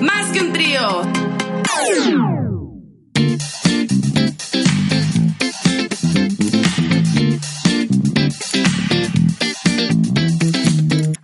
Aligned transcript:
Más 0.00 0.30
que 0.32 0.40
un 0.40 0.52
trío. 0.52 0.80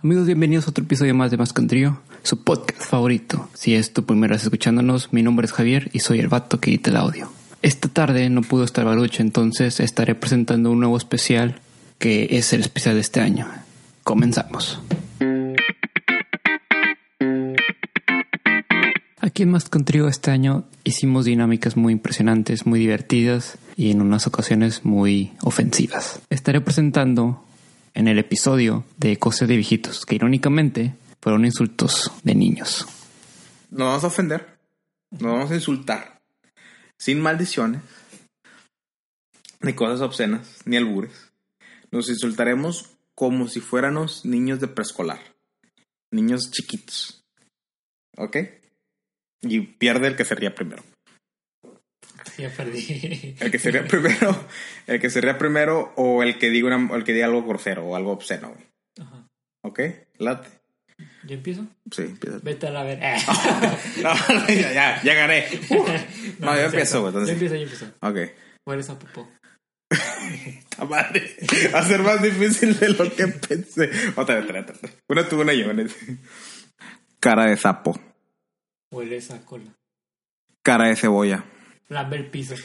Amigos, 0.03 0.25
bienvenidos 0.25 0.67
a 0.67 0.69
otro 0.69 0.83
episodio 0.83 1.15
más 1.15 1.31
de 1.31 1.37
Más 1.37 1.53
que 1.53 1.61
un 1.61 1.67
Trío, 1.67 1.99
su 2.23 2.43
podcast 2.43 2.81
favorito. 2.81 3.49
Si 3.53 3.73
es 3.73 3.93
tu 3.93 4.05
primera 4.05 4.33
vez 4.33 4.43
escuchándonos, 4.43 5.13
mi 5.13 5.23
nombre 5.23 5.45
es 5.45 5.53
Javier 5.53 5.89
y 5.93 5.99
soy 5.99 6.19
el 6.19 6.27
vato 6.27 6.59
que 6.59 6.71
edita 6.71 6.89
el 6.89 6.97
audio. 6.97 7.31
Esta 7.61 7.87
tarde 7.87 8.29
no 8.29 8.41
pudo 8.41 8.65
estar 8.65 8.85
Baruch, 8.85 9.19
entonces 9.19 9.79
estaré 9.79 10.13
presentando 10.13 10.71
un 10.71 10.79
nuevo 10.79 10.97
especial 10.97 11.61
que 11.99 12.27
es 12.31 12.51
el 12.53 12.61
especial 12.61 12.95
de 12.95 13.01
este 13.01 13.21
año. 13.21 13.47
Comenzamos. 14.03 14.79
Aquí 19.25 19.41
en 19.41 19.49
Más 19.49 19.67
Trío 19.67 20.07
este 20.07 20.29
año 20.29 20.65
hicimos 20.83 21.25
dinámicas 21.25 21.75
muy 21.75 21.93
impresionantes, 21.93 22.67
muy 22.67 22.79
divertidas 22.79 23.57
y 23.75 23.89
en 23.89 24.03
unas 24.03 24.27
ocasiones 24.27 24.85
muy 24.85 25.33
ofensivas. 25.41 26.21
Estaré 26.29 26.61
presentando 26.61 27.43
en 27.95 28.07
el 28.07 28.19
episodio 28.19 28.85
de 28.97 29.17
Cosas 29.17 29.47
de 29.47 29.55
Viejitos, 29.55 30.05
que 30.05 30.13
irónicamente 30.13 30.93
fueron 31.23 31.43
insultos 31.43 32.11
de 32.21 32.35
niños. 32.35 32.85
Nos 33.71 33.87
vamos 33.87 34.03
a 34.03 34.07
ofender, 34.07 34.59
nos 35.09 35.33
vamos 35.33 35.49
a 35.49 35.55
insultar, 35.55 36.21
sin 36.95 37.19
maldiciones, 37.19 37.81
ni 39.59 39.73
cosas 39.73 40.01
obscenas, 40.01 40.59
ni 40.65 40.77
albures. 40.77 41.31
Nos 41.89 42.09
insultaremos 42.09 42.91
como 43.15 43.47
si 43.47 43.59
fuéramos 43.59 44.23
niños 44.23 44.59
de 44.59 44.67
preescolar, 44.67 45.19
niños 46.11 46.51
chiquitos. 46.51 47.25
¿Ok? 48.17 48.37
Y 49.41 49.59
pierde 49.61 50.07
el 50.07 50.15
que 50.15 50.25
se 50.25 50.35
ría 50.35 50.53
primero. 50.55 50.83
Ya 52.37 52.49
perdí. 52.49 53.35
El 53.39 53.51
que 53.51 53.59
se 53.59 53.71
ría 53.71 53.85
primero, 53.87 54.47
el 54.87 54.99
que 54.99 55.09
se 55.09 55.21
ría 55.21 55.37
primero 55.37 55.93
o 55.95 56.21
el 56.23 56.37
que 56.37 56.49
diga, 56.49 56.75
una- 56.75 56.95
el 56.95 57.03
que 57.03 57.13
diga 57.13 57.27
algo 57.27 57.43
grosero 57.43 57.85
o 57.85 57.95
algo 57.95 58.11
obsceno. 58.11 58.49
güey. 58.53 58.65
¿Ok? 59.63 59.79
Late. 60.19 60.49
¿Yo 61.23 61.35
empiezo? 61.35 61.65
Sí, 61.91 62.03
empieza. 62.03 62.39
Vete 62.43 62.67
a 62.67 62.71
la 62.71 62.83
ver. 62.83 62.99
No, 64.01 64.13
no, 64.13 64.47
ya, 64.47 64.71
ya, 64.73 65.01
ya 65.03 65.13
gané. 65.13 65.45
Uh, 65.69 65.85
no, 66.39 66.55
yo 66.55 66.61
empiezo, 66.63 67.01
güey. 67.01 67.13
Entonces. 67.13 67.39
yo 67.39 67.55
empiezo. 67.55 67.85
Ok. 68.01 68.17
Hueles 68.67 68.89
a 68.89 68.99
popó. 68.99 69.29
¡Ta 70.75 70.85
madre! 70.85 71.35
Va 71.73 71.79
a 71.79 71.83
ser 71.83 72.01
más 72.01 72.21
difícil 72.21 72.77
de 72.79 72.89
lo 72.89 73.13
que 73.15 73.27
pensé. 73.27 73.89
Otra 74.15 74.35
vez, 74.35 74.45
otra 74.45 74.61
vez. 74.61 74.97
Una 75.07 75.27
tú, 75.29 75.39
una 75.41 75.53
yo. 75.53 75.67
Cara 77.19 77.45
de 77.45 77.57
sapo. 77.57 77.99
Hueles 78.95 79.29
a 79.29 79.43
cola. 79.43 79.75
Cara 80.61 80.87
de 80.87 80.95
cebolla. 80.95 81.43
Lame 81.89 82.15
el 82.15 82.29
piso. 82.29 82.55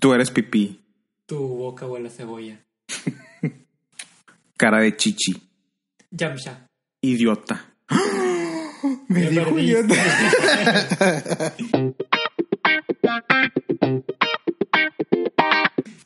Tú 0.00 0.14
eres 0.14 0.30
pipí. 0.30 0.80
Tu 1.26 1.36
boca 1.36 1.86
huele 1.86 2.08
a 2.08 2.10
cebolla. 2.10 2.64
Cara 4.56 4.80
de 4.80 4.96
chichi. 4.96 5.34
Yamsha. 6.10 6.66
Idiota. 7.02 7.74
Me 9.08 9.24
Ya 9.24 9.44
dijo 9.44 9.58
idiota. 9.58 9.94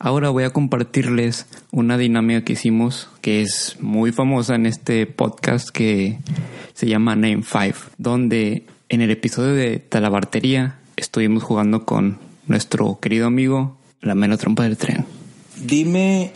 Ahora 0.00 0.30
voy 0.30 0.42
a 0.42 0.50
compartirles 0.50 1.46
una 1.70 1.96
dinámica 1.96 2.44
que 2.44 2.54
hicimos 2.54 3.08
que 3.20 3.42
es 3.42 3.76
muy 3.80 4.10
famosa 4.10 4.56
en 4.56 4.66
este 4.66 5.06
podcast 5.06 5.70
que 5.70 6.18
se 6.74 6.88
llama 6.88 7.14
Name 7.14 7.44
5, 7.44 7.78
donde 7.96 8.66
en 8.89 9.00
el 9.03 9.11
episodio 9.11 9.55
de 9.55 9.78
Talabartería 9.78 10.78
estuvimos 10.97 11.42
jugando 11.42 11.84
con 11.84 12.19
nuestro 12.47 12.98
querido 13.00 13.27
amigo 13.27 13.78
la 14.00 14.14
mera 14.14 14.36
trompa 14.36 14.64
del 14.64 14.77
tren. 14.77 15.05
Dime. 15.64 16.33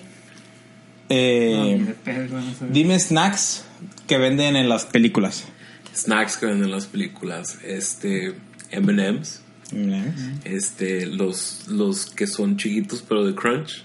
eh, 1.08 1.94
dime 2.70 2.98
snacks 2.98 3.64
que 4.06 4.18
venden 4.18 4.56
en 4.56 4.68
las 4.68 4.84
películas. 4.86 5.44
snacks 5.94 6.36
que 6.38 6.46
venden 6.46 6.64
en 6.64 6.70
las 6.70 6.86
películas, 6.86 7.58
este 7.64 8.34
M&M's, 8.70 9.42
este 10.44 11.06
los 11.06 11.66
los 11.68 12.06
que 12.06 12.26
son 12.26 12.56
chiquitos 12.56 13.02
pero 13.06 13.24
de 13.26 13.34
crunch, 13.34 13.84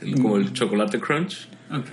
el- 0.00 0.14
como 0.14 0.36
el 0.38 0.52
chocolate 0.52 0.98
crunch, 0.98 1.46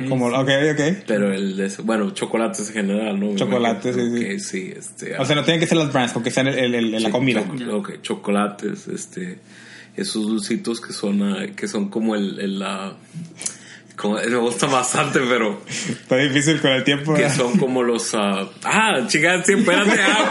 Como, 0.10 0.28
ok, 0.28 0.50
ok. 0.74 0.82
pero 1.08 1.32
el 1.34 1.56
de, 1.56 1.72
bueno 1.84 2.12
chocolates 2.12 2.68
en 2.70 2.74
general, 2.74 3.20
¿no? 3.20 3.28
Me 3.28 3.36
Chocolate, 3.36 3.90
imagino 3.90 4.18
sí, 4.18 4.40
sí, 4.40 4.74
este, 4.76 5.18
O 5.18 5.26
sea, 5.26 5.36
no 5.36 5.44
tienen 5.44 5.60
que 5.62 5.68
ser 5.68 5.78
las 5.78 5.92
brands 5.94 6.14
porque 6.14 6.32
sean 6.32 6.48
el, 6.48 6.58
el- 6.58 6.76
el- 6.76 6.92
la 6.92 7.00
sí, 7.00 7.10
comida. 7.12 7.44
choc- 7.46 7.74
ok, 7.74 8.02
chocolates, 8.02 8.88
este, 8.88 9.40
esos 9.96 10.24
dulcitos 10.28 10.82
que 10.82 10.92
son 10.94 11.24
ah, 11.24 11.46
que 11.56 11.68
son 11.68 11.90
como 11.90 12.16
el, 12.16 12.40
el 12.40 12.64
como, 13.96 14.16
me 14.16 14.36
gusta 14.38 14.68
bastante, 14.68 15.20
pero 15.28 15.62
Está 15.68 16.16
difícil 16.18 16.62
con 16.62 16.72
el 16.72 16.84
tiempo. 16.86 17.14
que 17.16 17.22
¿verdad? 17.24 17.36
son 17.36 17.58
como 17.58 17.84
los 17.84 18.14
ah, 18.16 18.50
ah 18.64 19.06
chicas 19.08 19.46
sí, 19.46 19.54
espérate 19.54 20.00
ah, 20.02 20.30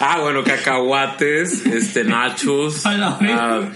ah 0.00 0.20
bueno 0.20 0.42
cacahuates 0.44 1.64
este 1.66 2.02
nachos 2.04 2.82
ah, 2.86 3.68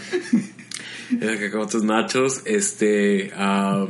eh, 1.21 1.39
cacahuates 1.41 1.83
nachos 1.85 2.43
este 2.47 3.31
ah, 3.37 3.87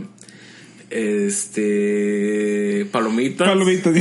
este 0.94 2.86
palomitas 2.92 3.48
Palomitas. 3.48 3.94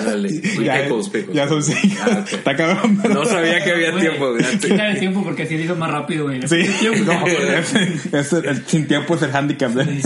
Ándale. 0.00 0.28
Y 0.30 0.40
Ya, 0.64 0.82
pecos, 0.84 1.08
pecos. 1.10 1.34
ya 1.34 1.48
son 1.48 1.62
cinco. 1.62 1.96
Ah. 2.02 2.24
Está 2.32 2.56
cabrón. 2.56 2.98
pero- 3.02 3.14
no 3.14 3.24
sabía 3.24 3.62
que 3.64 3.72
había 3.72 3.96
tiempo 3.98 4.34
Quítale 4.60 4.90
el 4.92 4.98
tiempo 5.00 5.22
porque 5.24 5.42
así 5.44 5.56
dice 5.56 5.74
más 5.74 5.90
rápido, 5.90 6.24
güey. 6.24 6.40
Sí, 6.46 6.64
no, 7.04 7.26
es, 7.26 7.74
es 8.12 8.32
el, 8.32 8.46
el- 8.46 8.66
sin 8.66 8.86
tiempo 8.86 9.14
es 9.16 9.22
el 9.22 9.34
handicap. 9.34 9.72
¿eh? 9.78 10.00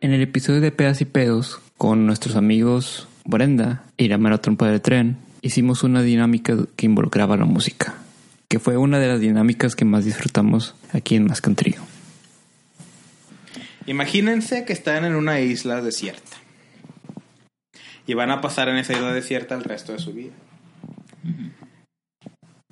En 0.00 0.12
el 0.12 0.22
episodio 0.22 0.60
de 0.60 0.70
Pedas 0.72 1.00
y 1.00 1.04
Pedos, 1.04 1.60
con 1.78 2.06
nuestros 2.06 2.36
amigos 2.36 3.08
Brenda 3.24 3.84
y 3.96 4.08
la 4.08 4.18
mera 4.18 4.38
trompa 4.38 4.68
del 4.70 4.80
tren, 4.80 5.16
hicimos 5.42 5.82
una 5.82 6.02
dinámica 6.02 6.56
que 6.76 6.86
involucraba 6.86 7.36
la 7.36 7.44
música, 7.44 7.94
que 8.48 8.58
fue 8.58 8.76
una 8.76 8.98
de 8.98 9.08
las 9.08 9.20
dinámicas 9.20 9.74
que 9.74 9.84
más 9.84 10.04
disfrutamos 10.04 10.74
aquí 10.92 11.16
en 11.16 11.24
Más. 11.26 11.44
Imagínense 13.86 14.64
que 14.64 14.72
están 14.72 15.04
en 15.04 15.14
una 15.14 15.40
isla 15.40 15.80
desierta. 15.80 16.36
Y 18.06 18.14
van 18.14 18.30
a 18.30 18.40
pasar 18.40 18.68
en 18.68 18.76
esa 18.76 18.92
isla 18.92 19.12
desierta 19.12 19.54
el 19.54 19.64
resto 19.64 19.92
de 19.92 19.98
su 19.98 20.12
vida. 20.12 20.32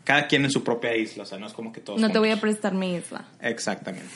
Cada 0.04 0.26
quien 0.26 0.44
en 0.44 0.50
su 0.50 0.62
propia 0.62 0.96
isla, 0.96 1.22
o 1.22 1.26
sea, 1.26 1.38
no 1.38 1.46
es 1.46 1.52
como 1.52 1.72
que 1.72 1.80
todos. 1.80 2.00
No 2.00 2.10
te 2.10 2.18
voy 2.18 2.30
a 2.30 2.40
prestar 2.40 2.74
mi 2.74 2.94
isla. 2.94 3.24
Exactamente. 3.40 4.08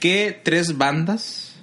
¿Qué 0.00 0.38
tres 0.44 0.76
bandas 0.76 1.56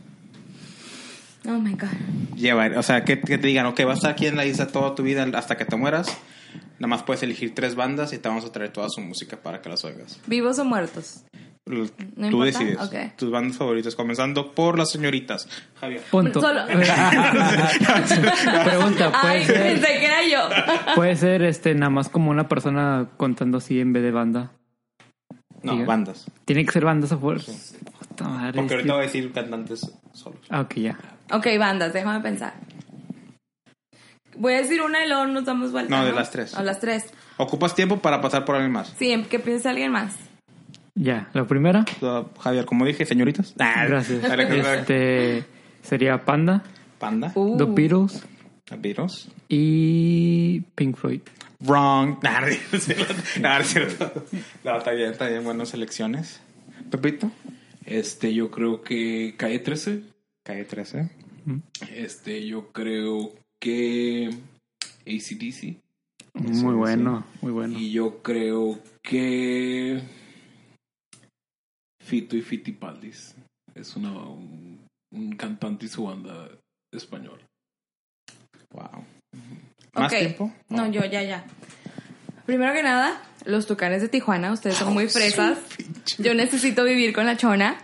Oh 1.45 1.59
my 1.59 1.73
god. 1.73 1.89
llevar? 2.37 2.77
O 2.77 2.83
sea, 2.83 3.03
que, 3.03 3.19
que 3.19 3.37
te 3.37 3.47
digan, 3.47 3.65
ok, 3.65 3.81
vas 3.83 3.89
a 3.89 3.93
estar 3.95 4.11
aquí 4.11 4.27
en 4.27 4.37
la 4.37 4.45
isla 4.45 4.67
toda 4.67 4.95
tu 4.95 5.03
vida 5.03 5.27
hasta 5.33 5.57
que 5.57 5.65
te 5.65 5.75
mueras. 5.75 6.07
Nada 6.83 6.89
más 6.97 7.03
puedes 7.03 7.23
elegir 7.23 7.55
tres 7.55 7.75
bandas 7.75 8.11
y 8.11 8.17
te 8.17 8.27
vamos 8.27 8.43
a 8.43 8.51
traer 8.51 8.73
toda 8.73 8.89
su 8.89 8.99
música 8.99 9.37
para 9.37 9.61
que 9.61 9.69
las 9.69 9.85
oigas. 9.85 10.19
¿Vivos 10.27 10.59
o 10.59 10.65
muertos? 10.65 11.23
L- 11.65 11.89
No 12.17 12.29
Tú 12.29 12.43
importa, 12.43 12.59
decides. 12.59 13.15
Tus 13.15 13.31
bandas 13.31 13.55
favoritas, 13.55 13.95
comenzando 13.95 14.51
por 14.53 14.77
las 14.77 14.91
señoritas. 14.91 15.47
Javier. 15.79 16.01
Punto. 16.11 16.41
Solo- 16.41 16.65
Pregunta, 18.65 19.11
¿puede 19.21 19.33
Ay, 19.33 19.45
ser, 19.45 19.61
pensé 19.63 19.87
que 19.99 20.05
era 20.05 20.23
yo. 20.27 20.49
puede 20.95 21.15
ser 21.15 21.41
este 21.43 21.73
nada 21.73 21.89
más 21.89 22.09
como 22.09 22.31
una 22.31 22.47
persona 22.47 23.07
contando 23.17 23.59
así 23.59 23.79
en 23.79 23.93
vez 23.93 24.03
de 24.03 24.11
banda? 24.11 24.51
No, 25.61 25.73
Diga. 25.73 25.85
bandas. 25.85 26.25
Tiene 26.45 26.65
que 26.65 26.71
ser 26.71 26.83
bandas 26.85 27.11
a 27.13 27.17
fuerza. 27.17 27.51
Madre. 28.19 28.53
Porque 28.59 28.73
ahorita 28.75 28.93
voy 28.93 29.01
a 29.03 29.05
decir 29.05 29.31
cantantes 29.31 29.91
solos. 30.13 30.39
Ah, 30.49 30.61
ok, 30.61 30.73
ya. 30.75 30.97
Ok, 31.31 31.47
bandas, 31.57 31.93
déjame 31.93 32.19
pensar. 32.19 32.53
Voy 34.35 34.53
a 34.53 34.57
decir 34.57 34.81
una 34.81 35.05
y 35.05 35.07
luego 35.07 35.25
nos 35.27 35.45
damos 35.45 35.71
vuelta. 35.71 35.95
No, 35.97 36.05
de 36.05 36.11
las 36.11 36.31
tres. 36.31 36.55
A 36.55 36.63
las 36.63 36.79
tres. 36.79 37.05
Ocupas 37.37 37.75
tiempo 37.75 37.99
para 37.99 38.21
pasar 38.21 38.45
por 38.45 38.55
alguien 38.55 38.71
más. 38.71 38.93
Sí, 38.97 39.23
que 39.29 39.39
piense 39.39 39.69
alguien 39.69 39.91
más. 39.91 40.15
Ya, 40.95 41.29
la 41.33 41.45
primera. 41.45 41.85
Uh, 42.01 42.25
Javier, 42.39 42.65
como 42.65 42.85
dije, 42.85 43.05
señoritas. 43.05 43.53
Ah, 43.59 43.85
Gracias. 43.87 44.23
Este 44.79 45.43
sería 45.81 46.23
Panda, 46.23 46.63
Panda. 46.99 47.31
Uh, 47.35 47.57
The 47.57 47.65
Beatles 47.65 48.23
Beatles. 48.77 49.29
y 49.49 50.61
Pink 50.75 50.95
Floyd. 50.95 51.21
Wrong. 51.59 52.17
Nah, 52.21 52.41
no 52.41 52.47
es 52.47 52.83
cierto. 52.83 53.13
Nah, 53.41 53.59
no 54.63 54.77
está 54.77 54.91
bien, 54.91 55.11
está 55.11 55.27
bien. 55.27 55.43
Buenas 55.43 55.69
selecciones. 55.69 56.41
Pepito. 56.89 57.31
este 57.85 58.33
yo 58.33 58.51
creo 58.51 58.81
que 58.81 59.33
calle 59.37 59.59
13 59.59 60.01
Calle 60.43 60.65
13. 60.65 61.09
este 61.95 62.45
yo 62.45 62.71
creo 62.71 63.33
que 63.63 64.29
ACDC 65.07 65.77
Muy 66.33 66.75
bueno, 66.75 67.25
muy 67.41 67.53
bueno. 67.53 67.79
Y 67.79 67.93
yo 67.93 68.21
creo 68.21 68.77
que 69.01 70.03
Fito 72.03 72.35
y 72.35 72.41
Fitipaldis 72.41 73.35
es 73.73 73.95
una, 73.95 74.11
un, 74.11 74.85
un 75.13 75.35
cantante 75.37 75.85
y 75.85 75.87
su 75.87 76.03
banda 76.03 76.49
español. 76.91 77.39
Wow. 78.71 79.05
¿Más 79.93 80.11
tiempo? 80.11 80.51
No, 80.67 80.91
yo 80.91 81.05
ya, 81.05 81.23
ya. 81.23 81.45
Primero 82.45 82.73
que 82.73 82.83
nada, 82.83 83.21
los 83.45 83.65
tucanes 83.65 84.01
de 84.01 84.09
Tijuana, 84.09 84.51
ustedes 84.51 84.75
son 84.75 84.93
muy 84.93 85.07
fresas. 85.09 85.57
Yo 86.17 86.33
necesito 86.33 86.83
vivir 86.83 87.13
con 87.13 87.25
la 87.25 87.37
chona. 87.37 87.77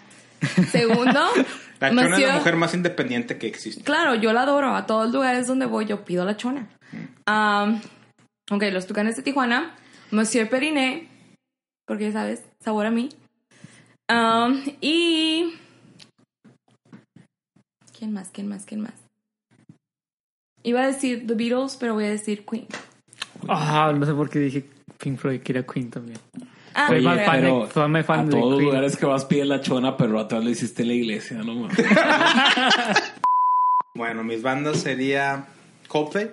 Segundo, 0.72 1.26
La 1.80 1.90
chona 1.90 2.18
es 2.18 2.28
la 2.28 2.36
mujer 2.36 2.56
más 2.56 2.74
independiente 2.74 3.38
que 3.38 3.48
existe. 3.48 3.84
Claro, 3.84 4.16
yo 4.16 4.34
la 4.34 4.44
adoro. 4.44 4.76
A 4.76 4.86
todos 4.86 5.06
los 5.06 5.14
lugares 5.14 5.48
donde 5.48 5.66
voy, 5.66 5.86
yo 5.86 6.04
pido 6.04 6.26
la 6.26 6.36
chona. 6.36 6.70
Um, 7.28 7.80
ok, 8.52 8.64
los 8.72 8.86
tucanes 8.86 9.16
de 9.16 9.24
Tijuana. 9.24 9.76
Monsieur 10.12 10.50
Periné. 10.50 11.08
Porque 11.86 12.06
ya 12.06 12.12
sabes, 12.12 12.44
sabor 12.60 12.86
a 12.86 12.92
mí. 12.92 13.10
Um, 14.10 14.62
y. 14.82 15.54
¿Quién 17.98 18.14
más? 18.14 18.30
¿Quién 18.30 18.48
más? 18.48 18.66
¿Quién 18.66 18.82
más? 18.82 18.94
Iba 20.64 20.82
a 20.82 20.88
decir 20.88 21.26
The 21.26 21.36
Beatles, 21.36 21.78
pero 21.78 21.94
voy 21.94 22.06
a 22.06 22.10
decir 22.10 22.46
Queen. 22.46 22.68
Ah, 23.48 23.94
no 23.96 24.06
sé 24.06 24.14
por 24.14 24.30
qué 24.30 24.40
dije 24.40 24.70
Pink 24.98 25.18
Floyd, 25.18 25.42
que 25.42 25.54
era 25.54 25.64
Queen 25.64 25.90
también. 25.90 26.20
Ah, 26.74 26.88
Soy 26.88 27.02
más 27.02 27.20
pero 27.32 27.66
de, 27.66 27.72
soy 27.74 27.90
más 27.90 28.06
fan 28.06 28.20
a 28.20 28.24
de 28.26 28.30
todos 28.32 28.44
los 28.52 28.60
Queen. 28.60 28.66
lugares 28.70 28.98
que 28.98 29.06
vas 29.06 29.26
pide 29.26 29.46
la 29.46 29.62
chona, 29.62 29.98
pero 29.98 30.20
atrás 30.20 30.44
le 30.44 30.52
hiciste 30.52 30.86
la 30.86 30.94
iglesia, 30.94 31.38
no 31.40 31.56
mames. 31.56 31.78
Bueno, 33.96 34.24
mis 34.24 34.42
bandas 34.42 34.80
sería 34.80 35.48
Coldplay, 35.88 36.32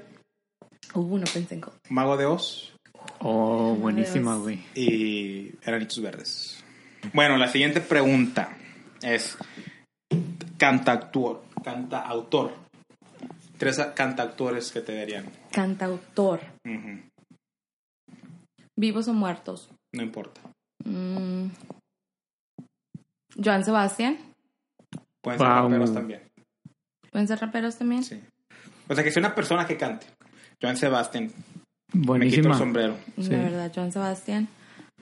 Uh, 0.95 1.19
no 1.19 1.25
pensé 1.33 1.55
en 1.55 1.61
Coldplay. 1.61 1.93
Mago 1.93 2.17
de 2.17 2.27
Oz 2.27 2.73
Oh, 3.21 3.75
buenísima, 3.75 4.37
güey. 4.37 4.61
y 4.75 5.51
Granitos 5.65 6.01
Verdes. 6.01 6.65
Bueno, 7.13 7.37
la 7.37 7.49
siguiente 7.49 7.81
pregunta 7.81 8.57
es 9.03 9.37
cantautor, 10.59 11.43
cantautor. 11.65 12.53
Tres 13.59 13.79
a- 13.79 13.95
cantautores 13.95 14.71
que 14.71 14.81
te 14.81 14.95
darían. 14.95 15.27
Cantautor. 15.51 16.41
Ujú, 16.65 17.01
¿Vivos 18.77 19.09
o 19.09 19.15
muertos? 19.15 19.71
No 19.97 20.03
importa. 20.03 20.41
Mm. 20.85 21.47
Joan 23.43 23.65
Sebastián. 23.65 24.19
Pueden 25.23 25.39
ser 25.41 25.49
Wow. 25.49 25.63
raperos 25.65 25.95
también. 25.95 26.23
¿Pueden 27.11 27.29
ser 27.29 27.39
raperos 27.41 27.77
también? 27.79 28.05
Sí. 28.05 28.21
O 28.89 28.95
sea, 28.95 29.03
que 29.03 29.11
sea 29.11 29.21
una 29.21 29.35
persona 29.35 29.67
que 29.67 29.77
cante. 29.77 30.07
Joan 30.63 30.77
Sebastián. 30.77 31.25
Me 31.25 31.31
quito 31.31 32.01
el 32.03 32.07
Buenísima. 32.07 32.59
sombrero. 32.59 32.97
Sí. 33.17 33.29
De 33.31 33.37
verdad, 33.39 33.73
Joan 33.75 33.93
Sebastián. 33.93 34.49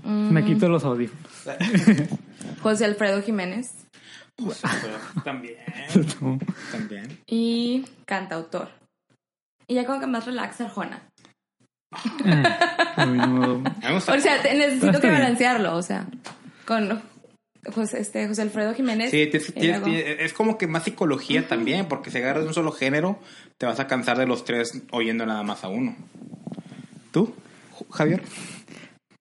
Mm, 0.02 0.32
Me 0.32 0.44
quito 0.44 0.68
los 0.68 0.84
audífonos. 0.84 1.28
José 2.62 2.84
Alfredo 2.84 3.22
Jiménez. 3.22 3.86
también. 5.24 5.58
También. 6.72 7.18
Y 7.26 7.84
cantautor. 8.04 8.68
Y 9.68 9.74
ya 9.74 9.86
como 9.86 10.00
que 10.00 10.06
más 10.08 10.26
relax 10.26 10.60
Arjona. 10.60 11.08
No. 12.96 13.62
Gusta- 13.92 14.14
O 14.14 14.20
sea, 14.20 14.40
te- 14.42 14.54
necesito 14.54 15.00
que 15.00 15.10
balancearlo, 15.10 15.76
o 15.76 15.82
sea, 15.82 16.06
con 16.66 17.02
José, 17.74 18.00
este, 18.00 18.28
José 18.28 18.42
Alfredo 18.42 18.74
Jiménez. 18.74 19.10
Sí, 19.10 19.26
tienes- 19.26 19.54
tienes- 19.54 20.20
es 20.20 20.32
como 20.32 20.58
que 20.58 20.66
más 20.66 20.84
psicología 20.84 21.46
también, 21.48 21.86
porque 21.86 22.10
si 22.10 22.18
agarras 22.18 22.44
un 22.46 22.54
solo 22.54 22.72
género, 22.72 23.18
te 23.58 23.66
vas 23.66 23.80
a 23.80 23.86
cansar 23.86 24.18
de 24.18 24.26
los 24.26 24.44
tres 24.44 24.82
oyendo 24.90 25.26
nada 25.26 25.42
más 25.42 25.64
a 25.64 25.68
uno. 25.68 25.96
¿Tú, 27.10 27.34
Javier? 27.90 28.22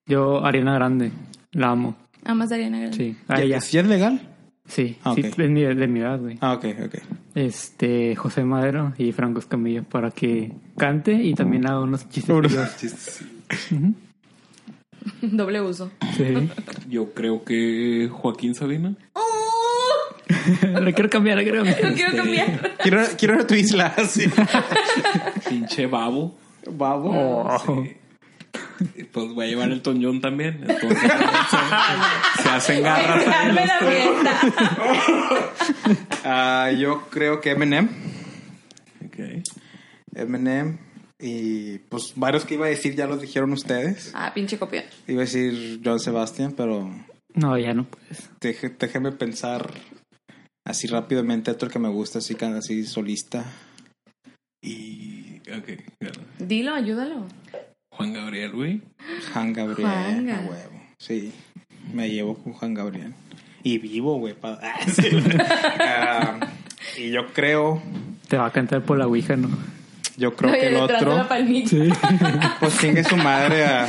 Yo, 0.06 0.44
Ariana 0.44 0.74
Grande. 0.74 1.10
La 1.52 1.70
amo. 1.70 1.96
Amas 2.24 2.50
a 2.52 2.54
Ariana 2.56 2.78
Grande. 2.78 2.96
Sí. 2.96 3.16
A 3.28 3.40
ella. 3.40 3.60
¿Sí 3.60 3.78
es 3.78 3.86
legal? 3.86 4.20
Sí. 4.66 4.96
Ah, 5.04 5.12
sí, 5.14 5.20
ok. 5.20 5.26
es 5.26 5.38
mi- 5.38 5.62
de 5.62 5.86
mi 5.88 6.00
edad, 6.00 6.18
güey. 6.18 6.38
Ah, 6.40 6.54
ok, 6.54 6.64
ok. 6.86 6.94
Este, 7.34 8.16
José 8.16 8.44
Madero 8.44 8.94
y 8.96 9.12
Franco 9.12 9.38
Escamilla 9.38 9.82
para 9.82 10.10
que 10.10 10.52
cante 10.78 11.12
y 11.12 11.34
también 11.34 11.66
haga 11.66 11.80
unos 11.80 12.08
chistes. 12.08 12.32
Doble 15.20 15.60
uso. 15.60 15.90
Sí. 16.16 16.48
Yo 16.88 17.12
creo 17.12 17.44
que 17.44 18.08
Joaquín 18.10 18.54
Sabina. 18.54 18.94
Le 20.80 20.94
quiero 20.94 21.10
cambiar, 21.10 21.36
le 21.36 21.42
quiero 21.44 21.58
cambiar. 21.62 21.84
Lo 21.84 21.94
quiero 21.94 22.16
cambiar. 22.16 22.76
Quiero, 22.82 23.02
quiero 23.18 23.34
ir 23.34 23.40
a 23.40 23.46
tu 23.46 23.54
isla, 23.54 23.94
sí. 24.08 24.24
Pinche 25.48 25.86
babo. 25.86 26.34
Babo. 26.70 27.10
Oh. 27.12 27.84
Y 27.84 27.96
Pues 29.12 29.28
voy 29.32 29.44
a 29.46 29.48
llevar 29.48 29.70
el 29.70 29.80
toñón 29.82 30.20
también. 30.20 30.60
Entonces 30.68 30.98
se, 31.00 31.08
se 32.42 32.48
hacen 32.48 32.82
garras. 32.82 33.24
Darme 33.26 33.66
la 33.66 33.78
fiesta. 33.78 35.50
Ah, 36.24 36.70
yo 36.76 37.02
creo 37.10 37.40
que 37.40 37.50
Eminem. 37.50 37.88
Ok. 39.06 39.18
Eminem. 40.14 40.78
Y 41.20 41.78
pues 41.78 42.12
varios 42.16 42.44
que 42.44 42.54
iba 42.54 42.66
a 42.66 42.70
decir 42.70 42.94
ya 42.94 43.06
los 43.06 43.20
dijeron 43.20 43.52
ustedes. 43.52 44.10
Ah, 44.14 44.32
pinche 44.34 44.58
copión. 44.58 44.84
Iba 45.06 45.22
a 45.22 45.24
decir 45.24 45.80
John 45.84 46.00
Sebastian, 46.00 46.52
pero 46.52 46.90
No, 47.34 47.58
ya 47.58 47.72
no 47.74 47.84
puedes. 47.84 48.30
deje- 48.40 48.74
déjeme 48.78 49.12
pensar 49.12 49.70
así 50.66 50.86
rápidamente 50.86 51.50
otro 51.50 51.68
que 51.68 51.78
me 51.78 51.88
gusta, 51.88 52.18
así, 52.18 52.36
así 52.40 52.84
solista. 52.86 53.44
Y. 54.62 55.36
Ok. 55.56 55.78
claro. 56.00 56.20
Dilo, 56.38 56.74
ayúdalo. 56.74 57.26
Juan 57.96 58.12
Gabriel, 58.12 58.52
güey. 58.52 58.80
Juan 59.32 59.52
Gabriel. 59.52 59.88
A 60.30 60.40
huevo. 60.40 60.80
Sí, 60.98 61.32
me 61.92 62.08
llevo 62.10 62.34
con 62.36 62.52
Juan 62.52 62.74
Gabriel. 62.74 63.14
Y 63.62 63.78
vivo, 63.78 64.18
güey. 64.18 64.34
pa- 64.34 64.58
Ah, 64.62 64.80
sí. 64.86 65.08
Ah, 65.80 66.38
y 66.98 67.10
yo 67.10 67.26
creo, 67.32 67.82
Te 68.28 68.36
va 68.36 68.46
a 68.46 68.50
cantar 68.52 68.82
por 68.82 68.98
la 68.98 69.06
Ouija, 69.06 69.36
¿no? 69.36 69.48
yo 70.16 70.36
creo 70.36 70.52
que 70.52 70.68
el 70.68 70.76
otro, 70.76 71.26
palmita. 71.28 71.76
pues 72.60 72.78
chingue 72.78 73.02
su 73.02 73.16
madre 73.16 73.64
a, 73.64 73.86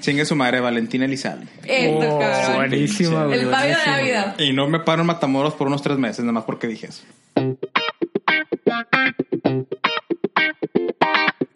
chingue 0.00 0.24
su 0.24 0.34
madre 0.34 0.58
a 0.58 0.62
Valentina 0.62 1.04
Elizalde. 1.04 1.46
Esto, 1.64 1.98
Oh, 2.16 2.18
cabrón. 2.18 2.56
buenísima, 2.56 3.24
güey. 3.26 3.38
El 3.40 3.46
Fabio 3.50 3.76
de. 3.76 3.86
Navidad. 3.86 4.38
Y 4.40 4.52
no 4.52 4.68
me 4.68 4.80
paro 4.80 5.02
en 5.02 5.06
Matamoros 5.06 5.54
por 5.54 5.68
unos 5.68 5.80
tres 5.82 5.96
meses, 5.98 6.20
nada 6.20 6.32
más 6.32 6.44
porque 6.44 6.66
dije 6.66 6.88
eso. 6.88 7.02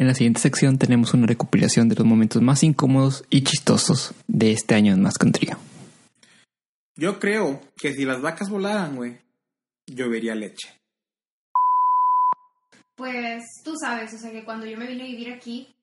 En 0.06 0.10
la 0.10 0.14
siguiente 0.14 0.40
sección 0.40 0.78
tenemos 0.78 1.14
una 1.14 1.26
recopilación 1.26 1.88
de 1.88 1.96
los 1.96 2.06
momentos 2.06 2.40
más 2.40 2.62
incómodos 2.62 3.24
y 3.28 3.42
chistosos 3.42 4.14
de 4.28 4.52
este 4.52 4.76
año 4.76 4.94
en 4.94 5.02
Más. 5.02 5.14
Yo 6.94 7.18
creo 7.18 7.60
que 7.76 7.92
si 7.92 8.04
las 8.04 8.22
vacas 8.22 8.48
volaran, 8.48 8.94
güey, 8.94 9.18
llovería 9.84 10.36
leche. 10.36 10.68
Pues 12.94 13.42
tú 13.64 13.74
sabes, 13.76 14.14
o 14.14 14.18
sea 14.18 14.30
que 14.30 14.44
cuando 14.44 14.64
yo 14.64 14.78
me 14.78 14.86
vine 14.86 15.02
a 15.02 15.06
vivir 15.06 15.32
aquí, 15.32 15.74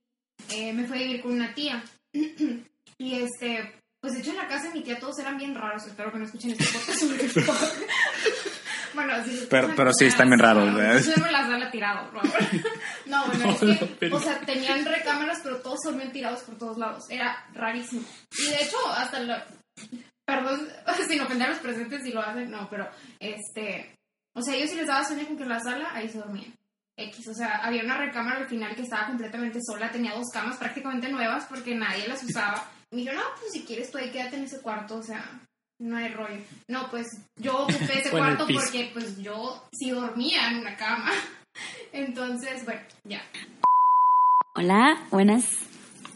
eh, 0.51 0.72
me 0.72 0.86
fui 0.86 1.00
a 1.00 1.01
vivir 1.01 1.22
con 1.22 1.34
una 1.34 1.53
tía. 1.53 1.84
y 2.98 3.15
este, 3.15 3.74
pues 4.00 4.13
de 4.13 4.22
hecho 4.22 4.30
en 4.30 4.38
la 4.38 4.48
casa 4.48 4.70
de 4.70 4.75
mi 4.75 4.84
tía 4.84 5.01
todos 5.01 5.20
eran 5.20 5.38
bien 5.38 5.53
raros. 5.53 5.86
Espero 5.86 6.13
que 6.13 6.20
no 6.20 6.24
escuchen 6.24 6.51
este 6.51 6.63
podcast 6.63 6.98
sobre 6.98 7.25
esto. 7.25 7.42
bueno, 8.93 9.13
sí. 9.25 9.47
Pero- 9.50 9.73
pero 9.75 9.93
sí, 9.93 10.05
están 10.05 10.27
bien 10.27 10.39
raros, 10.39 10.73
¿verdad? 10.73 11.01
Yo 11.01 11.21
me 11.23 11.31
las 11.31 11.47
sala 11.47 11.71
tirado, 11.71 12.09
por 12.12 12.27
favor. 12.27 12.50
no, 13.05 13.25
bueno, 13.27 13.50
es 13.51 13.59
que, 14.00 14.09
o 14.12 14.19
sea, 14.19 14.39
tenían 14.39 14.85
recámaras, 14.85 15.39
pero 15.43 15.57
todos 15.62 15.79
dormían 15.85 16.12
tirados 16.12 16.41
por 16.41 16.57
todos 16.57 16.77
lados. 16.77 17.03
Era 17.09 17.45
rarísimo. 17.53 18.03
Y 18.38 18.50
de 18.50 18.55
hecho, 18.63 18.77
hasta 18.95 19.19
la. 19.19 19.45
Perdón, 20.25 20.67
sin 21.07 21.21
ofender 21.21 21.47
a 21.47 21.51
los 21.51 21.59
presentes 21.59 22.03
si 22.03 22.12
lo 22.12 22.21
hacen, 22.21 22.50
no, 22.51 22.69
pero 22.69 22.89
este. 23.19 23.95
O 24.35 24.41
sea, 24.41 24.55
ellos 24.55 24.69
si 24.71 24.77
les 24.77 24.88
daba 24.88 25.05
sueño 25.05 25.27
con 25.27 25.38
que 25.38 25.43
en 25.43 25.50
la 25.50 25.59
sala, 25.59 25.91
ahí 25.93 26.09
se 26.09 26.17
dormían. 26.17 26.53
X, 26.95 27.27
o 27.27 27.33
sea, 27.33 27.55
había 27.57 27.83
una 27.83 27.97
recámara 27.97 28.38
al 28.38 28.47
final 28.47 28.75
que 28.75 28.83
estaba 28.83 29.07
completamente 29.07 29.59
sola, 29.63 29.91
tenía 29.91 30.13
dos 30.13 30.27
camas 30.31 30.57
prácticamente 30.57 31.09
nuevas 31.09 31.45
porque 31.50 31.73
nadie 31.75 32.07
las 32.07 32.23
usaba. 32.23 32.69
Y 32.91 32.95
me 32.95 33.01
dijo, 33.01 33.13
no, 33.13 33.21
pues 33.39 33.51
si 33.51 33.63
quieres 33.63 33.89
tú 33.91 33.97
ahí 33.97 34.12
quédate 34.12 34.35
en 34.38 34.43
ese 34.43 34.62
cuarto, 34.62 34.97
o 34.97 35.03
sea, 35.03 35.23
no 35.80 35.98
hay 35.98 36.10
rollo. 36.10 36.42
No, 36.68 36.89
pues 36.89 37.08
yo 37.38 37.63
ocupé 37.63 38.00
ese 38.00 38.10
cuarto 38.12 38.46
porque 38.48 38.89
pues 38.94 39.18
yo 39.18 39.63
sí 39.72 39.92
dormía 39.92 40.50
en 40.50 40.58
una 40.58 40.75
cama. 40.75 41.12
Entonces, 41.94 42.65
bueno, 42.65 42.82
ya. 43.03 43.22
Hola, 44.56 45.08
buenas. 45.12 45.46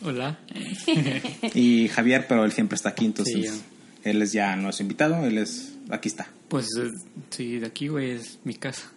Hola. 0.03 0.39
Y 1.53 1.87
Javier, 1.87 2.25
pero 2.27 2.45
él 2.45 2.51
siempre 2.51 2.75
está 2.75 2.89
aquí, 2.89 3.05
entonces 3.05 3.51
Sí, 3.51 3.63
él 4.03 4.21
es 4.21 4.31
ya 4.31 4.55
nuestro 4.55 4.83
invitado, 4.83 5.25
él 5.25 5.37
es, 5.37 5.75
aquí 5.89 6.07
está. 6.07 6.27
Pues 6.47 6.67
eh, 6.79 6.91
sí, 7.29 7.59
de 7.59 7.67
aquí, 7.67 7.87
güey, 7.87 8.11
es 8.11 8.39
mi 8.43 8.53
casa. 8.55 8.91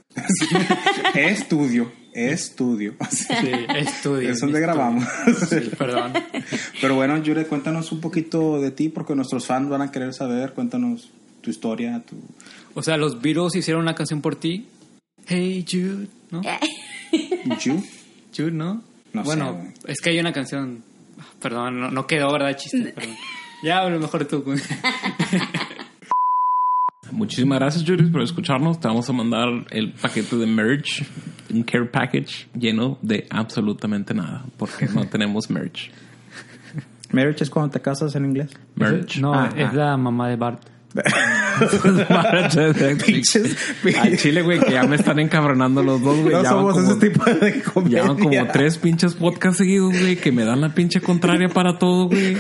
Estudio, 1.15 1.91
estudio. 2.13 2.95
Sí, 3.11 3.51
estudio. 3.77 4.31
Es 4.31 4.41
donde 4.41 4.59
estudio. 4.59 4.61
grabamos. 4.61 5.05
Sí, 5.49 5.71
perdón. 5.79 6.13
Pero 6.81 6.95
bueno, 6.95 7.19
Yure, 7.23 7.47
cuéntanos 7.47 7.93
un 7.93 8.01
poquito 8.01 8.61
de 8.61 8.71
ti, 8.71 8.89
porque 8.89 9.15
nuestros 9.15 9.47
fans 9.47 9.69
van 9.69 9.83
a 9.83 9.91
querer 9.91 10.13
saber. 10.13 10.53
Cuéntanos 10.53 11.11
tu 11.41 11.51
historia, 11.51 12.03
tu... 12.07 12.17
O 12.75 12.83
sea, 12.83 12.97
los 12.97 13.21
Beatles 13.21 13.57
hicieron 13.57 13.83
una 13.83 13.95
canción 13.95 14.21
por 14.21 14.37
ti. 14.37 14.67
Hey 15.27 15.65
Jude, 15.71 16.09
¿no? 16.31 16.43
You. 17.65 17.83
Jude, 18.37 18.53
¿no? 18.53 18.83
No 19.13 19.23
bueno, 19.25 19.73
es 19.87 20.01
que 20.01 20.11
hay 20.11 20.21
una 20.21 20.33
canción. 20.33 20.83
Perdón, 21.41 21.81
no, 21.81 21.91
no 21.91 22.07
quedó, 22.07 22.33
¿verdad? 22.33 22.57
Chiste, 22.57 22.93
perdón. 22.95 23.17
Ya, 23.63 23.81
a 23.81 23.91
lo 23.91 23.99
mejor 23.99 24.25
tú. 24.27 24.45
muchísimas 27.13 27.59
gracias, 27.59 27.85
Juris, 27.85 28.09
por 28.11 28.23
escucharnos. 28.23 28.81
Te 28.81 28.89
vamos 28.89 29.09
a 29.09 29.13
mandar 29.13 29.49
el 29.71 29.93
paquete 29.93 30.37
de 30.37 30.47
merch, 30.47 31.05
un 31.53 31.63
care 31.63 31.85
package 31.87 32.49
lleno 32.59 32.99
de 33.03 33.27
absolutamente 33.31 34.15
nada, 34.15 34.45
porque 34.57 34.87
no 34.87 35.07
tenemos 35.11 35.51
merch. 35.51 35.91
Marriage 37.13 37.43
es 37.45 37.51
cuando 37.51 37.73
te 37.73 37.81
casas 37.81 38.15
en 38.15 38.25
inglés. 38.25 38.51
Merch. 38.77 39.19
No, 39.19 39.35
Ah, 39.35 39.51
es 39.57 39.69
ah. 39.71 39.73
la 39.75 39.97
mamá 39.97 40.29
de 40.29 40.37
Bart. 40.37 40.63
Pinches- 43.07 43.57
Al 44.01 44.17
chile, 44.17 44.43
güey, 44.43 44.59
que 44.61 44.73
ya 44.73 44.83
me 44.85 44.97
están 44.97 45.19
encabronando 45.19 45.83
los 45.83 46.01
dos, 46.03 46.19
güey. 46.21 46.35
No 46.35 46.43
Ya 46.43 46.49
somos 46.51 46.75
como- 46.75 46.91
ese 46.91 47.09
tipo 47.09 47.25
de 47.25 47.63
comedia. 47.63 48.03
Llevan 48.03 48.19
como 48.19 48.47
tres 48.53 48.79
pinches 48.79 49.15
podcasts 49.15 49.59
seguidos, 49.59 49.99
güey, 49.99 50.17
que 50.17 50.33
me 50.33 50.45
dan 50.45 50.61
la 50.61 50.75
pinche 50.75 51.01
contraria 51.01 51.49
para 51.49 51.79
todo, 51.79 52.07
güey. 52.09 52.37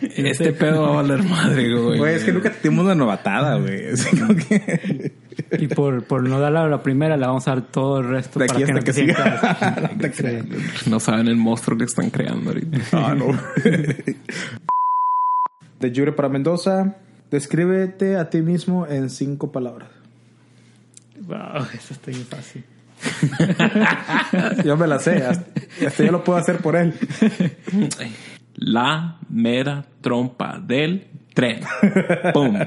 Este 0.00 0.52
pedo 0.52 0.82
va 0.82 0.88
a 0.88 1.02
valer 1.02 1.22
madre, 1.22 1.74
güey. 1.74 1.98
Güey, 1.98 2.14
es 2.16 2.24
que 2.24 2.32
nunca 2.32 2.52
tuvimos 2.52 2.84
una 2.84 2.94
novatada, 2.94 3.56
güey. 3.58 3.88
Así 3.92 4.16
como 4.16 4.34
que... 4.36 5.12
Y 5.58 5.68
por, 5.68 6.04
por 6.04 6.28
no 6.28 6.40
darle 6.40 6.58
a 6.58 6.66
la 6.66 6.82
primera, 6.82 7.16
le 7.16 7.26
vamos 7.26 7.46
a 7.48 7.52
dar 7.52 7.62
todo 7.62 8.00
el 8.00 8.08
resto 8.08 8.38
De 8.38 8.46
para 8.46 8.58
aquí 8.58 8.64
que 8.64 8.72
hasta 8.72 8.80
no 8.80 8.84
que 8.84 8.92
te 10.10 10.12
sientas. 10.12 10.86
No. 10.86 10.90
No 10.92 11.00
saben 11.00 11.28
el 11.28 11.36
monstruo 11.36 11.78
que 11.78 11.84
están 11.84 12.10
creando 12.10 12.50
ahorita. 12.50 12.78
Ah, 12.92 13.14
no. 13.14 13.26
De 15.80 15.92
Yure 15.92 16.12
para 16.12 16.28
Mendoza. 16.28 16.96
Descríbete 17.30 18.16
a 18.16 18.28
ti 18.28 18.42
mismo 18.42 18.86
en 18.86 19.08
cinco 19.08 19.52
palabras. 19.52 19.88
Wow, 21.26 21.66
eso 21.74 21.94
está 21.94 22.10
bien 22.10 22.24
fácil. 22.24 22.64
Yo 24.64 24.76
me 24.76 24.86
la 24.86 24.98
sé. 24.98 25.24
Hasta, 25.24 25.46
hasta 25.86 26.04
yo 26.04 26.12
lo 26.12 26.22
puedo 26.24 26.38
hacer 26.38 26.58
por 26.58 26.76
él. 26.76 26.92
La 28.56 29.16
mera 29.30 29.84
trompa 30.00 30.58
del 30.58 31.06
tren. 31.32 31.60
¡Pum! 32.34 32.58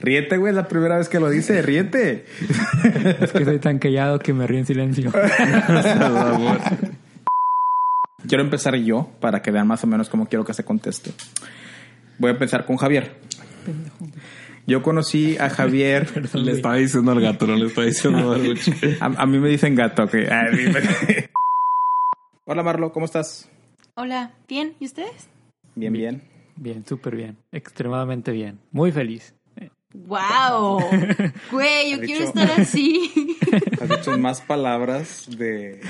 Ríete, 0.00 0.36
güey. 0.36 0.50
Es 0.50 0.56
la 0.56 0.68
primera 0.68 0.96
vez 0.98 1.08
que 1.08 1.20
lo 1.20 1.28
dice. 1.30 1.62
Ríete. 1.62 2.26
Es 3.20 3.32
que 3.32 3.44
soy 3.44 3.58
tan 3.58 3.78
callado 3.78 4.18
que 4.18 4.32
me 4.32 4.46
río 4.46 4.58
en 4.60 4.66
silencio. 4.66 5.12
Quiero 8.28 8.42
empezar 8.42 8.74
yo 8.76 9.10
para 9.20 9.42
que 9.42 9.50
vean 9.50 9.66
más 9.66 9.84
o 9.84 9.86
menos 9.86 10.08
cómo 10.08 10.26
quiero 10.28 10.44
que 10.44 10.52
se 10.52 10.64
conteste. 10.64 11.12
Voy 12.18 12.28
a 12.30 12.32
empezar 12.32 12.66
con 12.66 12.76
Javier. 12.76 13.16
Yo 14.66 14.82
conocí 14.82 15.36
a 15.38 15.48
Javier. 15.48 16.08
Le 16.34 16.52
estaba 16.52 16.74
diciendo 16.76 17.12
al 17.12 17.20
gato, 17.20 17.46
no 17.46 17.56
le 17.56 17.66
estaba 17.66 17.86
diciendo 17.86 18.32
al. 18.32 18.58
A, 19.00 19.22
a 19.22 19.26
mí 19.26 19.38
me 19.38 19.48
dicen 19.48 19.74
gato. 19.74 20.02
ok. 20.04 20.14
A 20.30 20.50
mí 20.50 20.64
me- 20.64 21.28
Hola 22.44 22.62
Marlo, 22.62 22.92
¿cómo 22.92 23.06
estás? 23.06 23.48
Hola, 23.94 24.32
¿bien? 24.48 24.74
¿Y 24.80 24.86
ustedes? 24.86 25.28
Bien, 25.74 25.92
bien. 25.92 26.22
Bien, 26.56 26.84
súper 26.86 27.14
bien. 27.14 27.36
Extremadamente 27.52 28.32
bien. 28.32 28.58
Muy 28.72 28.90
feliz. 28.90 29.34
¡Wow! 29.94 30.80
Güey, 31.50 31.92
yo 31.92 32.00
quiero 32.00 32.26
dicho- 32.26 32.40
estar 32.40 32.60
así. 32.60 33.36
Has 33.80 33.88
dicho 33.88 34.18
más 34.18 34.40
palabras 34.42 35.26
de 35.38 35.80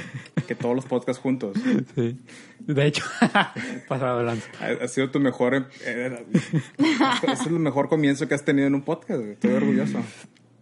que 0.46 0.54
todos 0.54 0.74
los 0.76 0.86
podcasts 0.86 1.20
juntos. 1.20 1.56
Sí. 1.94 2.16
De 2.60 2.86
hecho, 2.86 3.04
pasado 3.88 4.18
de 4.18 4.24
lanza. 4.24 4.48
Ha, 4.60 4.84
ha 4.84 4.88
sido 4.88 5.10
tu 5.10 5.18
mejor. 5.20 5.54
em- 5.54 5.66
eh, 5.84 6.24
es 7.28 7.46
el 7.46 7.58
mejor 7.58 7.88
comienzo 7.88 8.28
que 8.28 8.34
has 8.34 8.44
tenido 8.44 8.66
en 8.68 8.74
un 8.74 8.82
podcast. 8.82 9.18
güey. 9.20 9.32
Estoy 9.32 9.52
orgulloso. 9.52 9.98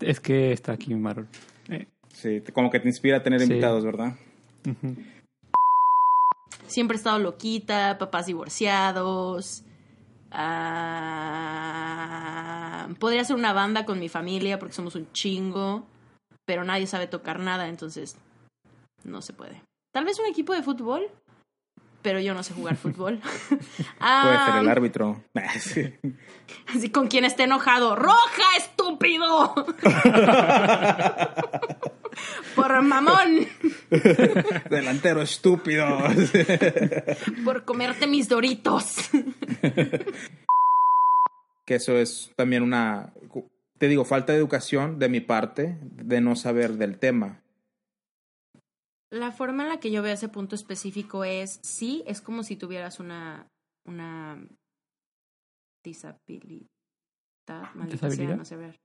Es 0.00 0.18
que 0.20 0.52
está 0.52 0.72
aquí 0.72 0.94
Marol. 0.94 1.26
Eh, 1.68 1.86
Sí, 2.14 2.42
como 2.54 2.70
que 2.70 2.80
te 2.80 2.88
inspira 2.88 3.18
a 3.18 3.22
tener 3.22 3.40
Sí. 3.40 3.46
invitados, 3.46 3.84
¿verdad? 3.84 4.14
Siempre 6.66 6.94
he 6.96 6.98
estado 6.98 7.18
loquita, 7.18 7.98
papás 7.98 8.26
divorciados. 8.26 9.62
Ah, 10.38 11.78
podría 12.98 13.24
ser 13.24 13.36
una 13.36 13.54
banda 13.54 13.86
con 13.86 13.98
mi 13.98 14.10
familia 14.10 14.58
porque 14.58 14.74
somos 14.74 14.94
un 14.94 15.10
chingo, 15.12 15.86
pero 16.44 16.62
nadie 16.62 16.86
sabe 16.86 17.06
tocar 17.06 17.40
nada, 17.40 17.68
entonces 17.68 18.18
no 19.02 19.22
se 19.22 19.32
puede. 19.32 19.62
Tal 19.94 20.04
vez 20.04 20.18
un 20.18 20.26
equipo 20.26 20.52
de 20.52 20.62
fútbol, 20.62 21.08
pero 22.02 22.20
yo 22.20 22.34
no 22.34 22.42
sé 22.42 22.52
jugar 22.52 22.76
fútbol. 22.76 23.18
Puede 23.48 24.44
ser 24.44 24.56
el 24.60 24.68
árbitro. 24.68 25.24
Sí. 25.58 25.94
Así 26.68 26.90
con 26.90 27.08
quien 27.08 27.24
esté 27.24 27.44
enojado. 27.44 27.96
¡Roja, 27.96 28.56
estúpido! 28.58 29.54
Por 32.54 32.82
mamón. 32.82 33.46
Delantero 34.70 35.22
estúpido. 35.22 35.98
Por 37.44 37.64
comerte 37.64 38.06
mis 38.06 38.28
doritos. 38.28 39.10
que 41.64 41.74
eso 41.74 41.96
es 41.96 42.32
también 42.36 42.62
una. 42.62 43.12
Te 43.78 43.88
digo, 43.88 44.04
falta 44.04 44.32
de 44.32 44.38
educación 44.38 44.98
de 44.98 45.08
mi 45.08 45.20
parte 45.20 45.78
de 45.82 46.20
no 46.20 46.36
saber 46.36 46.72
del 46.74 46.98
tema. 46.98 47.42
La 49.10 49.32
forma 49.32 49.62
en 49.62 49.68
la 49.68 49.80
que 49.80 49.90
yo 49.90 50.02
veo 50.02 50.14
ese 50.14 50.28
punto 50.28 50.54
específico 50.54 51.24
es, 51.24 51.60
sí, 51.62 52.02
es 52.06 52.20
como 52.20 52.42
si 52.42 52.56
tuvieras 52.56 52.98
una, 52.98 53.48
una 53.84 54.44
disabilidad, 55.84 56.66
maldita 57.74 58.08
no 58.36 58.44
sé 58.44 58.56
ver. 58.56 58.80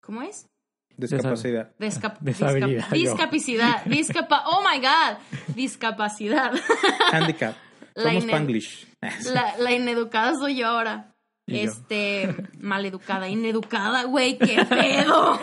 ¿Cómo 0.00 0.22
es? 0.22 0.48
Discapacidad. 0.96 1.70
Discap- 1.78 2.18
discapacidad, 2.20 3.84
discapa 3.86 4.44
oh 4.46 4.62
my 4.62 4.78
god, 4.80 5.18
discapacidad. 5.54 6.52
Handicap. 7.12 7.54
La 7.94 8.04
Somos 8.04 8.24
ine- 8.24 8.32
Spanglish. 8.32 8.86
La, 9.32 9.54
la 9.58 9.72
ineducada 9.72 10.34
soy 10.36 10.56
yo 10.56 10.66
ahora. 10.68 11.08
Y 11.46 11.64
yo. 11.64 11.70
este, 11.72 12.34
maleducada, 12.60 13.28
ineducada, 13.28 14.04
güey, 14.04 14.38
qué 14.38 14.64
pedo. 14.64 15.38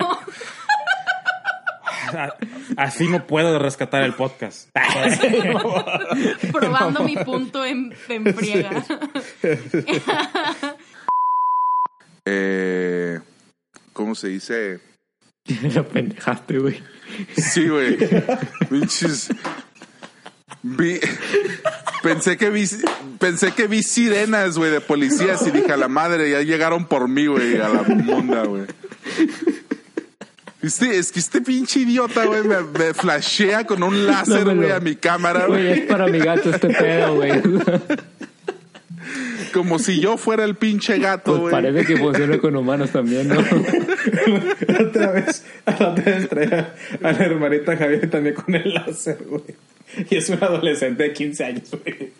Así 2.77 3.07
no 3.07 3.27
puedo 3.27 3.59
rescatar 3.59 4.03
el 4.03 4.13
podcast. 4.13 4.69
Probando 6.51 7.03
mi 7.03 7.17
punto 7.17 7.63
en, 7.65 7.93
en 8.07 8.33
friega. 8.33 8.83
Eh, 12.25 13.19
¿Cómo 13.93 14.15
se 14.15 14.29
dice? 14.29 14.79
Lo 15.75 15.87
pendejaste, 15.87 16.59
güey. 16.59 16.81
Sí, 17.37 17.67
güey. 17.67 17.97
Pinches. 18.69 19.29
Vi- 20.63 20.99
Pensé 22.03 22.37
que 22.37 22.49
vi, 22.49 22.65
pensé 23.19 23.51
que 23.53 23.67
vi 23.67 23.83
sirenas, 23.83 24.57
güey, 24.57 24.71
de 24.71 24.79
policías 24.81 25.45
y 25.47 25.51
dije 25.51 25.71
a 25.73 25.77
la 25.77 25.87
madre, 25.89 26.29
ya 26.31 26.41
llegaron 26.41 26.85
por 26.87 27.07
mí, 27.09 27.25
güey, 27.27 27.57
a 27.59 27.67
la 27.69 27.83
monda, 27.83 28.43
güey. 28.45 28.63
Este, 30.61 30.97
es 30.97 31.11
que 31.11 31.19
este 31.19 31.41
pinche 31.41 31.79
idiota, 31.81 32.25
güey, 32.25 32.43
me, 32.43 32.61
me 32.61 32.93
flashea 32.93 33.65
con 33.65 33.81
un 33.83 34.05
láser, 34.05 34.43
güey, 34.55 34.71
a 34.71 34.79
mi 34.79 34.95
cámara, 34.95 35.45
güey. 35.47 35.67
es 35.71 35.81
para 35.87 36.07
mi 36.07 36.19
gato 36.19 36.49
este 36.49 36.67
pedo, 36.69 37.15
güey. 37.15 37.31
Como 39.53 39.79
si 39.79 39.99
yo 39.99 40.17
fuera 40.17 40.43
el 40.43 40.55
pinche 40.55 40.97
gato, 40.99 41.31
Pues 41.31 41.39
güey. 41.41 41.51
parece 41.51 41.85
que 41.85 41.97
funciona 41.97 42.37
con 42.37 42.55
humanos 42.55 42.91
también, 42.91 43.27
¿no? 43.27 43.39
Otra 44.79 45.11
vez, 45.11 45.45
la 45.65 45.73
otra 45.89 46.03
vez 46.03 46.29
traía 46.29 46.75
a 47.03 47.11
la 47.11 47.25
hermanita 47.25 47.75
Javier 47.77 48.09
también 48.09 48.35
con 48.35 48.55
el 48.55 48.73
láser, 48.73 49.17
güey. 49.27 49.43
Y 50.09 50.15
es 50.17 50.29
un 50.29 50.43
adolescente 50.43 51.03
de 51.03 51.13
15 51.13 51.43
años, 51.45 51.69
güey. 51.71 52.11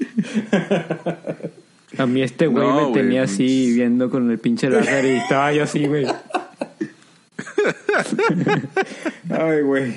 A 1.97 2.05
mí 2.05 2.21
este 2.23 2.47
güey 2.47 2.65
No, 2.67 2.75
me 2.75 2.81
güey, 2.83 2.93
tenía 2.93 3.23
así 3.23 3.73
viendo 3.73 4.09
con 4.09 4.29
el 4.31 4.39
pinche 4.39 4.69
láser 4.69 5.05
y 5.05 5.09
estaba 5.17 5.51
yo 5.53 5.63
así, 5.63 5.85
güey. 5.87 6.05
Ay, 9.29 9.61
güey. 9.61 9.93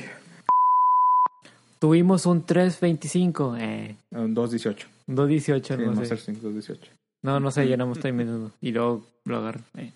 Tuvimos 1.79 2.27
un 2.27 2.45
325, 2.45 3.57
eh, 3.59 3.97
Un 4.13 4.35
2.18. 4.37 4.77
un 5.09 5.15
218, 5.17 5.77
Sí, 5.77 5.83
no 5.85 5.97
sé. 6.05 6.17
ser 6.17 6.35
2.18. 6.37 6.79
No, 7.23 7.39
no 7.41 7.51
sé, 7.51 7.69
yo 7.69 7.77
no 7.77 7.87
me 7.87 7.93
estoy 7.93 8.13
metiendo. 8.13 8.51
Y 8.61 8.73
luego 8.73 9.07
lo 9.25 9.37
agarro. 9.39 9.61
Eh, 9.77 9.93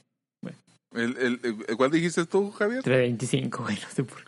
El, 0.92 1.16
el, 1.18 1.40
el- 1.68 1.76
¿Cuál 1.76 1.90
dijiste 1.90 2.24
tú, 2.24 2.50
Javier? 2.52 2.82
325, 2.82 3.64
güey, 3.64 3.76
no 3.82 3.88
sé 3.90 4.02
por 4.04 4.24
qué. 4.24 4.25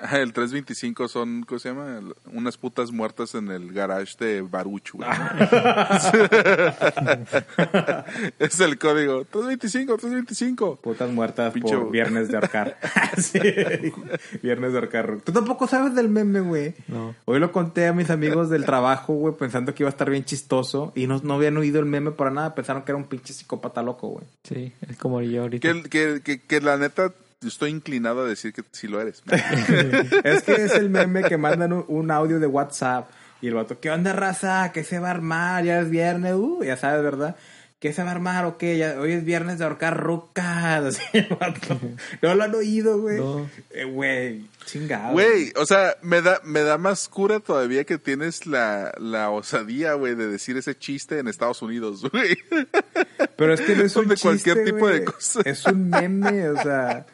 Ah, 0.00 0.18
El 0.18 0.32
325 0.32 1.08
son, 1.08 1.42
¿cómo 1.42 1.58
se 1.58 1.70
llama? 1.70 2.00
Unas 2.32 2.56
putas 2.56 2.92
muertas 2.92 3.34
en 3.34 3.48
el 3.50 3.72
garage 3.72 4.14
de 4.18 4.42
Baruch, 4.42 4.92
güey. 4.92 5.08
es 8.38 8.60
el 8.60 8.78
código. 8.78 9.24
325, 9.24 9.96
325. 9.96 10.76
Putas 10.76 11.10
muertas 11.10 11.52
Pinche- 11.52 11.78
por 11.78 11.90
viernes 11.90 12.28
de 12.28 12.36
ahorcar. 12.36 12.76
sí. 13.18 13.40
Viernes 14.42 14.72
de 14.72 14.78
ahorcar. 14.78 15.18
Tú 15.24 15.32
tampoco 15.32 15.66
sabes 15.66 15.94
del 15.94 16.08
meme, 16.08 16.40
güey. 16.40 16.74
No. 16.86 17.14
Hoy 17.24 17.40
lo 17.40 17.52
conté 17.52 17.86
a 17.86 17.92
mis 17.92 18.10
amigos 18.10 18.50
del 18.50 18.64
trabajo, 18.64 19.14
güey, 19.14 19.34
pensando 19.34 19.74
que 19.74 19.82
iba 19.82 19.88
a 19.88 19.90
estar 19.90 20.10
bien 20.10 20.24
chistoso. 20.24 20.92
Y 20.94 21.06
no, 21.06 21.20
no 21.24 21.34
habían 21.34 21.56
oído 21.56 21.80
el 21.80 21.86
meme 21.86 22.12
para 22.12 22.30
nada. 22.30 22.54
Pensaron 22.54 22.82
que 22.84 22.92
era 22.92 22.96
un 22.96 23.04
pinche 23.08 23.32
psicópata 23.32 23.82
loco, 23.82 24.08
güey. 24.08 24.24
Sí, 24.44 24.72
es 24.88 24.96
como 24.96 25.20
yo 25.22 25.42
ahorita. 25.42 25.72
Que, 25.72 25.82
que, 25.82 26.20
que, 26.22 26.40
que 26.40 26.60
la 26.60 26.76
neta 26.76 27.12
estoy 27.46 27.70
inclinado 27.70 28.22
a 28.22 28.28
decir 28.28 28.52
que 28.52 28.64
sí 28.72 28.88
lo 28.88 29.00
eres. 29.00 29.22
es 30.24 30.42
que 30.42 30.54
es 30.54 30.74
el 30.74 30.90
meme 30.90 31.22
que 31.24 31.36
mandan 31.36 31.72
un, 31.72 31.84
un 31.88 32.10
audio 32.10 32.40
de 32.40 32.46
WhatsApp. 32.46 33.10
Y 33.40 33.48
el 33.48 33.54
vato, 33.54 33.78
¿qué 33.78 33.90
onda, 33.90 34.12
raza? 34.12 34.72
¿Qué 34.72 34.82
se 34.82 34.98
va 34.98 35.08
a 35.08 35.12
armar? 35.12 35.64
Ya 35.64 35.80
es 35.80 35.90
viernes, 35.90 36.34
uh, 36.34 36.62
ya 36.64 36.76
sabes, 36.76 37.02
¿verdad? 37.04 37.36
¿Qué 37.80 37.92
se 37.92 38.02
va 38.02 38.08
a 38.10 38.12
armar 38.12 38.44
o 38.44 38.58
qué? 38.58 38.76
Ya, 38.76 38.98
hoy 39.00 39.12
es 39.12 39.24
viernes 39.24 39.58
de 39.58 39.64
ahorcar 39.64 39.96
rucas. 39.98 40.98
No 42.22 42.34
lo 42.34 42.44
han 42.44 42.54
oído, 42.54 43.00
güey. 43.00 43.18
No. 43.18 43.48
Eh, 43.70 43.84
Güey, 43.84 44.46
chingado. 44.64 45.12
Güey, 45.12 45.52
o 45.56 45.64
sea, 45.66 45.96
me 46.02 46.22
da, 46.22 46.40
me 46.44 46.60
da 46.60 46.78
más 46.78 47.08
cura 47.08 47.40
todavía 47.40 47.84
que 47.84 47.98
tienes 47.98 48.46
la, 48.46 48.92
la 48.98 49.30
osadía, 49.30 49.94
güey, 49.94 50.14
de 50.14 50.28
decir 50.28 50.56
ese 50.56 50.76
chiste 50.76 51.18
en 51.18 51.28
Estados 51.28 51.62
Unidos, 51.62 52.02
güey. 52.12 52.36
Pero 53.36 53.54
es 53.54 53.60
que 53.60 53.76
no 53.76 53.84
es 53.84 53.96
un 53.96 54.08
de 54.08 54.16
cualquier 54.16 54.56
chiste, 54.56 54.72
de 54.72 54.78
güey. 54.80 55.04
cosa. 55.04 55.40
Es 55.44 55.64
un 55.66 55.88
meme, 55.88 56.50
o 56.50 56.62
sea. 56.62 57.06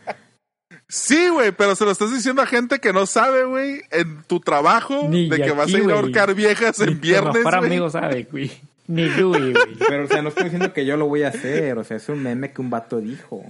Sí, 0.89 1.29
güey, 1.29 1.51
pero 1.53 1.75
se 1.77 1.85
lo 1.85 1.91
estás 1.91 2.13
diciendo 2.13 2.43
a 2.43 2.47
gente 2.47 2.79
que 2.79 2.93
no 2.93 3.07
sabe, 3.07 3.45
güey, 3.45 3.83
en 3.91 4.23
tu 4.25 4.41
trabajo, 4.41 5.09
Ni 5.09 5.29
de 5.29 5.41
que 5.41 5.51
vas 5.53 5.73
a 5.73 5.79
ir 5.79 5.91
a 5.91 5.95
ahorcar 5.95 6.35
viejas 6.35 6.79
Ni 6.79 6.93
en 6.93 7.01
viernes, 7.01 7.43
Para 7.43 7.59
amigos 7.59 7.93
sabe, 7.93 8.25
güey. 8.31 8.51
Ni 8.87 9.09
Louis, 9.09 9.53
güey. 9.55 9.77
Pero, 9.89 10.05
o 10.05 10.09
sea, 10.09 10.23
no 10.23 10.29
estoy 10.29 10.45
diciendo 10.45 10.73
que 10.73 10.85
yo 10.85 10.97
lo 10.97 11.07
voy 11.07 11.23
a 11.23 11.29
hacer. 11.29 11.79
O 11.79 11.85
sea, 11.85 11.97
es 11.97 12.09
un 12.09 12.23
meme 12.23 12.53
que 12.53 12.61
un 12.61 12.71
vato 12.71 13.01
dijo. 13.01 13.45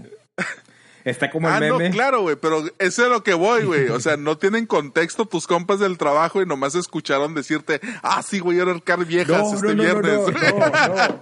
Está 1.05 1.31
como 1.31 1.49
el 1.49 1.55
Ah, 1.55 1.61
no, 1.61 1.77
meme. 1.79 1.91
claro, 1.91 2.23
güey, 2.23 2.37
pero 2.37 2.65
eso 2.79 3.03
es 3.05 3.11
lo 3.11 3.23
que 3.23 3.35
voy, 3.35 3.65
güey. 3.65 3.89
O 3.91 4.01
sea, 4.01 4.17
no 4.17 4.39
tienen 4.39 4.65
contexto 4.65 5.27
tus 5.27 5.47
compas 5.47 5.79
del 5.79 5.99
trabajo 5.99 6.41
y 6.41 6.47
nomás 6.47 6.75
escucharon 6.77 7.35
decirte, 7.35 7.79
ah, 8.03 8.23
sí, 8.23 8.39
güey, 8.39 8.59
a 8.59 8.63
ahorcar 8.63 9.05
viejas 9.05 9.37
No, 9.39 9.55
este 9.55 9.67
no, 9.67 9.75
no, 9.75 9.75
no, 9.75 9.83
viernes. 9.83 10.15
no, 10.23 10.59
no. 10.97 11.21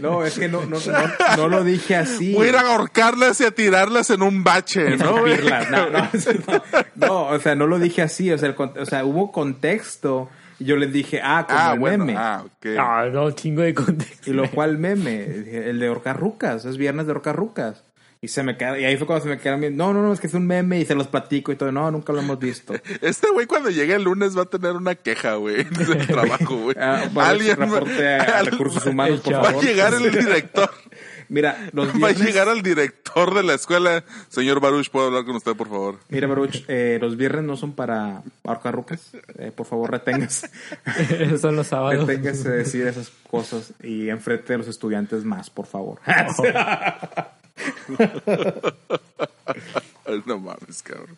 No, 0.00 0.24
es 0.26 0.36
que 0.36 0.48
no, 0.48 0.64
no, 0.66 0.78
no, 0.80 1.36
no 1.36 1.48
lo 1.48 1.62
dije 1.62 1.94
así. 1.94 2.34
Voy 2.34 2.46
a 2.46 2.50
ir 2.50 2.56
a 2.56 2.60
ahorcarlas 2.62 3.40
y 3.40 3.44
a 3.44 3.52
tirarlas 3.52 4.10
en 4.10 4.22
un 4.22 4.42
bache, 4.42 4.96
¿no. 4.96 5.20
No, 5.20 5.26
no, 5.26 6.10
no, 6.46 6.62
no, 6.96 7.26
o 7.28 7.38
sea, 7.38 7.54
no 7.54 7.68
lo 7.68 7.78
dije 7.78 8.02
así. 8.02 8.32
O 8.32 8.38
sea, 8.38 8.48
el 8.48 8.56
o 8.58 8.86
sea, 8.86 9.04
hubo 9.04 9.30
contexto. 9.30 10.28
Y 10.60 10.64
yo 10.64 10.76
les 10.76 10.92
dije, 10.92 11.20
ah, 11.22 11.44
como 11.46 11.58
Ah, 11.60 11.72
el 11.74 11.78
bueno, 11.78 12.04
meme. 12.04 12.18
ah, 12.18 12.42
ok. 12.44 12.66
Ah, 12.78 13.06
no, 13.12 13.30
chingo 13.30 13.62
de 13.62 13.74
contexto. 13.74 14.30
Y 14.30 14.34
lo 14.34 14.50
cual 14.50 14.76
meme, 14.78 15.22
el 15.24 15.78
de 15.78 15.86
ahorcar 15.86 16.18
rucas, 16.18 16.64
es 16.64 16.76
viernes 16.76 17.06
de 17.06 17.12
ahorcar 17.12 17.36
rucas. 17.36 17.84
Y 18.20 18.26
se 18.26 18.42
me 18.42 18.56
queda, 18.56 18.76
y 18.76 18.84
ahí 18.84 18.96
fue 18.96 19.06
cuando 19.06 19.22
se 19.22 19.28
me 19.30 19.38
quedaron 19.38 19.60
bien, 19.60 19.76
no, 19.76 19.94
no, 19.94 20.02
no, 20.02 20.12
es 20.12 20.18
que 20.18 20.26
es 20.26 20.34
un 20.34 20.44
meme 20.44 20.80
y 20.80 20.84
se 20.84 20.96
los 20.96 21.06
platico 21.06 21.52
y 21.52 21.56
todo, 21.56 21.70
no, 21.70 21.88
nunca 21.92 22.12
lo 22.12 22.18
hemos 22.18 22.40
visto. 22.40 22.74
Este 23.00 23.28
güey 23.30 23.46
cuando 23.46 23.70
llegue 23.70 23.94
el 23.94 24.02
lunes 24.02 24.36
va 24.36 24.42
a 24.42 24.46
tener 24.46 24.72
una 24.72 24.96
queja, 24.96 25.34
güey, 25.34 25.62
del 25.70 26.04
trabajo, 26.08 26.56
güey. 26.56 26.74
Ah, 26.80 27.04
va 27.16 27.26
a 27.26 27.30
haber 27.30 27.56
reporte 27.56 28.08
a 28.16 28.22
al- 28.38 28.46
recursos 28.46 28.84
humanos, 28.86 29.20
por 29.20 29.34
Va 29.34 29.50
a 29.50 29.60
llegar 29.60 29.94
el 29.94 30.10
director. 30.10 30.68
Mira, 31.28 31.68
los 31.72 31.88
Va 32.02 32.08
a 32.08 32.12
llegar 32.12 32.48
al 32.48 32.62
director 32.62 33.34
de 33.34 33.42
la 33.42 33.54
escuela. 33.54 34.02
Señor 34.28 34.60
Baruch, 34.60 34.88
¿puedo 34.90 35.06
hablar 35.08 35.24
con 35.24 35.36
usted, 35.36 35.54
por 35.54 35.68
favor? 35.68 35.98
mira, 36.08 36.26
Baruch, 36.26 36.64
eh, 36.68 36.98
los 37.00 37.16
viernes 37.16 37.44
no 37.44 37.56
son 37.56 37.72
para 37.74 38.22
ahorcar 38.44 38.74
rucas, 38.74 39.10
Eh, 39.38 39.52
por 39.54 39.66
favor, 39.66 39.90
reténgase, 39.90 40.50
Esos 41.18 41.40
son 41.42 41.56
los 41.56 41.66
sábados. 41.66 42.06
reténgase 42.06 42.48
de 42.50 42.56
decir 42.58 42.86
esas 42.86 43.10
cosas 43.30 43.72
y 43.82 44.08
enfrente 44.08 44.52
de 44.54 44.58
los 44.58 44.68
estudiantes 44.68 45.24
más, 45.24 45.50
por 45.50 45.66
favor. 45.66 46.00
Ay, 50.06 50.22
no 50.26 50.38
mames, 50.38 50.82
cabrón. 50.82 51.16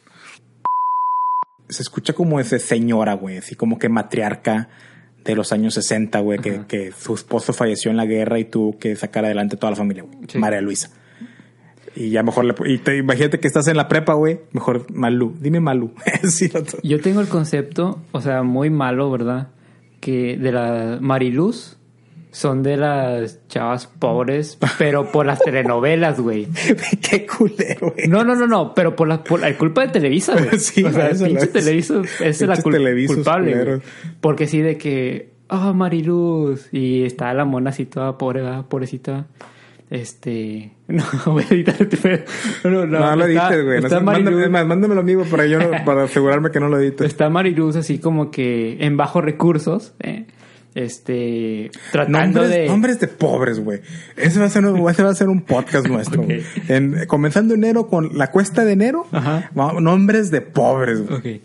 se 1.68 1.82
escucha 1.82 2.12
como 2.12 2.40
ese 2.40 2.58
señora, 2.58 3.14
güey, 3.14 3.38
así 3.38 3.54
como 3.54 3.78
que 3.78 3.88
matriarca 3.88 4.68
de 5.24 5.34
los 5.34 5.52
años 5.52 5.74
60, 5.74 6.20
güey, 6.20 6.38
que, 6.38 6.62
que 6.66 6.92
su 6.92 7.14
esposo 7.14 7.52
falleció 7.52 7.90
en 7.90 7.96
la 7.96 8.06
guerra 8.06 8.38
y 8.38 8.44
tuvo 8.44 8.78
que 8.78 8.96
sacar 8.96 9.24
adelante 9.24 9.56
toda 9.56 9.70
la 9.70 9.76
familia, 9.76 10.02
güey. 10.02 10.18
Sí. 10.28 10.38
María 10.38 10.60
Luisa. 10.60 10.90
Y 11.94 12.10
ya 12.10 12.22
mejor 12.22 12.44
le... 12.44 12.54
Y 12.66 12.78
te, 12.78 12.96
imagínate 12.96 13.40
que 13.40 13.48
estás 13.48 13.66
en 13.68 13.76
la 13.76 13.88
prepa, 13.88 14.14
güey, 14.14 14.40
mejor 14.52 14.86
Malú. 14.92 15.34
Dime 15.40 15.60
Malú. 15.60 15.92
Sí, 16.28 16.50
Yo 16.82 17.00
tengo 17.00 17.20
el 17.20 17.28
concepto, 17.28 18.00
o 18.12 18.20
sea, 18.20 18.42
muy 18.42 18.70
malo, 18.70 19.10
¿verdad? 19.10 19.48
Que 20.00 20.36
de 20.36 20.52
la 20.52 20.98
Mariluz 21.00 21.76
son 22.32 22.62
de 22.62 22.76
las 22.76 23.46
chavas 23.48 23.86
pobres, 23.86 24.58
pero 24.78 25.10
por 25.10 25.26
las 25.26 25.40
telenovelas, 25.40 26.20
güey. 26.20 26.46
Qué 27.10 27.26
culero, 27.26 27.92
güey. 27.94 28.06
No, 28.08 28.22
no, 28.24 28.34
no, 28.34 28.46
no, 28.46 28.72
pero 28.74 28.94
por 28.94 29.08
la, 29.08 29.22
por 29.24 29.40
la 29.40 29.56
culpa 29.56 29.82
de 29.82 29.88
Televisa, 29.88 30.34
güey. 30.34 30.48
Sí, 30.58 30.84
o 30.84 30.92
sea, 30.92 31.10
pinche 31.10 31.44
es. 31.44 31.52
Televisa 31.52 32.02
es 32.20 32.40
la 32.42 32.56
cul- 32.56 33.06
culpable, 33.06 33.64
güey. 33.64 33.80
Porque 34.20 34.46
sí, 34.46 34.60
de 34.60 34.76
que, 34.78 35.32
ah, 35.48 35.72
Mariluz, 35.72 36.68
y 36.72 37.02
está 37.04 37.34
la 37.34 37.44
mona 37.44 37.70
así 37.70 37.86
toda 37.86 38.16
pobre, 38.16 38.42
¿verdad? 38.42 38.64
pobrecita. 38.66 39.26
Este, 39.90 40.70
no, 40.88 41.02
voy 41.26 41.42
a 41.50 41.52
editar 41.52 41.74
este. 41.80 42.24
No, 42.62 42.70
no, 42.70 42.86
No, 42.86 43.16
lo 43.16 43.26
edites, 43.26 43.64
güey. 43.64 43.78
Está 43.78 43.98
mándame, 43.98 44.48
más, 44.48 44.64
mándamelo 44.64 45.00
amigo 45.00 45.24
para 45.24 45.46
yo 45.46 45.58
para 45.84 46.04
asegurarme 46.04 46.52
que 46.52 46.60
no 46.60 46.68
lo 46.68 46.78
edites. 46.78 47.08
está 47.08 47.28
Mariluz 47.28 47.74
así 47.74 47.98
como 47.98 48.30
que 48.30 48.76
en 48.84 48.96
bajos 48.96 49.24
recursos, 49.24 49.94
¿eh? 49.98 50.26
Este, 50.74 51.70
tratando 51.92 52.40
Nombres, 52.42 52.48
de... 52.50 52.66
nombres 52.68 53.00
de 53.00 53.08
pobres, 53.08 53.60
güey. 53.60 53.80
Ese 54.16 54.38
va 54.38 54.46
a 54.46 54.50
ser 54.50 54.64
un, 54.66 54.88
ese 54.88 55.02
va 55.02 55.10
a 55.10 55.14
ser 55.14 55.28
un 55.28 55.42
podcast 55.42 55.86
nuestro. 55.88 56.24
En- 56.68 57.06
comenzando 57.06 57.54
enero 57.54 57.88
con 57.88 58.16
la 58.16 58.30
cuesta 58.30 58.64
de 58.64 58.72
enero. 58.72 59.06
Ajá. 59.12 59.50
nombres 59.80 60.30
de 60.30 60.40
pobres, 60.42 61.06
güey. 61.06 61.42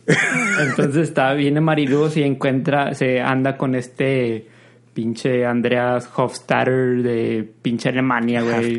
Entonces 0.62 1.10
está, 1.10 1.34
viene 1.34 1.62
Mariluz 1.62 2.18
y 2.18 2.24
encuentra, 2.24 2.94
se 2.94 3.22
anda 3.22 3.58
con 3.58 3.76
este 3.76 4.48
pinche 4.94 5.46
Andreas 5.46 6.10
Hofstadter 6.16 7.04
de 7.04 7.50
pinche 7.62 7.90
Alemania, 7.90 8.42
güey. 8.42 8.78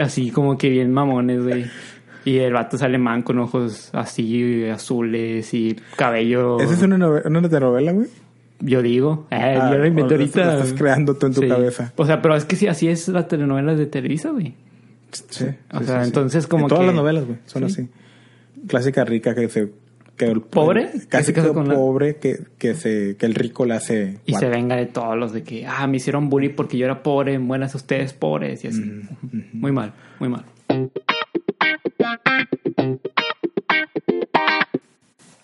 Así 0.00 0.30
como 0.30 0.58
que 0.58 0.68
bien 0.68 0.92
mamones, 0.92 1.42
güey. 1.42 1.64
Y 2.24 2.38
el 2.38 2.52
vato 2.52 2.76
es 2.76 2.82
alemán 2.82 3.22
con 3.22 3.38
ojos 3.40 3.90
así 3.92 4.64
azules 4.68 5.52
y 5.54 5.76
cabello. 5.96 6.60
¿Esa 6.60 6.74
es 6.74 6.82
una, 6.82 7.08
una 7.08 7.48
telenovela, 7.48 7.92
güey? 7.92 8.06
Yo 8.64 8.80
digo, 8.80 9.26
eh, 9.30 9.58
Ah, 9.60 9.70
yo 9.72 9.78
lo 9.78 9.86
inventé 9.86 10.16
lo 10.18 10.24
estás 10.24 10.72
creando 10.74 11.14
tú 11.16 11.26
en 11.26 11.34
tu 11.34 11.40
Sí. 11.42 11.48
cabeza. 11.48 11.92
O 11.96 12.06
sea, 12.06 12.22
pero 12.22 12.36
es 12.36 12.44
que 12.44 12.54
sí, 12.56 12.68
así 12.68 12.86
es 12.88 13.08
la 13.08 13.26
telenovela 13.26 13.74
de 13.74 13.86
Televisa, 13.86 14.30
güey. 14.30 14.54
Sí. 15.10 15.46
O 15.72 15.80
sí, 15.80 15.84
sea, 15.86 16.04
entonces 16.04 16.46
como 16.46 16.64
En 16.64 16.68
todas 16.68 16.82
que- 16.82 16.86
las 16.86 16.94
novelas, 16.94 17.24
güey, 17.26 17.38
son 17.46 17.68
Sí. 17.68 17.82
así. 17.82 17.88
Clásica 18.68 19.04
rica 19.04 19.34
que 19.34 19.48
se... 19.48 19.70
Que 20.16 20.26
el 20.26 20.42
¿Pobre? 20.42 20.90
Que 20.92 21.06
Casi 21.08 21.24
se 21.26 21.32
casa 21.32 21.48
con 21.52 21.66
la- 21.66 21.74
pobre 21.74 22.16
que, 22.16 22.38
que, 22.58 22.74
se, 22.74 23.16
que 23.16 23.26
el 23.26 23.34
rico 23.34 23.64
le 23.64 23.74
hace... 23.74 24.18
Y 24.26 24.34
se 24.34 24.48
venga 24.48 24.76
de 24.76 24.86
todos 24.86 25.16
los 25.18 25.32
de 25.32 25.42
que, 25.42 25.66
ah, 25.66 25.86
me 25.86 25.96
hicieron 25.96 26.28
bullying 26.28 26.50
porque 26.54 26.76
yo 26.78 26.84
era 26.84 27.02
pobre, 27.02 27.38
buenas 27.38 27.74
ustedes 27.74 28.12
pobres 28.12 28.62
y 28.64 28.68
así. 28.68 29.00
Muy 29.52 29.72
mal, 29.72 29.92
muy 30.20 30.28
mal. 30.28 30.44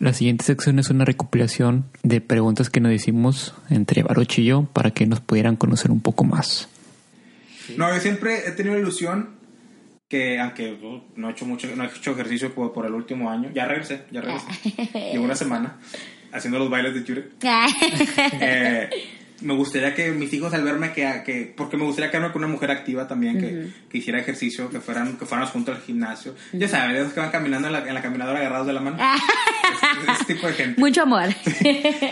La 0.00 0.12
siguiente 0.12 0.44
sección 0.44 0.78
es 0.78 0.90
una 0.90 1.04
recopilación 1.04 1.87
de 2.02 2.20
preguntas 2.20 2.70
que 2.70 2.80
nos 2.80 2.92
hicimos 2.92 3.54
entre 3.68 4.02
Baruch 4.04 4.38
y 4.38 4.44
yo 4.44 4.64
para 4.72 4.92
que 4.92 5.06
nos 5.06 5.20
pudieran 5.20 5.56
conocer 5.56 5.90
un 5.90 6.00
poco 6.00 6.24
más. 6.24 6.68
No, 7.76 7.92
yo 7.92 8.00
siempre 8.00 8.46
he 8.46 8.52
tenido 8.52 8.76
la 8.76 8.80
ilusión 8.80 9.30
que, 10.08 10.38
aunque 10.38 10.72
uh, 10.72 11.02
no 11.16 11.28
he 11.28 11.32
hecho 11.32 11.44
mucho, 11.44 11.68
no 11.74 11.84
he 11.84 11.87
hecho 11.88 12.12
ejercicio 12.12 12.54
por, 12.54 12.72
por 12.72 12.87
el 12.87 12.94
último 12.94 13.28
año, 13.30 13.50
ya 13.52 13.66
regresé, 13.66 14.04
ya 14.11 14.20
regresé. 14.20 14.48
Llevo 15.12 15.24
una 15.24 15.34
semana 15.34 15.78
haciendo 16.32 16.58
los 16.58 16.70
bailes 16.70 16.94
de 16.94 17.02
Jure. 17.02 17.28
Eh, 18.40 18.90
me 19.40 19.55
gustaría 19.55 19.94
que 19.94 20.11
mis 20.11 20.33
hijos 20.33 20.53
al 20.55 20.64
verme 20.64 20.92
que, 20.92 21.22
que 21.24 21.53
porque 21.57 21.77
me 21.77 21.85
gustaría 21.85 22.11
quedarme 22.11 22.33
con 22.33 22.42
una 22.42 22.53
mujer 22.53 22.70
activa 22.70 23.07
también 23.07 23.38
que, 23.38 23.68
que 23.88 23.98
hiciera 23.98 24.18
ejercicio 24.18 24.68
que 24.70 24.81
fueran 24.81 25.16
que 25.16 25.27
fuéramos 25.27 25.51
juntos 25.53 25.77
al 25.77 25.83
gimnasio. 25.83 26.35
Ya 26.53 26.66
sabes 26.68 26.98
esos 27.01 27.12
que 27.12 27.20
van 27.20 27.31
caminando 27.31 27.68
en 27.68 27.72
la, 27.72 27.87
en 27.87 27.94
la 27.94 28.03
caminadora 28.03 28.40
agarrados 28.40 28.66
de 28.66 28.72
la 28.72 28.81
mano. 28.81 28.98
Ese, 29.68 30.12
ese 30.12 30.35
tipo 30.35 30.46
de 30.46 30.55
gente. 30.55 30.81
Mucho 30.81 31.03
amor. 31.03 31.24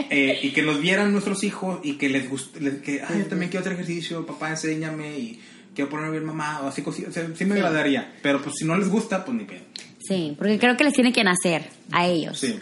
Eh, 0.08 0.38
y 0.42 0.50
que 0.50 0.62
nos 0.62 0.80
vieran 0.80 1.12
nuestros 1.12 1.42
hijos 1.44 1.80
y 1.82 1.94
que 1.94 2.08
les 2.08 2.28
guste 2.28 2.60
les- 2.60 2.80
que 2.80 3.02
ay, 3.02 3.18
yo 3.20 3.26
también 3.26 3.50
quiero 3.50 3.60
hacer 3.62 3.72
ejercicio 3.72 4.24
papá 4.24 4.50
enséñame 4.50 5.18
y 5.18 5.40
quiero 5.74 5.90
ponerme 5.90 6.12
bien 6.12 6.24
mamá 6.24 6.60
o 6.62 6.68
así 6.68 6.82
o 6.86 6.92
sea, 6.92 7.26
sí 7.34 7.44
me 7.44 7.54
agradaría 7.56 8.12
pero 8.22 8.40
pues 8.40 8.56
si 8.58 8.64
no 8.64 8.76
les 8.78 8.88
gusta 8.88 9.24
pues 9.24 9.36
ni 9.36 9.44
pedo. 9.44 9.62
Sí, 9.98 10.34
porque 10.38 10.58
creo 10.58 10.76
que 10.76 10.84
les 10.84 10.92
tiene 10.94 11.12
que 11.12 11.24
nacer 11.24 11.64
a 11.92 12.06
ellos. 12.06 12.38
sí 12.38 12.58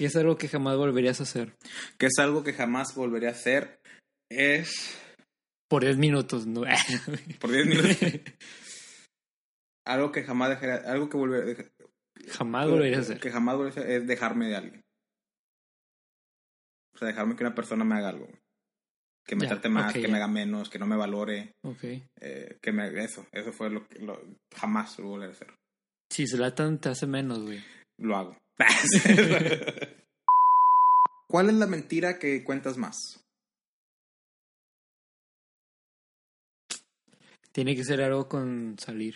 ¿Qué 0.00 0.06
es 0.06 0.16
algo 0.16 0.38
que 0.38 0.48
jamás 0.48 0.78
volverías 0.78 1.20
a 1.20 1.24
hacer? 1.24 1.54
que 1.98 2.06
es 2.06 2.18
algo 2.18 2.42
que 2.42 2.54
jamás 2.54 2.94
volveré 2.94 3.28
a 3.28 3.32
hacer 3.32 3.82
es 4.30 4.96
Por 5.68 5.84
10 5.84 5.98
minutos, 5.98 6.46
¿no? 6.46 6.62
por 7.38 7.50
10 7.52 7.66
minutos 7.66 7.98
algo 9.86 10.10
que 10.10 10.22
jamás 10.24 10.48
dejaré 10.48 10.88
algo 10.88 11.10
que 11.10 11.18
volveré 11.18 11.70
jamás 12.30 12.66
volverías 12.70 13.00
a 13.00 13.02
hacer. 13.02 13.20
que 13.20 13.30
jamás 13.30 13.56
volveré 13.58 13.76
a 13.78 13.82
hacer 13.82 13.90
es 13.90 14.06
dejarme 14.06 14.46
de 14.48 14.56
alguien 14.56 14.80
o 16.94 16.98
sea 16.98 17.08
dejarme 17.08 17.36
que 17.36 17.44
una 17.44 17.54
persona 17.54 17.84
me 17.84 17.96
haga 17.96 18.08
algo 18.08 18.26
que 19.26 19.36
me 19.36 19.42
Ya, 19.44 19.50
trate 19.50 19.68
más 19.68 19.92
que 19.92 20.00
ya. 20.02 20.08
me 20.08 20.16
haga 20.16 20.28
menos 20.28 20.70
que 20.70 20.78
no 20.78 20.86
me 20.86 20.96
valore 20.96 21.52
Ok. 21.62 21.84
eh, 22.22 22.58
que 22.62 22.72
me 22.72 22.88
eso 23.04 23.26
eso 23.32 23.52
fue 23.52 23.68
lo 23.68 23.86
que 23.86 23.98
lo- 23.98 24.18
jamás 24.56 24.98
lo 24.98 25.08
volveré 25.08 25.32
a 25.32 25.34
hacer 25.34 25.48
Si 26.10 26.26
se 26.26 26.38
latan, 26.38 26.78
te 26.80 26.88
hace 26.88 27.06
menos, 27.06 27.40
güey. 27.42 27.62
lo 27.98 28.16
hago 28.16 28.36
¿Cuál 31.30 31.48
es 31.48 31.54
la 31.54 31.68
mentira 31.68 32.18
que 32.18 32.42
cuentas 32.42 32.76
más? 32.76 33.24
Tiene 37.52 37.76
que 37.76 37.84
ser 37.84 38.02
algo 38.02 38.28
con 38.28 38.76
salir. 38.80 39.14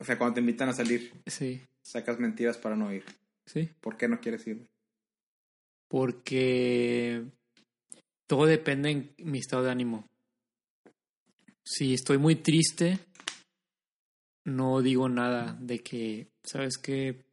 O 0.00 0.04
sea, 0.04 0.18
cuando 0.18 0.34
te 0.34 0.40
invitan 0.40 0.68
a 0.68 0.72
salir, 0.72 1.12
Sí, 1.24 1.64
sacas 1.84 2.18
mentiras 2.18 2.58
para 2.58 2.74
no 2.74 2.92
ir. 2.92 3.04
sí. 3.46 3.70
¿Por 3.80 3.96
qué 3.96 4.08
no 4.08 4.20
quieres 4.20 4.44
ir? 4.48 4.68
Porque 5.88 7.24
todo 8.26 8.46
depende 8.46 8.90
en 8.90 9.14
mi 9.18 9.38
estado 9.38 9.62
de 9.62 9.70
ánimo. 9.70 10.04
Si 11.64 11.94
estoy 11.94 12.18
muy 12.18 12.34
triste, 12.34 12.98
no 14.44 14.82
digo 14.82 15.08
nada 15.08 15.56
de 15.60 15.78
que, 15.78 16.28
¿sabes 16.44 16.76
qué? 16.76 17.24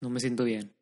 No 0.00 0.08
me 0.08 0.20
siento 0.20 0.44
bien. 0.44 0.73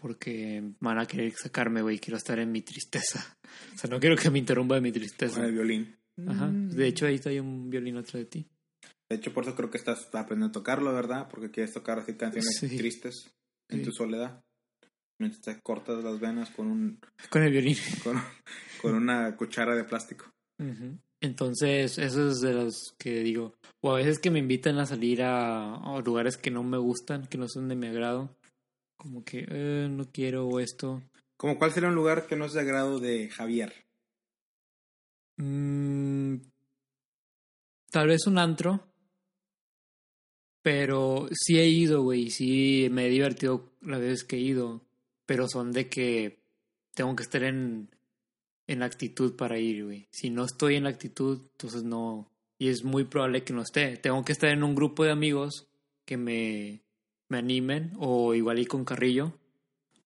Porque 0.00 0.62
van 0.80 0.98
a 0.98 1.06
querer 1.06 1.32
sacarme, 1.34 1.82
güey. 1.82 1.98
Quiero 1.98 2.16
estar 2.18 2.38
en 2.38 2.52
mi 2.52 2.62
tristeza. 2.62 3.36
O 3.74 3.78
sea, 3.78 3.88
no 3.90 3.98
quiero 3.98 4.14
que 4.16 4.30
me 4.30 4.38
interrumpa 4.38 4.74
de 4.74 4.80
mi 4.82 4.92
tristeza. 4.92 5.36
Con 5.36 5.44
el 5.46 5.52
violín. 5.52 5.96
Ajá. 6.26 6.50
De 6.52 6.86
hecho, 6.86 7.06
ahí 7.06 7.14
está 7.14 7.30
hay 7.30 7.38
un 7.40 7.70
violín 7.70 7.96
atrás 7.96 8.14
de 8.14 8.24
ti. 8.26 8.46
De 9.08 9.16
hecho, 9.16 9.32
por 9.32 9.44
eso 9.44 9.54
creo 9.54 9.70
que 9.70 9.78
estás 9.78 10.06
aprendiendo 10.14 10.46
a 10.48 10.52
tocarlo, 10.52 10.92
¿verdad? 10.92 11.28
Porque 11.30 11.50
quieres 11.50 11.72
tocar 11.72 11.98
así 11.98 12.14
canciones 12.14 12.56
Sí. 12.58 12.76
tristes 12.76 13.30
en 13.70 13.78
Sí. 13.78 13.84
tu 13.86 13.92
soledad. 13.92 14.42
Mientras 15.20 15.42
te 15.42 15.60
cortas 15.62 16.04
las 16.04 16.20
venas 16.20 16.50
con 16.50 16.66
un 16.68 17.00
Con 17.30 17.42
el 17.42 17.52
violín. 17.52 17.76
con, 18.04 18.20
con 18.82 18.94
una 18.94 19.34
cuchara 19.36 19.74
de 19.74 19.84
plástico. 19.84 20.26
Entonces, 21.20 21.98
eso 21.98 22.28
es 22.28 22.40
de 22.40 22.52
los 22.52 22.94
que 22.98 23.20
digo. 23.22 23.54
O 23.80 23.92
a 23.92 23.96
veces 23.96 24.18
que 24.18 24.30
me 24.30 24.38
invitan 24.38 24.78
a 24.78 24.86
salir 24.86 25.22
a, 25.22 25.74
a 25.74 26.00
lugares 26.00 26.36
que 26.36 26.50
no 26.50 26.62
me 26.62 26.78
gustan, 26.78 27.26
que 27.26 27.38
no 27.38 27.48
son 27.48 27.68
de 27.68 27.76
mi 27.76 27.86
agrado. 27.88 28.36
Como 28.98 29.24
que 29.24 29.46
eh, 29.48 29.88
no 29.88 30.10
quiero 30.10 30.58
esto. 30.58 31.00
Como 31.36 31.56
cuál 31.56 31.72
sería 31.72 31.88
un 31.88 31.94
lugar 31.94 32.26
que 32.26 32.34
no 32.34 32.46
es 32.46 32.52
de 32.52 32.60
agrado 32.60 32.98
de 32.98 33.30
Javier. 33.30 33.72
Mm, 35.36 36.38
tal 37.90 38.08
vez 38.08 38.26
un 38.26 38.38
antro. 38.38 38.80
Pero 40.62 41.28
sí 41.32 41.60
he 41.60 41.68
ido, 41.68 42.02
güey. 42.02 42.30
Sí 42.30 42.88
me 42.90 43.06
he 43.06 43.08
divertido 43.08 43.70
las 43.82 44.00
veces 44.00 44.24
que 44.24 44.36
he 44.36 44.40
ido. 44.40 44.82
Pero 45.26 45.48
son 45.48 45.70
de 45.70 45.88
que 45.88 46.42
tengo 46.94 47.14
que 47.14 47.22
estar 47.22 47.44
en, 47.44 47.88
en 48.66 48.82
actitud 48.82 49.36
para 49.36 49.60
ir, 49.60 49.84
güey. 49.84 50.08
Si 50.10 50.30
no 50.30 50.44
estoy 50.44 50.74
en 50.74 50.86
actitud, 50.86 51.40
entonces 51.52 51.84
no. 51.84 52.32
Y 52.58 52.68
es 52.68 52.82
muy 52.82 53.04
probable 53.04 53.44
que 53.44 53.52
no 53.52 53.62
esté. 53.62 53.96
Tengo 53.96 54.24
que 54.24 54.32
estar 54.32 54.50
en 54.50 54.64
un 54.64 54.74
grupo 54.74 55.04
de 55.04 55.12
amigos 55.12 55.68
que 56.04 56.16
me, 56.16 56.82
me 57.28 57.38
animen. 57.38 57.92
O 57.98 58.34
igual 58.34 58.58
ir 58.58 58.68
con 58.68 58.84
Carrillo. 58.84 59.32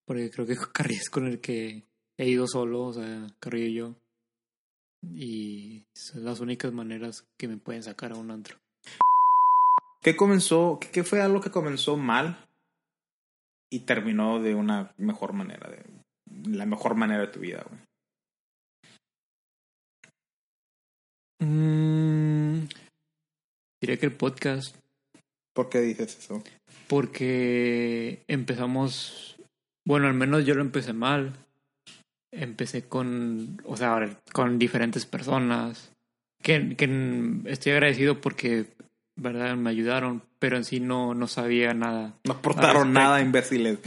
Porque 0.04 0.30
creo 0.30 0.46
que 0.46 0.56
Carrillo 0.72 1.00
es 1.00 1.10
con 1.10 1.26
el 1.26 1.40
que 1.40 1.84
he 2.16 2.28
ido 2.28 2.46
solo. 2.46 2.82
O 2.84 2.92
sea, 2.92 3.26
Carrillo 3.40 3.66
y 3.66 3.74
yo. 3.74 3.94
Y 5.14 5.84
son 5.94 6.24
las 6.24 6.40
únicas 6.40 6.72
maneras 6.72 7.26
que 7.36 7.48
me 7.48 7.56
pueden 7.56 7.82
sacar 7.82 8.12
a 8.12 8.16
un 8.16 8.30
antro. 8.30 8.56
¿Qué 10.00 10.16
comenzó? 10.16 10.78
¿Qué, 10.80 10.90
qué 10.90 11.04
fue 11.04 11.20
algo 11.20 11.40
que 11.40 11.50
comenzó 11.50 11.96
mal 11.96 12.46
y 13.70 13.80
terminó 13.80 14.40
de 14.40 14.54
una 14.54 14.92
mejor 14.96 15.32
manera? 15.32 15.68
De, 15.70 15.82
la 16.44 16.66
mejor 16.66 16.94
manera 16.94 17.22
de 17.22 17.28
tu 17.28 17.40
vida, 17.40 17.64
güey. 17.68 17.80
Mm, 21.40 22.68
diría 23.80 23.98
que 23.98 24.06
el 24.06 24.16
podcast, 24.16 24.76
¿Por 25.52 25.68
qué 25.68 25.80
dices 25.80 26.16
eso? 26.18 26.42
Porque 26.92 28.22
empezamos, 28.28 29.36
bueno, 29.82 30.08
al 30.08 30.12
menos 30.12 30.44
yo 30.44 30.54
lo 30.54 30.60
empecé 30.60 30.92
mal. 30.92 31.32
Empecé 32.30 32.82
con, 32.82 33.62
o 33.64 33.78
sea, 33.78 34.10
con 34.34 34.58
diferentes 34.58 35.06
personas, 35.06 35.90
que, 36.42 36.76
que 36.76 37.40
estoy 37.46 37.72
agradecido 37.72 38.20
porque, 38.20 38.66
verdad, 39.16 39.56
me 39.56 39.70
ayudaron, 39.70 40.22
pero 40.38 40.58
en 40.58 40.64
sí 40.64 40.80
no, 40.80 41.14
no 41.14 41.28
sabía 41.28 41.72
nada. 41.72 42.12
No 42.24 42.34
aportaron 42.34 42.92
nada, 42.92 43.22
imbéciles. 43.22 43.78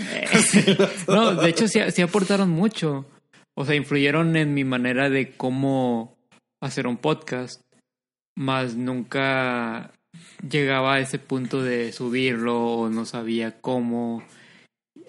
No, 1.08 1.36
de 1.36 1.48
hecho 1.48 1.68
sí, 1.68 1.80
sí 1.92 2.02
aportaron 2.02 2.50
mucho. 2.50 3.06
O 3.54 3.66
sea, 3.66 3.76
influyeron 3.76 4.36
en 4.36 4.56
mi 4.56 4.64
manera 4.64 5.12
de 5.12 5.30
cómo 5.34 6.18
hacer 6.60 6.88
un 6.88 6.98
podcast. 6.98 7.62
Más 8.36 8.74
nunca 8.74 9.92
llegaba 10.48 10.96
a 10.96 11.00
ese 11.00 11.20
punto 11.20 11.64
de 11.64 11.92
subirlo 11.92 12.64
o 12.64 12.90
no 12.90 13.06
sabía 13.06 13.60
cómo. 13.60 14.24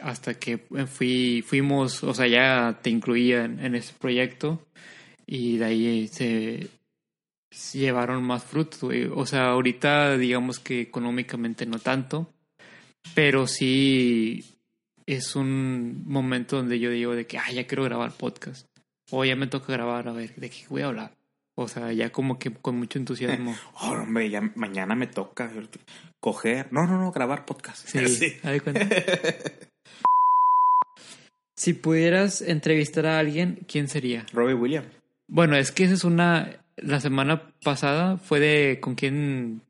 Hasta 0.00 0.34
que 0.34 0.58
fui, 0.86 1.42
fuimos, 1.46 2.02
o 2.04 2.12
sea, 2.12 2.26
ya 2.26 2.78
te 2.82 2.90
incluía 2.90 3.44
en, 3.44 3.74
ese 3.74 3.94
proyecto. 3.94 4.66
Y 5.26 5.56
de 5.56 5.64
ahí 5.64 6.08
se, 6.08 6.68
llevaron 7.72 8.22
más 8.22 8.44
frutos. 8.44 8.90
O 9.14 9.26
sea, 9.26 9.50
ahorita 9.50 10.16
digamos 10.18 10.58
que 10.58 10.80
económicamente 10.80 11.66
no 11.66 11.78
tanto. 11.78 12.32
Pero 13.14 13.46
sí 13.46 14.44
es 15.06 15.36
un 15.36 16.02
momento 16.06 16.56
donde 16.56 16.78
yo 16.78 16.90
digo 16.90 17.14
de 17.14 17.26
que, 17.26 17.38
ah, 17.38 17.50
ya 17.52 17.66
quiero 17.66 17.84
grabar 17.84 18.12
podcast. 18.12 18.66
O 19.10 19.24
ya 19.24 19.36
me 19.36 19.46
toca 19.46 19.72
grabar, 19.72 20.08
a 20.08 20.12
ver, 20.12 20.34
¿de 20.34 20.50
qué 20.50 20.64
voy 20.68 20.82
a 20.82 20.86
hablar? 20.86 21.15
O 21.58 21.68
sea, 21.68 21.90
ya 21.92 22.10
como 22.10 22.38
que 22.38 22.52
con 22.52 22.76
mucho 22.76 22.98
entusiasmo. 22.98 23.56
Oh, 23.80 23.90
hombre, 23.92 24.28
ya 24.30 24.40
mañana 24.54 24.94
me 24.94 25.06
toca 25.06 25.50
coger. 26.20 26.68
No, 26.70 26.86
no, 26.86 26.98
no, 27.00 27.12
grabar 27.12 27.46
podcast. 27.46 27.86
Sí, 27.88 28.36
de 28.42 28.60
cuenta. 28.60 28.86
Si 31.58 31.72
pudieras 31.72 32.42
entrevistar 32.42 33.06
a 33.06 33.18
alguien, 33.18 33.60
¿quién 33.66 33.88
sería? 33.88 34.26
Robbie 34.34 34.52
Williams. 34.54 34.88
Bueno, 35.26 35.56
es 35.56 35.72
que 35.72 35.84
esa 35.84 35.94
es 35.94 36.04
una... 36.04 36.60
La 36.76 37.00
semana 37.00 37.50
pasada 37.64 38.18
fue 38.18 38.38
de 38.40 38.78
con 38.80 38.94
quién 38.94 39.62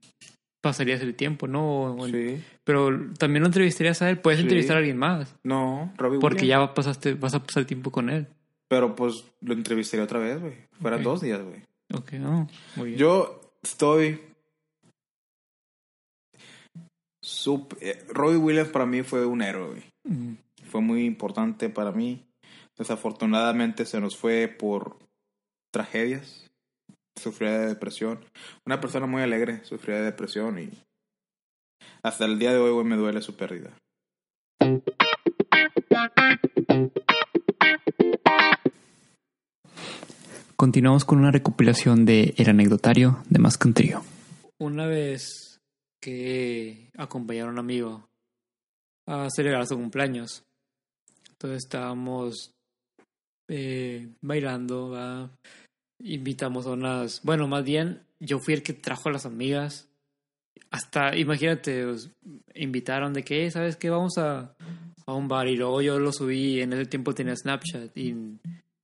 pasarías 0.61 1.01
el 1.03 1.14
tiempo, 1.14 1.46
¿no? 1.46 1.96
Sí. 2.11 2.42
Pero 2.64 3.12
también 3.16 3.42
lo 3.42 3.46
entrevistarías 3.46 4.03
a 4.03 4.11
él. 4.11 4.18
Puedes 4.18 4.38
Sí. 4.40 4.42
entrevistar 4.42 4.75
a 4.75 4.79
alguien 4.81 4.96
más. 4.96 5.37
No, 5.44 5.94
Robbie 5.96 6.18
Porque 6.18 6.42
Williams. 6.42 6.68
ya 6.70 6.75
pasaste, 6.75 7.14
vas 7.14 7.35
a 7.35 7.44
pasar 7.44 7.64
tiempo 7.66 7.92
con 7.92 8.11
él. 8.11 8.27
Pero 8.68 8.96
pues 8.96 9.25
lo 9.40 9.55
entrevistaré 9.55 10.03
otra 10.03 10.18
vez, 10.18 10.40
güey. 10.40 10.55
Fueran 10.81 10.99
Ok. 10.99 11.05
dos 11.05 11.20
días, 11.20 11.40
güey. 11.40 11.62
Ok, 11.94 12.12
no, 12.14 12.49
muy 12.77 12.88
bien. 12.90 12.99
Yo 12.99 13.40
estoy. 13.62 14.20
eh, 17.81 18.05
Robbie 18.09 18.37
Williams 18.37 18.70
para 18.70 18.87
mí 18.87 19.03
fue 19.03 19.27
un 19.27 19.42
héroe. 19.42 19.83
Mm, 20.05 20.35
Fue 20.70 20.81
muy 20.81 21.05
importante 21.05 21.68
para 21.68 21.92
mí. 21.92 22.25
Desafortunadamente 22.77 23.87
se 23.87 24.01
nos 24.01 24.16
fue 24.16 24.49
por 24.49 24.99
tragedias. 25.72 26.46
Sufría 27.18 27.59
de 27.59 27.66
depresión. 27.68 28.25
Una 28.66 28.81
persona 28.81 29.07
muy 29.07 29.22
alegre 29.22 29.64
sufría 29.64 29.96
de 29.96 30.03
depresión 30.05 30.59
y 30.59 30.70
hasta 32.03 32.25
el 32.27 32.38
día 32.38 32.53
de 32.53 32.59
hoy, 32.59 32.85
me 32.85 32.96
duele 32.96 33.22
su 33.22 33.37
pérdida. 33.37 33.70
Continuamos 40.57 41.05
con 41.05 41.19
una 41.19 41.31
recopilación 41.31 42.07
de 42.07 42.35
El 42.38 42.49
anecdotario 42.49 43.23
de 43.29 43.38
Más 43.38 43.59
que. 43.59 44.03
Una 44.59 44.87
vez 44.87 45.61
que 46.01 46.90
acompañaron 46.97 47.51
a 47.51 47.53
un 47.53 47.59
amigo 47.59 48.09
a 49.07 49.29
celebrar 49.31 49.66
su 49.66 49.77
cumpleaños, 49.77 50.45
entonces 51.31 51.64
estábamos 51.64 52.53
eh, 53.49 54.09
bailando, 54.23 55.31
invitamos 56.03 56.66
a 56.66 56.71
unas, 56.71 57.23
bueno, 57.23 57.47
más 57.49 57.62
bien 57.64 58.03
yo 58.19 58.38
fui 58.38 58.55
el 58.55 58.62
que 58.62 58.73
trajo 58.73 59.11
a 59.11 59.12
las 59.12 59.27
amigas. 59.27 59.88
Hasta, 60.71 61.14
imagínate, 61.16 61.85
os 61.85 62.11
invitaron 62.55 63.12
de 63.12 63.23
que, 63.23 63.45
"Eh, 63.47 63.51
¿sabes 63.51 63.77
qué? 63.77 63.90
Vamos 63.90 64.16
a, 64.16 64.55
a 65.07 65.14
un 65.14 65.29
bar 65.29 65.49
y 65.49 65.57
luego 65.57 65.83
yo 65.83 65.99
lo 65.99 66.12
subí, 66.12 66.61
en 66.62 66.73
ese 66.73 66.87
tiempo 66.87 67.14
tenía 67.14 67.37
Snapchat 67.37 67.97
y 67.97 68.14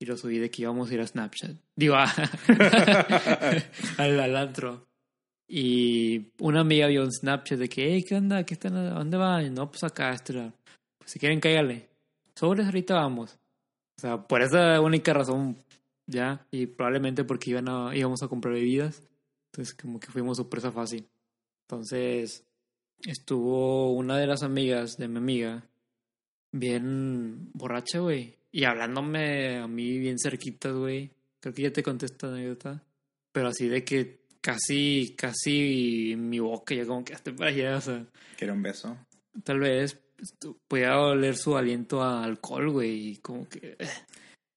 y 0.03 0.05
lo 0.05 0.17
subí 0.17 0.38
de 0.38 0.51
que 0.51 0.62
íbamos 0.62 0.91
a 0.91 0.95
ir 0.95 1.01
a 1.01 1.07
Snapchat. 1.07 1.57
Digo, 1.77 1.95
a- 1.95 2.12
al, 3.99 4.19
al 4.21 4.37
antro. 4.37 4.88
Y 5.49 6.33
una 6.41 6.61
amiga 6.61 6.88
vio 6.88 7.03
un 7.05 7.12
Snapchat 7.12 7.59
de 7.59 7.69
que, 7.69 7.93
hey, 7.95 8.05
¿qué 8.07 8.17
onda? 8.17 8.45
¿Qué 8.45 8.55
están, 8.55 8.77
¿A 8.77 8.91
dónde 8.95 9.17
van? 9.17 9.55
No, 9.55 9.71
pues 9.71 9.85
acá, 9.85 10.17
lado. 10.29 10.53
Pues 10.99 11.11
si 11.12 11.19
quieren, 11.21 11.38
cáigale. 11.41 11.88
Sobres, 12.35 12.67
ahorita 12.67 12.95
vamos. 12.95 13.38
O 13.99 14.01
sea, 14.01 14.27
por 14.27 14.43
esa 14.43 14.81
única 14.81 15.12
razón, 15.12 15.57
ya. 16.07 16.47
Y 16.51 16.67
probablemente 16.67 17.23
porque 17.25 17.51
iban 17.51 17.69
a, 17.69 17.95
íbamos 17.95 18.23
a 18.23 18.29
comprar 18.29 18.55
bebidas. 18.55 19.03
Entonces, 19.53 19.75
como 19.75 20.01
que 20.01 20.09
fuimos 20.09 20.38
sorpresa 20.38 20.73
fácil. 20.73 21.07
Entonces, 21.69 22.45
estuvo 23.03 23.93
una 23.93 24.17
de 24.17 24.27
las 24.27 24.43
amigas 24.43 24.97
de 24.97 25.07
mi 25.07 25.19
amiga 25.19 25.62
bien 26.51 27.51
borracha, 27.53 28.01
güey. 28.01 28.37
Y 28.53 28.65
hablándome 28.65 29.59
a 29.59 29.67
mí 29.67 29.99
bien 29.99 30.19
cerquitas, 30.19 30.75
güey. 30.75 31.11
Creo 31.41 31.55
que 31.55 31.62
ya 31.62 31.73
te 31.73 31.83
conté 31.83 32.07
esta 32.07 32.29
anécdota. 32.29 32.83
Pero 33.33 33.49
así 33.49 33.67
de 33.69 33.83
que 33.83 34.21
casi, 34.43 35.15
casi 35.17 36.15
mi 36.19 36.38
boca 36.38 36.75
ya 36.75 36.85
como 36.87 37.05
que 37.05 37.15
hasta 37.15 37.35
para 37.35 37.51
allá, 37.51 37.77
o 37.77 37.81
sea. 37.81 38.07
Quiero 38.37 38.53
un 38.55 38.62
beso. 38.62 38.97
Tal 39.45 39.59
vez 39.61 39.99
podía 40.69 40.99
oler 41.01 41.37
su 41.37 41.57
aliento 41.57 42.03
a 42.03 42.23
alcohol, 42.25 42.71
güey. 42.71 43.09
Y 43.12 43.17
como 43.17 43.49
que... 43.49 43.77
eh, 43.79 43.88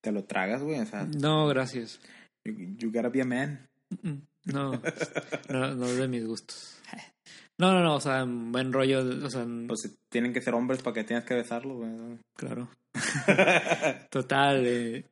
¿Te 0.01 0.11
lo 0.11 0.25
tragas, 0.25 0.61
güey? 0.61 0.79
O 0.79 0.85
sea, 0.85 1.05
No, 1.05 1.47
gracias. 1.47 1.99
you, 2.45 2.53
you 2.77 2.91
gotta 2.91 3.09
be 3.09 3.21
a 3.21 3.25
man. 3.25 3.65
No, 4.45 4.71
no, 5.49 5.75
no 5.75 5.85
es 5.85 5.97
de 5.97 6.07
mis 6.07 6.27
gustos. 6.27 6.79
No, 7.57 7.71
no, 7.71 7.81
no, 7.81 7.95
o 7.95 8.01
sea, 8.01 8.19
en 8.19 8.51
buen 8.51 8.73
rollo, 8.73 8.99
o 9.25 9.29
sea, 9.29 9.47
Pues 9.67 9.95
tienen 10.11 10.33
que 10.33 10.41
ser 10.41 10.53
hombres 10.53 10.83
para 10.83 10.93
que 10.95 11.03
tengas 11.05 11.23
que 11.23 11.35
besarlo, 11.35 11.75
güey. 11.77 12.19
claro. 12.37 12.69
Total, 14.09 14.65
eh, 14.65 15.05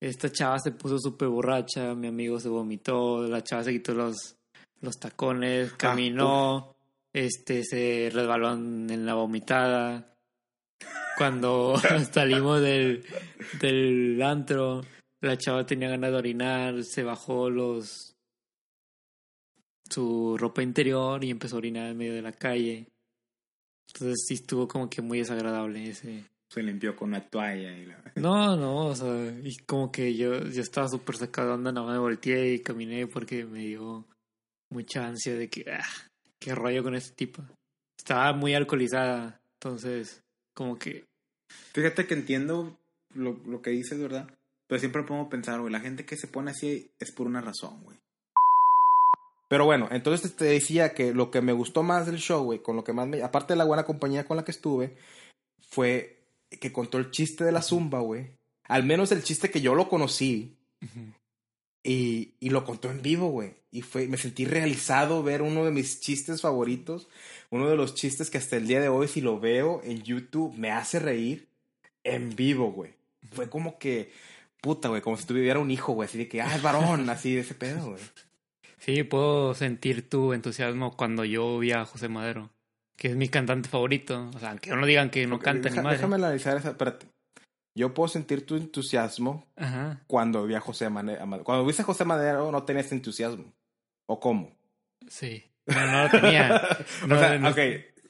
esta 0.00 0.30
chava 0.30 0.58
se 0.58 0.72
puso 0.72 0.98
súper 0.98 1.28
borracha, 1.28 1.94
mi 1.94 2.08
amigo 2.08 2.38
se 2.38 2.48
vomitó, 2.48 3.26
la 3.26 3.42
chava 3.42 3.64
se 3.64 3.72
quitó 3.72 3.94
los, 3.94 4.36
los 4.80 4.98
tacones, 4.98 5.72
caminó, 5.72 6.76
este, 7.12 7.64
se 7.64 8.10
resbaló 8.12 8.52
en 8.52 8.90
en 8.90 9.06
la 9.06 9.14
vomitada. 9.14 10.14
Cuando 11.16 11.76
salimos 12.12 12.60
del, 12.60 13.04
del 13.60 14.20
antro, 14.22 14.82
la 15.20 15.38
chava 15.38 15.64
tenía 15.64 15.88
ganas 15.88 16.10
de 16.10 16.16
orinar, 16.16 16.84
se 16.84 17.02
bajó 17.02 17.48
los 17.50 18.14
su 19.88 20.36
ropa 20.38 20.62
interior 20.62 21.22
y 21.24 21.30
empezó 21.30 21.56
a 21.56 21.58
orinar 21.58 21.90
en 21.90 21.96
medio 21.96 22.14
de 22.14 22.22
la 22.22 22.32
calle. 22.32 22.88
Entonces 23.92 24.24
sí 24.26 24.34
estuvo 24.34 24.66
como 24.66 24.88
que 24.88 25.02
muy 25.02 25.18
desagradable 25.18 25.88
ese. 25.88 26.24
Se 26.54 26.62
limpió 26.62 26.94
con 26.94 27.08
una 27.08 27.28
toalla 27.28 27.76
y 27.76 27.86
la... 27.86 28.00
No, 28.14 28.56
no, 28.56 28.86
o 28.86 28.94
sea, 28.94 29.36
y 29.42 29.56
como 29.66 29.90
que 29.90 30.14
yo, 30.14 30.44
yo 30.44 30.62
estaba 30.62 30.88
súper 30.88 31.16
sacado 31.16 31.48
de 31.48 31.54
onda, 31.54 31.72
nada 31.72 31.86
más 31.86 31.96
me 31.96 32.00
volteé 32.00 32.54
y 32.54 32.62
caminé 32.62 33.08
porque 33.08 33.44
me 33.44 33.66
dio 33.66 34.06
mucha 34.70 35.04
ansia 35.04 35.34
de 35.34 35.50
que, 35.50 35.64
ah, 35.72 35.82
qué 36.38 36.54
rollo 36.54 36.84
con 36.84 36.94
este 36.94 37.16
tipo. 37.16 37.42
Estaba 37.98 38.32
muy 38.34 38.54
alcoholizada, 38.54 39.40
entonces, 39.54 40.22
como 40.54 40.78
que, 40.78 41.04
Fíjate 41.72 42.06
que 42.06 42.14
entiendo 42.14 42.78
lo, 43.14 43.36
lo 43.46 43.62
que 43.62 43.70
dices, 43.70 43.98
¿verdad? 43.98 44.28
Pero 44.66 44.78
siempre 44.78 45.02
a 45.02 45.28
pensar, 45.28 45.60
güey, 45.60 45.72
la 45.72 45.80
gente 45.80 46.04
que 46.04 46.16
se 46.16 46.28
pone 46.28 46.50
así 46.50 46.90
es 46.98 47.12
por 47.12 47.26
una 47.26 47.40
razón, 47.40 47.82
güey. 47.82 47.98
Pero 49.48 49.66
bueno, 49.66 49.88
entonces 49.90 50.34
te 50.36 50.46
decía 50.46 50.94
que 50.94 51.12
lo 51.12 51.30
que 51.30 51.42
me 51.42 51.52
gustó 51.52 51.82
más 51.82 52.06
del 52.06 52.16
show, 52.16 52.44
güey, 52.44 52.60
con 52.60 52.76
lo 52.76 52.84
que 52.84 52.92
más 52.92 53.06
me... 53.06 53.22
Aparte 53.22 53.52
de 53.52 53.58
la 53.58 53.64
buena 53.64 53.84
compañía 53.84 54.24
con 54.24 54.36
la 54.36 54.44
que 54.44 54.52
estuve, 54.52 54.96
fue 55.68 56.23
que 56.58 56.72
contó 56.72 56.98
el 56.98 57.10
chiste 57.10 57.44
de 57.44 57.52
la 57.52 57.62
zumba, 57.62 58.00
güey. 58.00 58.36
Al 58.64 58.84
menos 58.84 59.12
el 59.12 59.22
chiste 59.22 59.50
que 59.50 59.60
yo 59.60 59.74
lo 59.74 59.88
conocí. 59.88 60.56
Y, 61.82 62.34
y 62.40 62.50
lo 62.50 62.64
contó 62.64 62.90
en 62.90 63.02
vivo, 63.02 63.28
güey. 63.28 63.54
Y 63.70 63.82
fue, 63.82 64.08
me 64.08 64.16
sentí 64.16 64.44
realizado 64.46 65.22
ver 65.22 65.42
uno 65.42 65.64
de 65.64 65.70
mis 65.70 66.00
chistes 66.00 66.40
favoritos. 66.40 67.08
Uno 67.50 67.68
de 67.68 67.76
los 67.76 67.94
chistes 67.94 68.30
que 68.30 68.38
hasta 68.38 68.56
el 68.56 68.66
día 68.66 68.80
de 68.80 68.88
hoy, 68.88 69.08
si 69.08 69.20
lo 69.20 69.38
veo 69.38 69.80
en 69.84 70.02
YouTube, 70.02 70.54
me 70.56 70.70
hace 70.70 70.98
reír 70.98 71.48
en 72.04 72.34
vivo, 72.36 72.70
güey. 72.70 72.94
Fue 73.32 73.48
como 73.50 73.78
que, 73.78 74.12
puta, 74.60 74.88
güey, 74.88 75.02
como 75.02 75.16
si 75.16 75.26
tuviera 75.26 75.58
un 75.58 75.70
hijo, 75.70 75.92
güey. 75.92 76.08
Así 76.08 76.18
de 76.18 76.28
que, 76.28 76.40
ah, 76.40 76.54
es 76.54 76.62
varón, 76.62 77.08
así 77.10 77.34
de 77.34 77.40
ese 77.40 77.54
pedo, 77.54 77.90
güey. 77.90 78.02
sí, 78.78 79.02
puedo 79.02 79.54
sentir 79.54 80.08
tu 80.08 80.32
entusiasmo 80.32 80.96
cuando 80.96 81.24
yo 81.24 81.58
vi 81.58 81.72
a 81.72 81.84
José 81.84 82.08
Madero, 82.08 82.50
que 82.96 83.08
es 83.08 83.16
mi 83.16 83.28
cantante 83.28 83.68
favorito. 83.68 84.30
O 84.34 84.38
sea, 84.38 84.50
aunque 84.50 84.70
no 84.70 84.86
digan 84.86 85.10
que 85.10 85.26
no 85.26 85.38
canta 85.38 85.68
Deja- 85.68 85.80
ni 85.80 85.84
madre. 85.84 85.96
Déjame 85.98 86.16
analizar 86.16 86.56
esa, 86.56 86.70
espérate. 86.70 87.06
Yo 87.76 87.92
puedo 87.92 88.08
sentir 88.08 88.46
tu 88.46 88.54
entusiasmo 88.56 89.46
Ajá, 89.56 90.00
cuando 90.06 90.46
vi 90.46 90.54
a 90.54 90.60
José 90.60 90.88
Madero. 90.90 91.24
Cuando 91.42 91.66
viste 91.66 91.82
a 91.82 91.84
José 91.84 92.04
Madero 92.04 92.52
no 92.52 92.62
tenías 92.62 92.90
entusiasmo. 92.92 93.52
¿O 94.08 94.20
cómo? 94.20 94.52
sí. 95.08 95.44
No, 95.66 95.86
no 95.86 96.02
lo 96.04 96.10
tenía. 96.10 96.62
No, 97.08 97.16
o 97.16 97.18
sea, 97.18 97.38
no- 97.38 97.48
ok. 97.48 97.58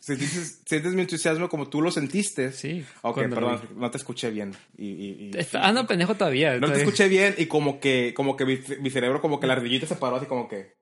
¿Sientes, 0.00 0.60
sientes 0.66 0.92
mi 0.92 1.00
entusiasmo 1.02 1.48
como 1.48 1.68
tú 1.70 1.80
lo 1.80 1.90
sentiste? 1.90 2.52
Sí. 2.52 2.84
Ok, 3.00 3.20
perdón, 3.20 3.60
no 3.76 3.90
te 3.90 3.96
escuché 3.96 4.30
bien. 4.30 4.54
Y, 4.76 4.88
y- 4.88 5.30
y- 5.32 5.38
Está- 5.38 5.66
ando 5.66 5.86
pendejo 5.86 6.14
todavía. 6.14 6.58
no 6.58 6.70
te 6.70 6.78
escuché 6.80 7.08
bien 7.08 7.34
y 7.38 7.46
como 7.46 7.80
que, 7.80 8.12
como 8.14 8.36
que 8.36 8.44
mi, 8.44 8.58
mi 8.80 8.90
cerebro, 8.90 9.22
como 9.22 9.40
que 9.40 9.46
la 9.46 9.54
ardillita 9.54 9.86
se 9.86 9.96
paró 9.96 10.16
así 10.16 10.26
como 10.26 10.46
que... 10.48 10.74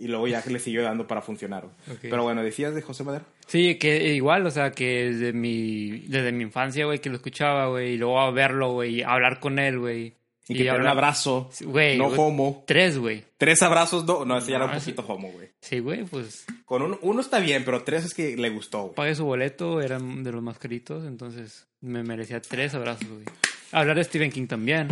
Y 0.00 0.08
luego 0.08 0.26
ya 0.26 0.42
le 0.46 0.58
siguió 0.58 0.82
dando 0.82 1.06
para 1.06 1.20
funcionar. 1.20 1.68
Pero 2.00 2.22
bueno, 2.22 2.42
¿decías 2.42 2.74
de 2.74 2.80
José 2.82 3.04
Madero? 3.04 3.26
Sí, 3.46 3.74
que 3.76 4.14
igual, 4.14 4.46
o 4.46 4.50
sea, 4.50 4.70
que 4.72 5.10
desde 5.12 5.32
mi, 5.34 6.00
desde 6.08 6.32
mi 6.32 6.42
infancia, 6.42 6.86
güey, 6.86 7.00
que 7.00 7.10
lo 7.10 7.16
escuchaba, 7.16 7.68
güey, 7.68 7.92
y 7.92 7.96
luego 7.98 8.18
a 8.20 8.30
verlo, 8.30 8.72
güey, 8.72 8.96
y 8.96 9.02
hablar 9.02 9.40
con 9.40 9.58
él, 9.58 9.78
güey. 9.78 10.14
Y 10.48 10.54
que 10.54 10.58
te 10.60 10.62
diera 10.64 10.72
un 10.74 10.80
hablar- 10.80 10.96
abrazo. 10.96 11.50
Güey, 11.60 11.96
no 11.98 12.08
güey, 12.08 12.18
homo. 12.20 12.64
Tres, 12.66 12.98
güey. 12.98 13.22
Tres 13.36 13.62
abrazos, 13.62 14.04
no. 14.04 14.24
No, 14.24 14.38
ese 14.38 14.50
ya 14.50 14.56
era 14.56 14.64
un 14.66 14.72
poquito 14.72 15.04
homo, 15.06 15.30
güey. 15.30 15.48
Sí, 15.60 15.78
güey, 15.78 16.02
pues 16.04 16.44
Con 16.64 16.82
uno, 16.82 16.98
uno 17.02 17.20
está 17.20 17.38
bien, 17.38 17.62
pero 17.64 17.84
tres 17.84 18.06
es 18.06 18.14
que 18.14 18.36
le 18.36 18.48
gustó, 18.50 18.82
güey. 18.84 18.94
pagué 18.94 19.14
su 19.14 19.24
boleto, 19.26 19.80
eran 19.80 20.24
de 20.24 20.32
los 20.32 20.42
más 20.42 20.58
caritos, 20.58 21.04
entonces 21.04 21.68
me 21.82 22.02
merecía 22.02 22.40
tres 22.40 22.74
abrazos, 22.74 23.06
güey. 23.08 23.24
Hablar 23.70 23.96
de 23.96 24.04
Stephen 24.04 24.32
King 24.32 24.46
también. 24.46 24.88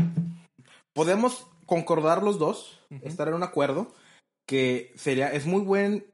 Podemos 0.93 1.47
concordar 1.67 2.23
los 2.23 2.39
dos, 2.39 2.79
estar 3.03 3.29
en 3.29 3.35
un 3.35 3.43
acuerdo, 3.43 3.93
que 4.49 4.91
sería, 4.97 5.31
es 5.33 5.47
muy 5.47 5.61
buen, 5.61 6.05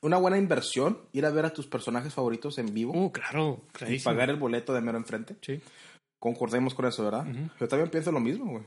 una 0.00 0.16
buena 0.16 0.38
inversión 0.38 0.98
ir 1.12 1.26
a 1.26 1.30
ver 1.30 1.44
a 1.44 1.50
tus 1.52 1.66
personajes 1.68 2.12
favoritos 2.14 2.58
en 2.58 2.72
vivo 2.74 2.92
Uh, 2.94 3.12
claro, 3.12 3.60
y 3.68 3.72
clarísimo. 3.76 4.10
pagar 4.12 4.30
el 4.30 4.36
boleto 4.36 4.72
de 4.74 4.80
mero 4.80 4.96
enfrente. 4.98 5.36
Sí. 5.42 5.60
Concordemos 6.18 6.74
con 6.74 6.86
eso, 6.86 7.04
¿verdad? 7.04 7.26
Yo 7.60 7.68
también 7.68 7.90
pienso 7.90 8.10
lo 8.10 8.18
mismo, 8.20 8.46
güey. 8.50 8.64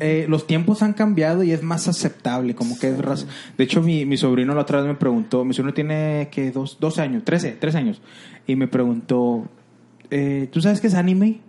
Eh, 0.00 0.24
los 0.26 0.46
tiempos 0.46 0.82
han 0.82 0.94
cambiado 0.94 1.42
y 1.42 1.52
es 1.52 1.62
más 1.62 1.86
aceptable, 1.86 2.54
como 2.54 2.78
que 2.78 2.88
es 2.88 2.98
raz- 2.98 3.26
De 3.58 3.64
hecho, 3.64 3.82
mi, 3.82 4.06
mi 4.06 4.16
sobrino 4.16 4.54
la 4.54 4.62
otra 4.62 4.78
vez 4.80 4.86
me 4.88 4.94
preguntó, 4.94 5.44
mi 5.44 5.52
sobrino 5.52 5.74
tiene 5.74 6.28
que 6.32 6.50
dos, 6.50 6.78
12 6.80 7.02
años, 7.02 7.24
13, 7.24 7.52
13 7.52 7.76
años, 7.78 8.00
y 8.46 8.56
me 8.56 8.68
preguntó, 8.68 9.46
eh, 10.10 10.48
¿tú 10.50 10.62
sabes 10.62 10.80
qué 10.80 10.86
es 10.86 10.94
anime? 10.94 11.40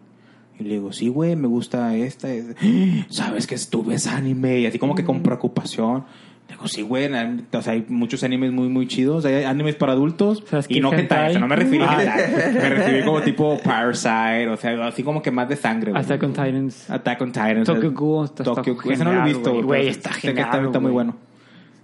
Y 0.59 0.63
le 0.63 0.73
digo, 0.75 0.91
sí, 0.91 1.07
güey, 1.07 1.37
me 1.37 1.47
gusta 1.47 1.95
esta. 1.95 2.33
es- 2.33 2.53
¿Sabes 3.09 3.47
que 3.47 3.55
tú 3.69 3.83
ves 3.85 4.07
anime? 4.07 4.59
Y 4.59 4.65
así 4.65 4.77
como 4.77 4.93
que 4.95 5.05
con 5.05 5.23
preocupación. 5.23 6.05
Digo, 6.53 6.67
sí, 6.67 6.83
güey, 6.83 7.09
o 7.51 7.61
sea, 7.61 7.73
hay 7.73 7.83
muchos 7.89 8.23
animes 8.23 8.51
muy, 8.51 8.69
muy 8.69 8.87
chidos. 8.87 9.25
Hay 9.25 9.43
animes 9.43 9.75
para 9.75 9.93
adultos 9.93 10.43
¿Sabes 10.47 10.67
y 10.69 10.79
no 10.79 10.91
que 10.91 10.97
hentai? 10.97 11.29
O 11.29 11.31
sea, 11.31 11.39
no 11.39 11.47
me 11.47 11.55
referí 11.55 11.79
Ah. 11.81 11.99
a 11.99 12.51
Me 12.51 12.69
referí 12.69 13.03
como 13.03 13.21
tipo 13.21 13.59
Parasite, 13.63 14.47
o 14.49 14.57
sea, 14.57 14.87
así 14.87 15.01
como 15.03 15.21
que 15.23 15.31
más 15.31 15.49
de 15.49 15.55
sangre, 15.55 15.91
güey. 15.91 16.03
Attack 16.03 16.21
on 16.23 16.33
Titans. 16.33 16.89
Attack 16.91 17.21
on 17.21 17.31
Titan. 17.31 17.63
Tokyo 17.63 17.91
Ghoul 17.91 18.29
Tokyo- 18.31 18.77
ese 18.91 19.03
no 19.03 19.13
lo 19.13 19.21
he 19.21 19.25
visto, 19.25 19.63
güey. 19.63 19.87
está 19.87 20.11
genial, 20.13 20.45
está, 20.45 20.63
está 20.63 20.79
muy 20.79 20.91
bueno. 20.91 21.15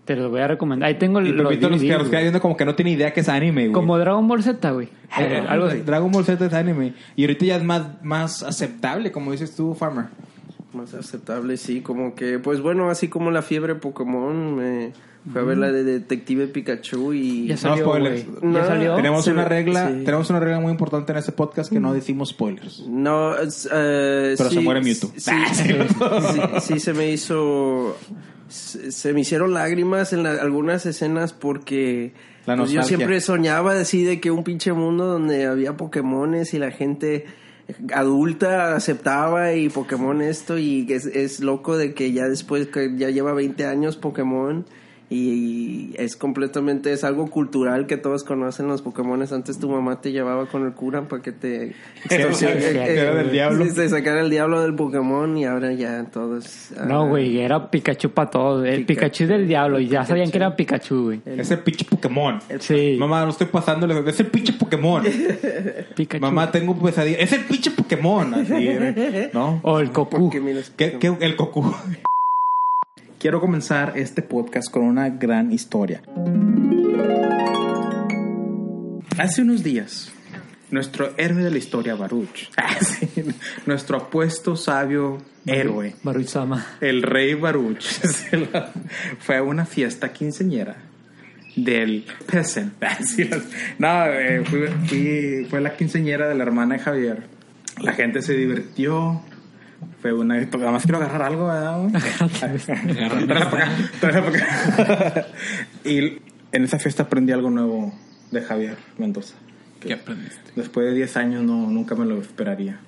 Te 0.05 0.15
lo 0.15 0.29
voy 0.29 0.41
a 0.41 0.47
recomendar. 0.47 0.87
Ahí 0.87 0.95
tengo 0.95 1.19
Y 1.21 1.29
los 1.31 1.45
los 1.45 1.79
que 1.81 1.87
los 1.97 2.09
viendo 2.09 2.41
como 2.41 2.57
que 2.57 2.65
no 2.65 2.73
tiene 2.73 2.91
idea 2.91 3.13
que 3.13 3.19
es 3.19 3.29
anime, 3.29 3.63
güey. 3.63 3.73
Como 3.73 3.97
Dragon 3.97 4.27
Ball 4.27 4.41
Z, 4.41 4.71
güey. 4.71 4.89
Eh, 5.19 5.43
algo 5.47 5.65
así. 5.67 5.81
Dragon 5.81 6.11
Ball 6.11 6.25
Z 6.25 6.45
es 6.45 6.53
anime. 6.53 6.93
Y 7.15 7.23
ahorita 7.23 7.45
ya 7.45 7.55
es 7.57 7.63
más, 7.63 8.03
más 8.03 8.41
aceptable, 8.43 9.11
como 9.11 9.31
dices 9.31 9.55
tú, 9.55 9.75
Farmer. 9.75 10.05
Más 10.73 10.93
aceptable, 10.93 11.57
sí, 11.57 11.81
como 11.81 12.13
que, 12.13 12.37
pues 12.39 12.61
bueno, 12.61 12.89
así 12.91 13.07
como 13.07 13.31
la 13.31 13.41
fiebre 13.41 13.73
Pokémon, 13.75 14.55
me 14.55 14.91
fue 15.31 15.41
a 15.41 15.43
ver 15.43 15.57
la 15.57 15.71
de 15.71 15.83
Detective 15.83 16.47
Pikachu 16.47 17.11
y... 17.13 17.47
Ya 17.47 17.55
No 17.55 17.59
salió, 17.61 17.85
spoilers. 17.85 18.25
No, 18.41 18.57
Ya 18.59 18.65
salió. 18.67 18.95
Tenemos 18.95 19.25
Sí, 19.25 19.31
una 19.31 19.45
regla, 19.45 19.87
sí. 19.89 20.03
tenemos 20.05 20.29
una 20.29 20.39
regla 20.39 20.59
muy 20.59 20.71
importante 20.71 21.11
en 21.11 21.17
este 21.17 21.31
podcast 21.31 21.71
que 21.71 21.79
no 21.79 21.91
decimos 21.93 22.29
spoilers. 22.29 22.85
No, 22.87 23.33
eh, 23.35 24.35
Pero 24.37 24.49
sí, 24.49 24.55
se 24.55 24.61
muere 24.61 24.81
Mewtwo. 24.81 25.11
Sí, 25.17 25.31
sí, 25.53 25.63
sí, 25.63 26.41
sí, 26.61 26.79
se 26.79 26.93
me 26.93 27.11
hizo... 27.11 27.97
Se, 28.47 28.91
se 28.91 29.13
me 29.13 29.21
hicieron 29.21 29.53
lágrimas 29.53 30.13
en 30.13 30.23
la- 30.23 30.33
algunas 30.41 30.85
escenas 30.85 31.33
porque... 31.33 32.13
La 32.45 32.55
pues, 32.57 32.71
yo 32.71 32.81
siempre 32.83 33.21
soñaba 33.21 33.73
así 33.79 34.03
de 34.03 34.19
que 34.19 34.31
un 34.31 34.43
pinche 34.43 34.71
mundo 34.73 35.05
donde 35.05 35.45
había 35.45 35.77
Pokémones 35.77 36.53
y 36.53 36.59
la 36.59 36.71
gente 36.71 37.25
adulta 37.93 38.75
aceptaba 38.75 39.53
y 39.53 39.69
Pokémon 39.69 40.21
esto 40.21 40.57
y 40.57 40.85
es, 40.91 41.05
es 41.05 41.39
loco 41.39 41.77
de 41.77 41.93
que 41.93 42.11
ya 42.11 42.27
después 42.27 42.67
que 42.67 42.95
ya 42.97 43.09
lleva 43.09 43.33
20 43.33 43.65
años 43.65 43.97
Pokémon 43.97 44.65
y 45.11 45.91
es 45.97 46.15
completamente 46.15 46.93
es 46.93 47.03
algo 47.03 47.29
cultural 47.31 47.87
que 47.87 47.97
todos 47.97 48.23
conocen 48.23 48.67
los 48.67 48.83
Pokémones 48.83 49.31
antes 49.31 49.57
tu 49.57 49.67
mamá 49.69 50.01
te 50.01 50.11
llevaba 50.11 50.45
con 50.45 50.65
el 50.65 50.73
cura 50.73 51.07
para 51.07 51.21
que 51.23 51.31
te 51.31 51.73
Que 52.09 52.15
era 52.15 53.15
del 53.15 53.31
diablo. 53.31 53.65
sí, 53.65 53.73
te 53.73 53.89
sacara 53.89 54.21
el 54.21 54.29
diablo 54.29 54.61
del 54.61 54.75
Pokémon 54.75 55.35
y 55.37 55.45
ahora 55.45 55.73
ya 55.73 56.03
todos 56.05 56.69
ah, 56.77 56.85
No, 56.85 57.07
güey, 57.07 57.39
era 57.39 57.71
Pikachu 57.71 58.11
para 58.11 58.29
todos. 58.29 58.65
El 58.67 58.85
Pikachu. 58.85 59.09
Pikachu 59.09 59.27
del 59.27 59.47
diablo. 59.47 59.79
Y 59.79 59.87
ya 59.87 60.05
sabían 60.05 60.29
que 60.29 60.37
era 60.37 60.55
Pikachu, 60.55 61.03
güey. 61.05 61.21
Es 61.25 61.49
el 61.51 61.59
pinche 61.59 61.85
Pokémon. 61.85 62.39
Sí. 62.59 62.95
Mamá, 62.99 63.23
no 63.23 63.29
estoy 63.31 63.47
pasándole. 63.47 63.99
Es 64.07 64.19
el 64.19 64.27
pinche 64.27 64.53
Pokémon. 64.53 65.03
Pikachu. 65.95 66.21
Mamá, 66.21 66.51
tengo 66.51 66.77
pesadilla. 66.77 67.17
Es 67.17 67.33
el 67.33 67.41
pinche 67.45 67.71
Pokémon. 67.71 68.33
Así, 68.33 68.53
¿eh? 68.55 69.31
¿no? 69.33 69.59
O 69.63 69.79
el 69.79 69.89
Goku. 69.89 70.17
porque 70.19 70.39
mira, 70.39 70.59
es 70.59 70.69
¿Qué, 70.71 70.97
qué- 70.99 71.15
el 71.19 71.35
Goku. 71.35 71.73
Quiero 73.19 73.41
comenzar 73.41 73.93
este 73.97 74.21
podcast 74.21 74.71
con 74.71 74.83
una 74.83 75.09
gran 75.09 75.51
historia. 75.51 76.01
Hace 79.17 79.41
unos 79.41 79.63
días, 79.63 80.11
nuestro 80.71 81.13
héroe 81.17 81.43
de 81.43 81.51
la 81.51 81.57
historia, 81.57 81.95
Baruch, 81.95 82.49
ah, 82.57 82.77
nuestro 83.65 83.97
apuesto 83.97 84.55
sabio 84.55 85.17
héroe, 85.45 85.95
Baruch-sama. 86.03 86.65
el 86.79 87.01
rey 87.03 87.33
Baruch, 87.33 87.83
fue 89.19 89.37
a 89.37 89.43
una 89.43 89.65
fiesta 89.65 90.13
quinceñera 90.13 90.77
del 91.55 92.05
peasant. 92.31 92.73
Ah, 92.81 92.97
No, 93.79 94.05
eh, 94.05 94.43
fui- 94.45 94.67
fui- 94.87 95.47
fue 95.49 95.59
la 95.59 95.75
quinceñera 95.75 96.29
de 96.29 96.35
la 96.35 96.43
hermana 96.43 96.75
de 96.75 96.81
Javier. 96.81 97.23
La 97.81 97.93
gente 97.93 98.21
se 98.21 98.33
divirtió. 98.33 99.21
Fue 100.01 100.13
una... 100.13 100.39
Nada 100.39 100.71
más 100.71 100.83
quiero 100.83 100.97
agarrar 100.97 101.23
algo, 101.23 101.47
¿verdad? 101.47 101.89
acá. 104.27 105.27
y 105.85 106.19
en 106.51 106.63
esa 106.63 106.79
fiesta 106.79 107.03
aprendí 107.03 107.31
algo 107.31 107.49
nuevo 107.49 107.93
de 108.31 108.41
Javier 108.41 108.77
Mendoza. 108.97 109.35
¿Qué 109.79 109.93
aprendiste? 109.93 110.51
Después 110.55 110.87
de 110.87 110.93
10 110.93 111.17
años 111.17 111.43
no, 111.43 111.69
nunca 111.69 111.95
me 111.95 112.05
lo 112.05 112.19
esperaría. 112.19 112.79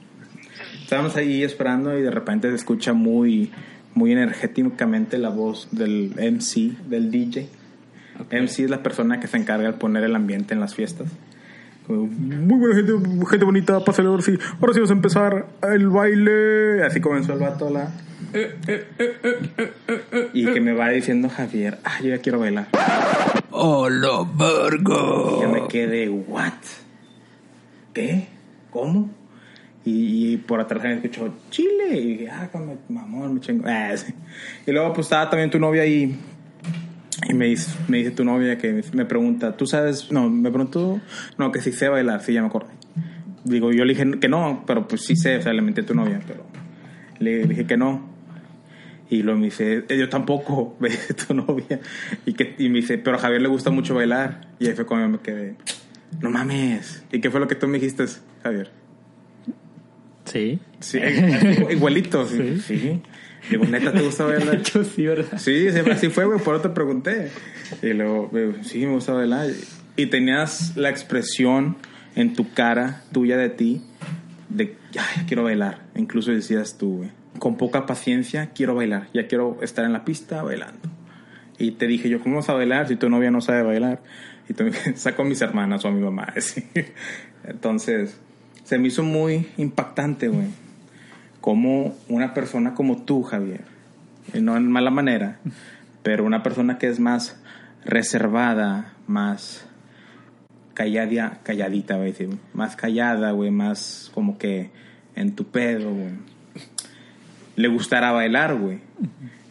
Estábamos 0.82 1.15
ahí 1.15 1.43
esperando 1.43 1.97
y 1.97 2.01
de 2.01 2.12
repente 2.12 2.49
se 2.49 2.56
escucha 2.56 2.93
muy, 2.93 3.51
muy 3.93 4.12
energéticamente 4.12 5.17
la 5.17 5.30
voz 5.30 5.69
del 5.71 6.13
MC, 6.17 6.77
del 6.88 7.12
DJ. 7.12 7.47
MC 8.30 8.60
es 8.60 8.69
la 8.69 8.84
persona 8.84 9.19
que 9.19 9.27
se 9.27 9.38
encarga 9.38 9.71
de 9.71 9.77
poner 9.77 10.04
el 10.04 10.15
ambiente 10.15 10.54
en 10.54 10.60
las 10.60 10.75
fiestas. 10.75 11.08
Muy 11.88 12.60
buena 12.60 12.76
gente, 12.76 12.94
gente 13.30 13.46
bonita, 13.46 13.84
pásale 13.84 14.08
ahora 14.08 14.22
sí. 14.22 14.38
Ahora 14.60 14.74
sí 14.74 14.80
vamos 14.80 14.91
a 14.91 14.94
empezar 14.94 15.46
el 15.63 15.89
baile. 15.89 16.84
Así 16.84 17.02
comenzó 17.02 17.34
el 17.34 17.39
vato 17.39 17.70
la. 17.70 17.91
Y 20.34 20.46
que 20.46 20.62
me 20.62 20.74
va 20.74 20.89
diciendo 20.89 21.30
Javier, 21.30 21.80
ah, 21.84 22.00
yo 22.02 22.10
ya 22.10 22.20
quiero 22.20 22.39
bailar. 22.39 22.67
¡Hola, 23.50 24.26
vergo! 24.38 25.38
Y 25.38 25.41
yo 25.41 25.50
me 25.50 25.67
quedé, 25.67 26.08
¿what? 26.10 26.54
¿Qué? 27.94 28.28
¿Cómo? 28.70 29.10
Y, 29.84 30.34
y 30.34 30.38
por 30.38 30.62
atrás 30.62 30.84
me 30.84 30.94
escuchó, 30.94 31.34
Chile. 31.50 31.98
Y 31.98 32.06
dije, 32.17 32.30
ah, 32.30 32.50
mamón, 32.88 33.34
me 33.34 33.39
chingo. 33.41 33.65
Ah, 33.67 33.98
sí. 33.98 34.13
Y 34.65 34.72
luego, 34.72 34.94
pues 34.94 35.08
estaba 35.08 35.30
también 35.30 35.50
tu 35.50 35.60
novia 35.60 35.82
ahí. 35.82 36.17
Y 37.30 37.34
me 37.34 37.45
dice, 37.45 37.71
me 37.88 37.97
dice 37.97 38.12
tu 38.12 38.24
novia 38.24 38.58
que 38.58 38.84
me 38.93 39.06
pregunta, 39.06 39.56
¿tú 39.58 39.65
sabes? 39.67 40.12
No, 40.12 40.30
me 40.30 40.50
preguntó, 40.50 41.00
no, 41.38 41.52
que 41.52 41.62
si 41.62 41.71
sé 41.71 41.89
bailar, 41.89 42.21
sí, 42.24 42.34
ya 42.34 42.41
me 42.41 42.47
acordé. 42.47 42.71
Digo, 43.43 43.71
yo 43.71 43.86
le 43.86 43.93
dije 43.93 44.19
que 44.19 44.30
no, 44.30 44.63
pero 44.65 44.88
pues 44.88 45.02
sí 45.06 45.15
sé, 45.15 45.38
o 45.38 45.41
sea, 45.41 45.54
le 45.54 45.62
menté 45.62 45.82
a 45.82 45.86
tu 45.86 45.93
novia, 45.93 46.21
pero 46.26 46.45
le 47.19 47.45
dije 47.45 47.65
que 47.65 47.78
no. 47.78 48.10
Y 49.10 49.24
luego 49.24 49.39
me 49.39 49.45
dice, 49.47 49.84
"Eh, 49.89 49.97
yo 49.97 50.08
tampoco, 50.10 50.78
me 50.80 50.89
dice 50.89 51.13
tu 51.13 51.34
novia. 51.34 51.80
Y, 52.26 52.34
que, 52.34 52.56
y 52.58 52.69
me 52.69 52.78
dice, 52.78 52.97
pero 52.97 53.17
a 53.17 53.19
Javier 53.19 53.41
le 53.41 53.50
gusta 53.50 53.69
mucho 53.71 53.93
bailar. 53.93 54.47
Y 54.60 54.67
ahí 54.67 54.74
fue 54.74 54.86
cuando 54.86 55.10
me 55.10 55.19
quedé, 55.19 55.56
no 56.21 56.30
mames. 56.30 57.04
¿Y 57.12 57.19
qué 57.19 57.30
fue 57.30 57.39
lo 57.39 57.47
que 57.47 57.56
tú 57.56 57.67
me 57.67 57.78
dijiste, 57.78 58.06
Javier? 58.43 58.71
Sí. 60.26 60.60
Sí, 60.80 61.00
igualito, 61.69 62.26
sí. 62.28 62.60
sí. 62.60 63.02
Digo, 63.49 63.65
neta, 63.65 63.91
¿te 63.91 64.01
gusta 64.01 64.25
bailar? 64.25 64.56
hecho, 64.60 64.84
sí, 64.84 65.06
¿verdad? 65.06 65.38
Sí, 65.38 65.71
siempre 65.71 65.93
así 65.93 66.10
fue, 66.10 66.25
güey, 66.25 66.39
por 66.39 66.56
eso 66.56 66.63
te 66.63 66.69
pregunté. 66.69 67.32
Y 67.82 67.93
luego, 67.93 68.30
sí, 68.63 68.86
me 68.86 68.93
gusta 68.93 69.13
bailar. 69.13 69.49
Y 69.95 70.06
tenías 70.08 70.77
la 70.77 70.89
expresión 70.89 71.77
en 72.15 72.34
tu 72.34 72.54
cara, 72.54 73.04
tuya 73.12 73.38
de 73.38 73.49
ti, 73.49 73.82
de, 74.49 74.77
ya 74.91 75.04
quiero 75.27 75.43
bailar. 75.43 75.82
Incluso 75.95 76.32
decías 76.32 76.77
tú, 76.77 76.97
güey, 76.97 77.10
con 77.39 77.58
poca 77.58 77.86
paciencia, 77.86 78.51
quiero 78.54 78.75
bailar. 78.75 79.10
Ya 79.13 79.27
quiero 79.27 79.58
estar 79.62 79.86
en 79.86 79.93
la 79.93 80.06
pista 80.06 80.43
bailando. 80.43 80.89
Y 81.58 81.71
te 81.71 81.88
dije 81.88 82.10
yo, 82.10 82.19
¿cómo 82.21 82.38
vas 82.38 82.49
a 82.49 82.54
bailar 82.54 82.88
si 82.88 82.95
tu 82.95 83.10
novia 83.10 83.32
no 83.32 83.41
sabe 83.41 83.63
bailar? 83.63 84.01
Y 84.49 84.54
tú 84.54 84.65
saco 84.95 85.21
a 85.21 85.25
mis 85.25 85.41
hermanas 85.41 85.86
o 85.86 85.88
a 85.88 85.91
mi 85.91 86.01
mamá. 86.01 86.27
así. 86.36 86.63
Entonces, 87.43 88.17
se 88.63 88.77
me 88.77 88.88
hizo 88.88 89.04
muy 89.04 89.47
impactante, 89.58 90.27
güey. 90.27 90.47
Como 91.41 91.95
una 92.08 92.34
persona 92.34 92.73
como 92.73 93.04
tú, 93.04 93.23
Javier, 93.23 93.65
y 94.34 94.41
no 94.41 94.56
en 94.56 94.71
mala 94.71 94.91
manera, 94.91 95.39
pero 96.04 96.23
una 96.23 96.43
persona 96.43 96.77
que 96.77 96.88
es 96.88 96.99
más 96.99 97.41
reservada, 97.84 98.93
más 99.08 99.65
callada, 100.73 101.39
calladita, 101.43 101.95
voy 101.95 102.04
a 102.04 102.12
decir, 102.12 102.30
más 102.54 102.75
callada, 102.75 103.32
güey, 103.32 103.51
más 103.51 104.12
como 104.13 104.38
que 104.38 104.71
en 105.15 105.36
tu 105.36 105.45
pedo, 105.45 105.91
güey. 105.91 106.12
Le 107.56 107.67
gustará 107.67 108.12
bailar, 108.12 108.56
güey. 108.58 108.80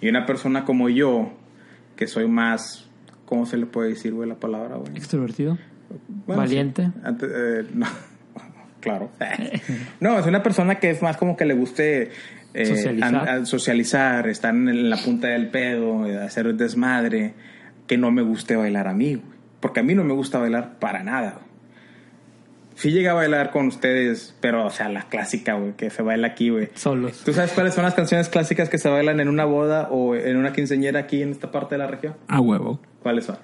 Y 0.00 0.08
una 0.08 0.26
persona 0.26 0.64
como 0.64 0.88
yo, 0.88 1.32
que 1.96 2.06
soy 2.06 2.26
más, 2.28 2.88
¿cómo 3.26 3.46
se 3.46 3.56
le 3.56 3.66
puede 3.66 3.90
decir, 3.90 4.14
güey, 4.14 4.28
la 4.28 4.36
palabra, 4.36 4.76
güey? 4.76 4.96
Extrovertido. 4.96 5.58
Bueno, 6.26 6.42
Valiente. 6.42 6.86
sí. 6.86 6.92
Antes, 7.04 7.30
eh, 7.34 7.66
no. 7.74 7.86
Claro. 8.80 9.10
No, 10.00 10.18
es 10.18 10.26
una 10.26 10.42
persona 10.42 10.76
que 10.76 10.90
es 10.90 11.02
más 11.02 11.16
como 11.16 11.36
que 11.36 11.44
le 11.44 11.54
guste 11.54 12.10
eh, 12.54 13.44
Socializar. 13.44 14.28
estar 14.28 14.54
en 14.54 14.90
la 14.90 14.96
punta 14.96 15.28
del 15.28 15.48
pedo, 15.48 16.06
eh, 16.06 16.18
hacer 16.18 16.54
desmadre, 16.54 17.34
que 17.86 17.96
no 17.98 18.10
me 18.10 18.22
guste 18.22 18.56
bailar 18.56 18.88
a 18.88 18.94
mí, 18.94 19.14
güey. 19.14 19.40
Porque 19.60 19.80
a 19.80 19.82
mí 19.82 19.94
no 19.94 20.04
me 20.04 20.14
gusta 20.14 20.38
bailar 20.38 20.78
para 20.78 21.02
nada, 21.02 21.32
güey. 21.32 21.50
Sí 22.76 22.92
llegué 22.92 23.10
a 23.10 23.14
bailar 23.14 23.50
con 23.50 23.66
ustedes, 23.66 24.34
pero, 24.40 24.64
o 24.64 24.70
sea, 24.70 24.88
la 24.88 25.02
clásica, 25.02 25.52
güey, 25.52 25.72
que 25.74 25.90
se 25.90 26.00
baila 26.02 26.28
aquí, 26.28 26.48
güey. 26.48 26.70
Solos. 26.74 27.20
¿Tú 27.26 27.34
sabes 27.34 27.52
cuáles 27.52 27.74
son 27.74 27.84
las 27.84 27.92
canciones 27.92 28.30
clásicas 28.30 28.70
que 28.70 28.78
se 28.78 28.88
bailan 28.88 29.20
en 29.20 29.28
una 29.28 29.44
boda 29.44 29.88
o 29.90 30.14
en 30.14 30.38
una 30.38 30.54
quinceañera 30.54 31.00
aquí 31.00 31.20
en 31.20 31.30
esta 31.30 31.50
parte 31.50 31.74
de 31.74 31.80
la 31.80 31.88
región? 31.88 32.14
A 32.26 32.40
huevo. 32.40 32.80
¿Cuáles 33.02 33.26
son? 33.26 33.36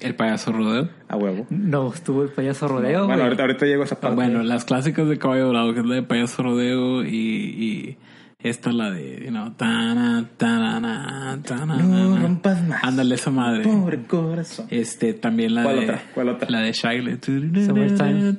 El 0.00 0.14
payaso 0.14 0.52
rodeo. 0.52 0.88
A 1.08 1.16
huevo. 1.16 1.46
No, 1.50 1.92
estuvo 1.92 2.22
el 2.22 2.30
payaso 2.30 2.68
rodeo. 2.68 3.06
Bueno, 3.06 3.24
ahorita, 3.24 3.42
ahorita 3.42 3.66
llego 3.66 3.82
a 3.82 3.86
esa 3.86 4.00
parte. 4.00 4.16
Bueno, 4.16 4.42
las 4.42 4.64
clásicas 4.64 5.08
de 5.08 5.18
Caballo 5.18 5.46
Dorado, 5.46 5.74
que 5.74 5.80
es 5.80 5.86
la 5.86 5.94
de 5.96 6.02
payaso 6.02 6.42
rodeo 6.42 7.04
y, 7.04 7.08
y 7.16 7.98
esta 8.40 8.70
la 8.70 8.92
de, 8.92 9.24
you 9.24 9.30
know, 9.30 9.50
tana, 9.54 10.30
tana, 10.36 11.40
tana, 11.44 11.76
No 11.76 12.18
rompas 12.18 12.62
más. 12.68 12.84
Ándale 12.84 13.16
esa 13.16 13.32
madre. 13.32 13.64
Pobre 13.64 14.04
corazón. 14.06 14.68
Este, 14.70 15.12
también 15.12 15.56
la 15.56 15.64
¿Cuál 15.64 15.76
de... 15.76 15.84
otra? 15.84 16.02
¿Cuál 16.14 16.28
otra? 16.28 16.48
La 16.48 16.60
de 16.60 16.70
Shaggy. 16.70 17.18
Summertime. 17.66 18.36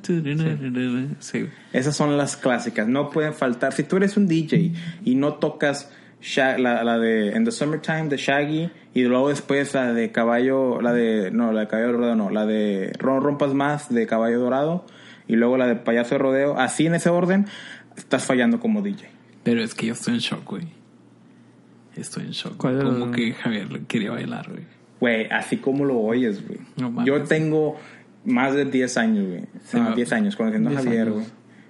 Sí. 1.19 1.47
Esas 1.73 1.97
son 1.97 2.17
las 2.17 2.37
clásicas, 2.37 2.87
no 2.87 3.09
pueden 3.09 3.33
faltar. 3.33 3.73
Si 3.73 3.83
tú 3.83 3.97
eres 3.97 4.15
un 4.15 4.27
DJ 4.27 4.71
y 5.03 5.15
no 5.15 5.33
tocas 5.33 5.91
Sha- 6.21 6.57
la, 6.57 6.83
la 6.83 6.97
de 6.99 7.33
In 7.35 7.45
the 7.45 7.51
Summertime 7.51 8.09
de 8.09 8.17
Shaggy 8.17 8.69
y 8.93 9.03
luego 9.03 9.29
después 9.29 9.73
la 9.73 9.93
de 9.93 10.11
Caballo, 10.11 10.81
la 10.81 10.91
de, 10.93 11.31
no, 11.31 11.51
la 11.53 11.61
de 11.61 11.67
Caballo 11.67 11.91
Dorado, 11.93 12.15
no, 12.15 12.29
la 12.29 12.45
de 12.45 12.91
Rompas 12.99 13.53
Más 13.53 13.93
de 13.93 14.05
Caballo 14.05 14.39
Dorado 14.39 14.85
y 15.27 15.35
luego 15.35 15.57
la 15.57 15.67
de 15.67 15.75
Payaso 15.75 16.15
de 16.15 16.19
Rodeo, 16.19 16.57
así 16.59 16.87
en 16.87 16.95
ese 16.95 17.09
orden, 17.09 17.45
estás 17.95 18.25
fallando 18.25 18.59
como 18.59 18.81
DJ. 18.81 19.07
Pero 19.43 19.61
es 19.63 19.73
que 19.75 19.85
yo 19.87 19.93
estoy 19.93 20.15
en 20.15 20.19
shock, 20.19 20.43
güey. 20.49 20.67
Estoy 21.95 22.23
en 22.25 22.31
shock. 22.31 22.57
¿Cuál- 22.57 22.83
Como 22.83 23.11
que 23.11 23.33
Javier 23.33 23.67
quería 23.87 24.11
bailar, 24.11 24.49
güey. 24.49 24.63
Güey, 24.99 25.27
así 25.31 25.57
como 25.57 25.85
lo 25.85 25.97
oyes, 25.99 26.45
güey. 26.45 26.59
No. 26.77 27.05
Yo 27.05 27.23
tengo 27.23 27.77
más 28.25 28.53
de 28.53 28.65
10 28.65 28.97
años, 28.97 29.27
güey. 29.27 29.43
No, 29.73 29.89
va. 29.89 29.95
10 29.95 30.11
años 30.13 30.35
conociendo 30.35 30.69
a 30.69 30.71
10 30.73 30.83
Javier, 30.83 31.11
güey. 31.11 31.25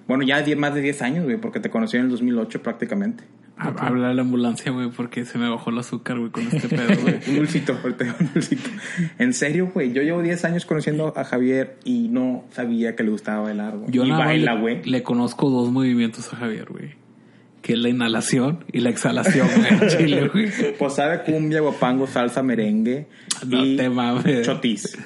Bueno, 0.08 0.24
ya 0.24 0.42
10 0.42 0.58
más 0.58 0.74
de 0.74 0.80
10 0.80 1.02
años, 1.02 1.24
güey, 1.24 1.36
porque 1.36 1.60
te 1.60 1.70
conocí 1.70 1.96
en 1.96 2.04
el 2.04 2.10
2008 2.10 2.62
prácticamente. 2.62 3.24
Ha- 3.60 3.86
Habla 3.86 4.14
la 4.14 4.22
ambulancia, 4.22 4.72
güey, 4.72 4.90
porque 4.90 5.24
se 5.24 5.36
me 5.38 5.48
bajó 5.48 5.70
el 5.70 5.78
azúcar, 5.78 6.18
güey, 6.18 6.30
con 6.30 6.46
este 6.46 6.68
pedo, 6.68 7.00
güey. 7.02 7.16
Un 7.28 7.36
dulcito, 7.36 7.78
ahorita 7.82 8.16
un 8.18 8.30
dulcito. 8.32 8.70
En 9.18 9.34
serio, 9.34 9.70
güey, 9.72 9.92
yo 9.92 10.02
llevo 10.02 10.22
10 10.22 10.44
años 10.46 10.64
conociendo 10.64 11.12
a 11.16 11.24
Javier 11.24 11.76
y 11.84 12.08
no 12.08 12.44
sabía 12.52 12.96
que 12.96 13.02
le 13.02 13.10
gustaba 13.10 13.42
bailar, 13.42 13.76
güey. 13.76 13.90
Yo 13.92 14.04
y 14.04 14.08
nada 14.08 14.24
baila, 14.24 14.54
le- 14.54 14.60
güey. 14.60 14.84
Le, 14.84 15.02
conozco 15.02 15.50
dos 15.50 15.70
movimientos 15.70 16.32
a 16.32 16.36
Javier, 16.36 16.66
güey. 16.70 16.94
Que 17.62 17.74
es 17.74 17.78
la 17.78 17.90
inhalación 17.90 18.64
y 18.72 18.80
la 18.80 18.88
exhalación, 18.88 19.46
güey. 19.54 19.90
Chile, 19.90 20.28
güey. 20.32 20.48
Sabe 20.90 21.22
cumbia, 21.24 21.60
guapango, 21.60 22.06
salsa, 22.06 22.42
merengue 22.42 23.06
No 23.46 23.62
y 23.64 23.76
te 23.76 23.90
mames. 23.90 24.46
chotis. 24.46 24.96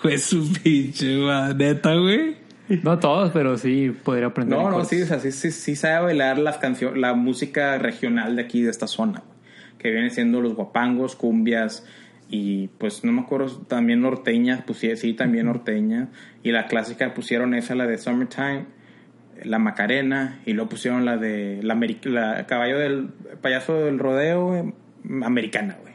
Fue 0.00 0.16
su 0.16 0.50
pinche, 0.62 1.20
güey. 1.20 1.54
Neta, 1.54 1.94
güey. 1.94 2.36
No 2.82 2.98
todos, 2.98 3.30
pero 3.32 3.56
sí 3.56 3.90
podría 3.90 4.26
aprender. 4.26 4.58
No, 4.58 4.70
no, 4.70 4.84
sí, 4.84 5.02
o 5.02 5.06
sea, 5.06 5.18
sí, 5.20 5.32
sí, 5.32 5.50
sí 5.50 5.76
sabe 5.76 6.06
bailar 6.06 6.38
las 6.38 6.58
canciones, 6.58 6.98
la 6.98 7.14
música 7.14 7.78
regional 7.78 8.36
de 8.36 8.42
aquí, 8.42 8.62
de 8.62 8.70
esta 8.70 8.86
zona, 8.86 9.22
que 9.78 9.90
viene 9.90 10.10
siendo 10.10 10.40
los 10.40 10.54
guapangos, 10.54 11.16
cumbias 11.16 11.84
y 12.30 12.68
pues 12.78 13.04
no 13.04 13.12
me 13.12 13.22
acuerdo, 13.22 13.62
también 13.62 14.02
norteñas, 14.02 14.62
pues 14.66 14.78
sí, 14.78 15.14
también 15.14 15.46
norteña. 15.46 16.08
Y 16.42 16.52
la 16.52 16.66
clásica 16.66 17.14
pusieron 17.14 17.54
esa, 17.54 17.74
la 17.74 17.86
de 17.86 17.96
Summertime, 17.96 18.66
la 19.42 19.58
Macarena, 19.58 20.40
y 20.44 20.52
luego 20.52 20.68
pusieron 20.70 21.04
la 21.04 21.16
de 21.16 21.60
la, 21.62 22.46
caballo 22.46 22.78
del 22.78 23.08
payaso 23.40 23.74
del 23.84 23.98
rodeo, 23.98 24.74
americana, 25.22 25.78
güey. 25.80 25.94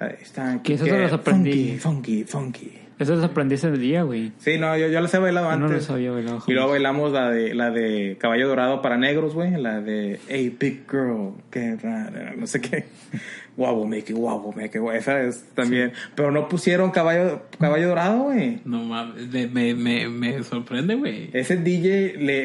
Ahí 0.00 0.16
Está, 0.20 0.60
Que 0.62 0.76
se 0.76 0.98
los 0.98 1.12
aprendí. 1.12 1.76
Funky, 1.78 2.24
funky, 2.24 2.24
funky. 2.24 2.87
Eso 2.98 3.14
los 3.14 3.24
aprendí 3.24 3.54
ese 3.54 3.70
día, 3.70 4.02
güey. 4.02 4.32
Sí, 4.38 4.58
no, 4.58 4.76
yo, 4.76 4.88
yo 4.88 5.00
las 5.00 5.14
he 5.14 5.18
bailado 5.18 5.46
No 5.56 5.66
antes. 5.66 5.70
los 5.82 5.90
había 5.90 6.10
bailado 6.10 6.42
Y 6.46 6.52
luego 6.52 6.68
jamás. 6.68 6.70
bailamos 6.70 7.12
la 7.12 7.30
de, 7.30 7.54
la 7.54 7.70
de 7.70 8.16
Caballo 8.18 8.48
Dorado 8.48 8.82
para 8.82 8.96
negros, 8.96 9.34
güey. 9.34 9.52
La 9.52 9.80
de 9.80 10.18
Hey, 10.28 10.56
big 10.58 10.82
girl, 10.90 11.34
qué 11.50 11.76
rara, 11.76 12.34
no 12.36 12.46
sé 12.46 12.60
qué. 12.60 12.86
Guau, 13.56 13.92
it, 13.92 14.08
guau, 14.12 14.52
make 14.54 14.78
it. 14.78 14.84
Esa 14.94 15.20
es 15.22 15.44
también. 15.54 15.92
Pero 16.14 16.30
no 16.30 16.48
pusieron 16.48 16.92
Caballo, 16.92 17.42
caballo 17.58 17.88
Dorado, 17.88 18.22
güey. 18.24 18.60
No 18.64 18.84
mames. 18.84 19.26
Me, 19.32 19.48
me, 19.48 19.74
me, 19.74 20.08
me 20.08 20.42
sorprende, 20.44 20.94
güey. 20.94 21.30
Ese 21.32 21.56
DJ 21.56 22.18
le. 22.18 22.42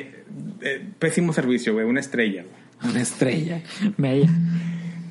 eh, 0.61 0.81
pésimo 0.97 1.31
servicio, 1.31 1.73
güey. 1.73 1.85
Una 1.85 1.99
estrella, 1.99 2.43
güey. 2.43 2.91
Una 2.91 3.01
estrella. 3.01 3.61
Media. 3.97 4.27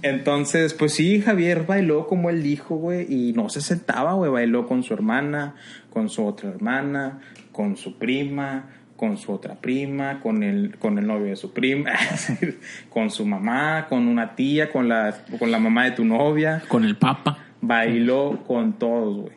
Entonces, 0.03 0.75
pues 0.75 0.95
sí, 0.95 1.21
Javier 1.21 1.65
bailó 1.67 2.07
como 2.07 2.29
él 2.31 2.43
dijo, 2.43 2.77
güey, 2.77 3.07
y 3.09 3.33
no 3.33 3.49
se 3.49 3.61
sentaba, 3.61 4.15
güey, 4.15 4.31
bailó 4.31 4.67
con 4.67 4.83
su 4.83 4.93
hermana, 4.95 5.55
con 5.91 6.09
su 6.09 6.27
otra 6.27 6.51
hermana, 6.51 7.21
con 7.53 7.77
su 7.77 7.99
prima, 7.99 8.69
con 8.97 9.17
su 9.17 9.33
otra 9.33 9.55
prima, 9.61 10.21
con 10.21 10.43
el, 10.43 10.77
con 10.79 10.99
el 10.99 11.07
novio 11.07 11.27
de 11.27 11.37
su 11.37 11.53
prima, 11.53 11.93
con 12.91 13.11
su 13.11 13.25
mamá, 13.27 13.87
con 13.89 14.07
una 14.09 14.35
tía, 14.35 14.71
con 14.71 14.89
la, 14.89 15.25
con 15.39 15.51
la 15.51 15.59
mamá 15.59 15.85
de 15.85 15.93
tu 15.93 16.05
novia, 16.05 16.63
Con 16.69 16.85
el 16.85 16.97
papa. 16.97 17.39
bailó 17.61 18.43
con 18.47 18.73
todos, 18.79 19.17
güey. 19.23 19.33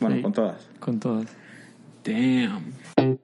Bueno, 0.00 0.16
Sí. 0.16 0.22
con 0.22 0.32
todas. 0.34 0.68
Con 0.78 1.00
todas. 1.00 1.26
Damn. 2.04 3.18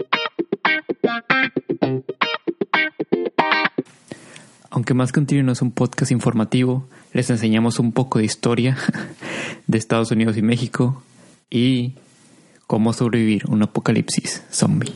Aunque 4.74 4.94
más 4.94 5.12
que 5.12 5.20
un 5.20 5.26
tiro 5.26 5.42
no 5.42 5.52
es 5.52 5.60
un 5.60 5.70
podcast 5.70 6.12
informativo, 6.12 6.88
les 7.12 7.28
enseñamos 7.28 7.78
un 7.78 7.92
poco 7.92 8.18
de 8.18 8.24
historia 8.24 8.76
de 9.66 9.76
Estados 9.76 10.10
Unidos 10.10 10.38
y 10.38 10.42
México 10.42 11.02
y 11.50 11.92
cómo 12.66 12.94
sobrevivir 12.94 13.44
un 13.48 13.62
apocalipsis 13.62 14.42
zombie. 14.50 14.90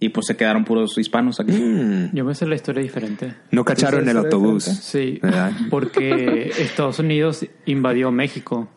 Y 0.00 0.08
pues 0.08 0.26
se 0.26 0.36
quedaron 0.36 0.64
puros 0.64 0.98
hispanos 0.98 1.38
aquí. 1.38 1.52
Mm, 1.52 2.10
Yo 2.12 2.24
me 2.24 2.34
sé 2.34 2.44
la 2.44 2.56
historia 2.56 2.82
diferente. 2.82 3.34
no 3.52 3.64
cacharon 3.64 4.08
el 4.08 4.16
autobús. 4.16 4.64
Sí, 4.64 5.20
¿Verdad? 5.22 5.52
porque 5.70 6.50
Estados 6.58 6.98
Unidos 6.98 7.46
invadió 7.66 8.10
México. 8.10 8.68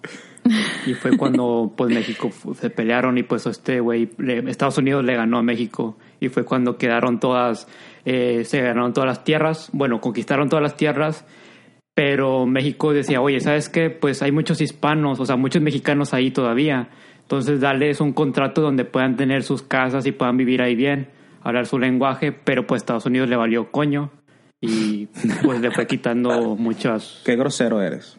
Y 0.86 0.93
fue 0.93 1.18
cuando 1.18 1.74
pues 1.76 1.93
México 1.93 2.30
se 2.54 2.70
pelearon 2.70 3.18
y 3.18 3.24
pues 3.24 3.45
este 3.45 3.80
güey, 3.80 4.10
Estados 4.47 4.78
Unidos 4.78 5.04
le 5.04 5.16
ganó 5.16 5.38
a 5.38 5.43
México. 5.43 5.97
Y 6.20 6.30
fue 6.30 6.43
cuando 6.43 6.78
quedaron 6.78 7.20
todas, 7.20 7.68
eh, 8.06 8.43
se 8.45 8.62
ganaron 8.62 8.93
todas 8.93 9.08
las 9.08 9.24
tierras, 9.24 9.70
bueno, 9.74 10.02
conquistaron 10.02 10.50
todas 10.50 10.64
las 10.64 10.76
tierras. 10.76 11.26
Pero 11.93 12.45
México 12.45 12.93
decía, 12.93 13.22
oye, 13.22 13.41
¿sabes 13.41 13.68
qué? 13.68 13.89
Pues 13.89 14.22
hay 14.22 14.32
muchos 14.32 14.62
hispanos, 14.62 15.20
o 15.20 15.26
sea, 15.26 15.36
muchos 15.36 15.62
mexicanos 15.62 16.14
ahí 16.14 16.32
todavía. 16.32 16.89
Entonces, 17.22 17.60
darles 17.60 18.00
un 18.00 18.14
contrato 18.14 18.62
donde 18.62 18.86
puedan 18.86 19.16
tener 19.18 19.43
sus 19.43 19.62
casas 19.62 20.06
y 20.06 20.12
puedan 20.12 20.38
vivir 20.38 20.62
ahí 20.62 20.76
bien, 20.76 21.10
hablar 21.43 21.66
su 21.66 21.78
lenguaje, 21.78 22.32
pero 22.32 22.66
pues 22.66 22.82
Estados 22.82 23.06
Unidos 23.06 23.30
le 23.30 23.36
valió 23.36 23.70
coño 23.70 24.12
y 24.62 25.08
pues 25.43 25.62
le 25.62 25.72
fue 25.72 25.88
quitando 25.88 26.56
muchas... 26.56 27.22
Qué 27.26 27.36
grosero 27.36 27.82
eres. 27.82 28.18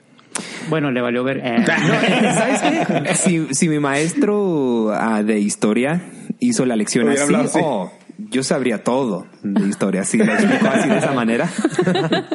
Bueno, 0.68 0.91
le 0.91 1.01
valió 1.01 1.24
ver... 1.24 1.38
eh. 1.45 1.57
No, 1.66 2.34
¿Sabes 2.34 2.61
qué? 2.61 3.14
Si, 3.14 3.55
si 3.55 3.68
mi 3.68 3.78
maestro 3.78 4.93
ah, 4.93 5.22
de 5.22 5.38
historia 5.41 6.03
hizo 6.38 6.64
la 6.66 6.76
lección 6.76 7.09
así, 7.09 7.20
hablado 7.22 7.45
así. 7.45 7.59
oh, 7.62 7.93
yo 8.30 8.43
sabría 8.43 8.82
todo 8.84 9.26
de 9.43 9.68
historia. 9.68 10.05
Si 10.05 10.18
lo 10.18 10.32
explicó 10.32 10.68
así 10.68 10.88
de 10.88 10.99
esa 10.99 11.12
manera. 11.12 11.49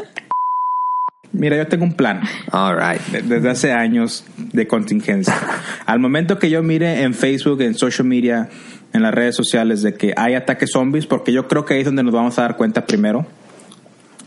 Mira, 1.32 1.58
yo 1.58 1.68
tengo 1.68 1.84
un 1.84 1.94
plan. 1.94 2.22
All 2.52 2.78
right. 2.78 3.02
de- 3.08 3.22
desde 3.22 3.50
hace 3.50 3.74
años 3.74 4.26
de 4.38 4.68
contingencia. 4.68 5.36
Al 5.86 6.00
momento 6.00 6.40
que 6.40 6.50
yo 6.50 6.64
mire 6.64 7.02
en 7.04 7.14
Facebook, 7.14 7.62
en 7.62 7.76
social 7.76 8.08
media, 8.08 8.48
en 8.94 9.02
las 9.02 9.14
redes 9.14 9.36
sociales 9.36 9.82
de 9.82 9.96
que 9.96 10.14
hay 10.16 10.36
ataques 10.36 10.70
zombies, 10.72 11.06
porque 11.06 11.34
yo 11.34 11.48
creo 11.50 11.66
que 11.66 11.74
ahí 11.74 11.82
es 11.82 11.86
donde 11.88 12.04
nos 12.04 12.14
vamos 12.14 12.40
a 12.40 12.44
dar 12.44 12.56
cuenta 12.56 12.86
primero, 12.86 13.26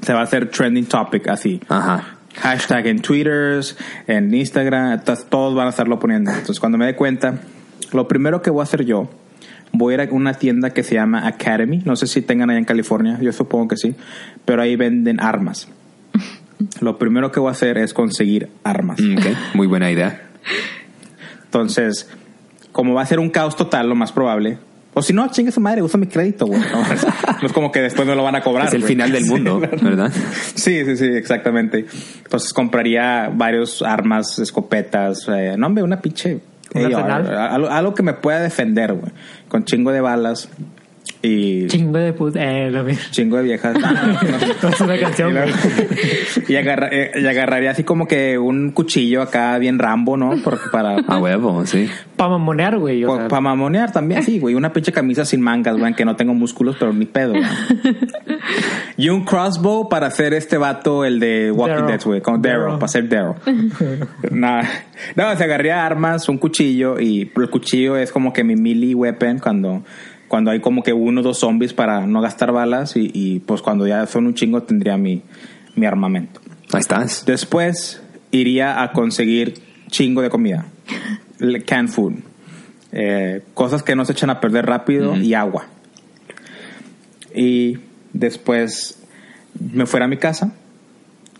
se 0.02 0.12
va 0.12 0.20
a 0.20 0.24
hacer 0.24 0.50
trending 0.50 0.84
topic 0.84 1.28
así. 1.28 1.60
Ajá. 1.68 2.17
Hashtag 2.40 2.86
en 2.86 3.00
Twitter, 3.00 3.60
en 4.06 4.32
Instagram, 4.34 5.00
to- 5.04 5.16
todos 5.28 5.54
van 5.54 5.66
a 5.66 5.70
estarlo 5.70 5.98
poniendo. 5.98 6.30
Entonces, 6.30 6.60
cuando 6.60 6.78
me 6.78 6.86
dé 6.86 6.94
cuenta, 6.94 7.40
lo 7.92 8.06
primero 8.08 8.42
que 8.42 8.50
voy 8.50 8.60
a 8.60 8.64
hacer 8.64 8.84
yo, 8.84 9.10
voy 9.72 9.94
a 9.94 10.02
ir 10.02 10.08
a 10.08 10.12
una 10.12 10.34
tienda 10.34 10.70
que 10.70 10.82
se 10.82 10.94
llama 10.94 11.26
Academy. 11.26 11.82
No 11.84 11.96
sé 11.96 12.06
si 12.06 12.22
tengan 12.22 12.50
allá 12.50 12.58
en 12.58 12.64
California, 12.64 13.18
yo 13.20 13.32
supongo 13.32 13.68
que 13.68 13.76
sí, 13.76 13.94
pero 14.44 14.62
ahí 14.62 14.76
venden 14.76 15.20
armas. 15.20 15.68
Lo 16.80 16.98
primero 16.98 17.30
que 17.30 17.38
voy 17.40 17.48
a 17.48 17.52
hacer 17.52 17.78
es 17.78 17.94
conseguir 17.94 18.48
armas. 18.64 19.00
Mm. 19.00 19.16
Muy 19.54 19.66
buena 19.66 19.90
idea. 19.90 20.22
Entonces, 21.44 22.08
como 22.72 22.94
va 22.94 23.02
a 23.02 23.06
ser 23.06 23.20
un 23.20 23.30
caos 23.30 23.56
total, 23.56 23.88
lo 23.88 23.94
más 23.94 24.12
probable. 24.12 24.58
O 24.94 25.02
si 25.02 25.12
no, 25.12 25.28
chingue 25.28 25.52
su 25.52 25.60
madre, 25.60 25.82
usa 25.82 25.98
mi 25.98 26.06
crédito, 26.06 26.46
güey. 26.46 26.60
No, 26.60 26.82
no 27.42 27.46
es 27.46 27.52
como 27.52 27.70
que 27.70 27.80
después 27.80 28.06
me 28.08 28.14
lo 28.14 28.24
van 28.24 28.34
a 28.34 28.40
cobrar. 28.42 28.66
Es 28.68 28.74
el 28.74 28.82
final 28.82 29.12
del 29.12 29.24
Sí, 29.24 29.30
mundo, 29.30 29.60
¿verdad? 29.60 30.10
Sí, 30.54 30.84
sí, 30.84 30.96
sí, 30.96 31.04
exactamente. 31.04 31.86
Entonces 32.24 32.52
compraría 32.52 33.30
varios 33.32 33.82
armas, 33.82 34.38
escopetas, 34.38 35.26
eh, 35.28 35.54
no, 35.56 35.66
hombre, 35.68 35.84
una 35.84 36.00
pinche... 36.00 36.40
¿Un 36.74 36.84
AR, 36.84 36.94
arsenal? 36.94 37.38
algo, 37.50 37.68
algo 37.70 37.94
que 37.94 38.02
me 38.02 38.12
pueda 38.12 38.40
defender, 38.40 38.92
güey. 38.92 39.12
Con 39.48 39.64
chingo 39.64 39.90
de 39.90 40.00
balas 40.02 40.50
y 41.22 41.66
Chingo 41.66 41.98
de 41.98 42.12
puta... 42.12 42.38
Eh, 42.42 42.70
lo 42.70 42.84
mismo. 42.84 43.02
chingo 43.10 43.36
de 43.38 43.42
viejas. 43.42 43.76
Es 44.72 44.80
una 44.80 44.98
canción, 44.98 45.30
y, 45.30 45.32
luego- 45.32 45.52
güey. 45.52 46.44
y 46.48 46.56
agarra- 46.56 46.88
eh, 46.92 47.10
y 47.20 47.26
agarraría 47.26 47.70
así 47.72 47.82
como 47.84 48.06
que 48.06 48.38
un 48.38 48.70
cuchillo 48.70 49.22
acá 49.22 49.58
bien 49.58 49.78
rambo, 49.78 50.16
¿no? 50.16 50.32
Porque 50.44 50.64
para... 50.70 50.96
A 51.08 51.18
huevo, 51.18 51.66
sí. 51.66 51.88
Para 52.16 52.30
mamonear, 52.30 52.78
güey. 52.78 53.04
o 53.04 53.28
Para 53.28 53.40
mamonear 53.40 53.92
también, 53.92 54.22
sí, 54.22 54.38
güey. 54.38 54.54
Una 54.54 54.72
pinche 54.72 54.92
camisa 54.92 55.24
sin 55.24 55.40
mangas, 55.40 55.76
güey, 55.76 55.94
que 55.94 56.04
no 56.04 56.14
tengo 56.16 56.34
músculos, 56.34 56.76
pero 56.78 56.92
ni 56.92 57.06
pedo, 57.06 57.30
güey. 57.32 57.42
Y 58.96 59.10
un 59.10 59.24
crossbow 59.24 59.88
para 59.88 60.08
hacer 60.08 60.34
este 60.34 60.58
vato, 60.58 61.04
el 61.04 61.20
de 61.20 61.52
Walking 61.52 61.74
Darryl. 61.82 61.86
Dead, 61.86 62.02
güey. 62.04 62.20
Con 62.20 62.42
Daryl, 62.42 62.58
Darryl. 62.62 62.74
para 62.78 62.84
hacer 62.86 63.08
Daryl. 63.08 63.34
Nah. 64.32 64.62
No, 65.14 65.36
se 65.36 65.44
agarraría 65.44 65.86
armas, 65.86 66.28
un 66.28 66.38
cuchillo, 66.38 66.98
y 66.98 67.30
el 67.36 67.50
cuchillo 67.50 67.96
es 67.96 68.10
como 68.10 68.32
que 68.32 68.42
mi 68.42 68.56
melee 68.56 68.94
weapon 68.96 69.38
cuando, 69.38 69.84
cuando 70.28 70.50
hay 70.50 70.60
como 70.60 70.82
que 70.82 70.92
uno 70.92 71.20
o 71.20 71.24
dos 71.24 71.38
zombies 71.38 71.72
para 71.72 72.06
no 72.06 72.20
gastar 72.20 72.52
balas, 72.52 72.96
y, 72.96 73.10
y, 73.12 73.40
pues 73.40 73.62
cuando 73.62 73.86
ya 73.86 74.06
son 74.06 74.26
un 74.26 74.34
chingo 74.34 74.62
tendría 74.62 74.96
mi, 74.96 75.22
mi 75.74 75.86
armamento. 75.86 76.40
Ahí 76.72 76.80
estás. 76.80 77.24
Después 77.26 78.02
iría 78.30 78.82
a 78.82 78.92
conseguir 78.92 79.54
chingo 79.88 80.20
de 80.22 80.28
comida. 80.30 80.66
Canned 81.66 81.88
food. 81.90 82.14
Eh, 82.92 83.42
cosas 83.54 83.82
que 83.82 83.94
no 83.96 84.04
se 84.04 84.12
echan 84.12 84.30
a 84.30 84.40
perder 84.40 84.66
rápido 84.66 85.16
y 85.16 85.34
agua. 85.34 85.66
Y 87.34 87.78
después 88.12 89.02
me 89.58 89.86
fuera 89.86 90.06
a 90.06 90.08
mi 90.08 90.16
casa 90.16 90.52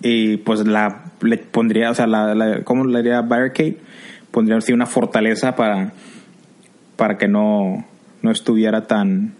y 0.03 0.37
pues 0.39 0.67
la 0.67 1.05
le 1.21 1.37
pondría, 1.39 1.91
o 1.91 1.95
sea, 1.95 2.07
la, 2.07 2.35
la- 2.35 2.63
¿cómo 2.63 2.85
le 2.85 2.99
diría? 3.03 3.21
Barricade. 3.23 3.77
Pondría 4.31 4.59
así 4.59 4.73
una 4.73 4.87
fortaleza 4.87 5.57
para, 5.57 5.93
para 6.97 7.19
que 7.19 7.27
no, 7.27 7.85
no 8.23 8.31
estuviera 8.31 8.87
tan, 8.87 9.35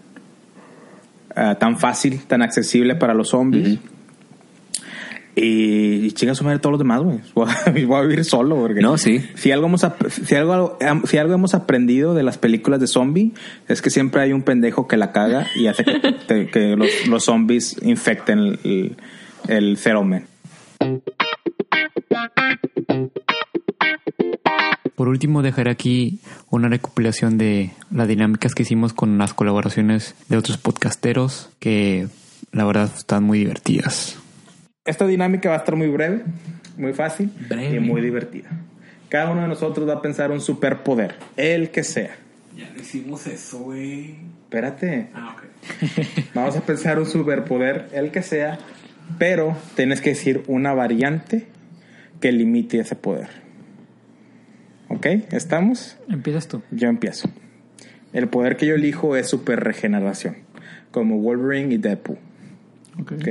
ah, 1.35 1.55
tan 1.55 1.77
fácil, 1.79 2.21
tan 2.27 2.41
accesible 2.41 2.95
para 2.95 3.13
los 3.13 3.29
zombies. 3.29 3.79
Y, 5.35 6.05
y 6.05 6.11
chinga 6.11 6.35
su 6.35 6.43
madre 6.43 6.59
todos 6.59 6.71
los 6.73 6.79
demás, 6.79 7.01
güey. 7.01 7.19
Voy, 7.33 7.47
a- 7.49 7.71
voy 7.87 7.97
a 7.97 8.01
vivir 8.01 8.25
solo, 8.25 8.57
porque 8.57 8.81
No, 8.81 8.97
sí. 8.97 9.23
si 9.35 9.51
algo 9.51 9.67
hemos 9.67 9.85
si 10.25 10.35
algo 10.35 10.77
si 11.05 11.17
algo 11.17 11.33
hemos 11.33 11.53
aprendido 11.53 12.13
de 12.13 12.23
las 12.23 12.37
películas 12.37 12.81
de 12.81 12.87
zombie 12.87 13.31
es 13.69 13.81
que 13.81 13.89
siempre 13.89 14.21
hay 14.21 14.33
un 14.33 14.41
pendejo 14.41 14.87
que 14.87 14.97
la 14.97 15.11
caga 15.13 15.47
y 15.55 15.67
hace 15.67 15.85
que, 15.85 15.99
te- 16.27 16.47
que 16.47 16.75
los, 16.75 16.89
los 17.07 17.23
zombies 17.23 17.77
infecten 17.83 18.39
el, 18.39 18.97
el, 19.47 19.77
el. 19.77 20.23
Por 24.99 25.07
último, 25.07 25.41
dejaré 25.41 25.71
aquí 25.71 26.19
una 26.49 26.67
recopilación 26.67 27.37
de 27.37 27.71
las 27.89 28.05
dinámicas 28.09 28.53
que 28.53 28.63
hicimos 28.63 28.91
con 28.91 29.17
las 29.17 29.33
colaboraciones 29.33 30.13
de 30.27 30.35
otros 30.35 30.57
podcasteros 30.57 31.49
que 31.59 32.09
la 32.51 32.65
verdad 32.65 32.91
están 32.93 33.23
muy 33.23 33.39
divertidas. 33.39 34.19
Esta 34.83 35.07
dinámica 35.07 35.47
va 35.47 35.55
a 35.55 35.59
estar 35.59 35.77
muy 35.77 35.87
breve, 35.87 36.25
muy 36.75 36.91
fácil 36.91 37.31
y 37.49 37.79
muy 37.79 38.01
divertida. 38.01 38.49
Cada 39.07 39.31
uno 39.31 39.43
de 39.43 39.47
nosotros 39.47 39.87
va 39.87 39.93
a 39.93 40.01
pensar 40.01 40.31
un 40.31 40.41
superpoder, 40.41 41.15
el 41.37 41.69
que 41.69 41.85
sea. 41.85 42.17
Ya 42.57 42.69
no 42.69 42.81
hicimos 42.81 43.25
eso, 43.25 43.59
güey. 43.59 44.17
Espérate. 44.43 45.11
Ah, 45.13 45.33
ok. 45.33 45.43
Vamos 46.35 46.57
a 46.57 46.61
pensar 46.65 46.99
un 46.99 47.05
superpoder, 47.05 47.87
el 47.93 48.11
que 48.11 48.21
sea, 48.21 48.59
pero 49.17 49.55
tienes 49.77 50.01
que 50.01 50.09
decir 50.09 50.43
una 50.47 50.73
variante 50.73 51.47
que 52.19 52.33
limite 52.33 52.81
ese 52.81 52.97
poder. 52.97 53.47
¿Ok? 54.89 55.05
¿Estamos? 55.31 55.97
Empiezas 56.09 56.47
tú. 56.47 56.61
Yo 56.71 56.87
empiezo. 56.89 57.29
El 58.11 58.27
poder 58.27 58.57
que 58.57 58.65
yo 58.65 58.75
elijo 58.75 59.15
es 59.15 59.27
super 59.29 59.59
regeneración, 59.63 60.37
como 60.91 61.19
Wolverine 61.19 61.73
y 61.73 61.77
Deadpool. 61.77 62.17
Ok. 62.99 63.11
¿ok? 63.13 63.27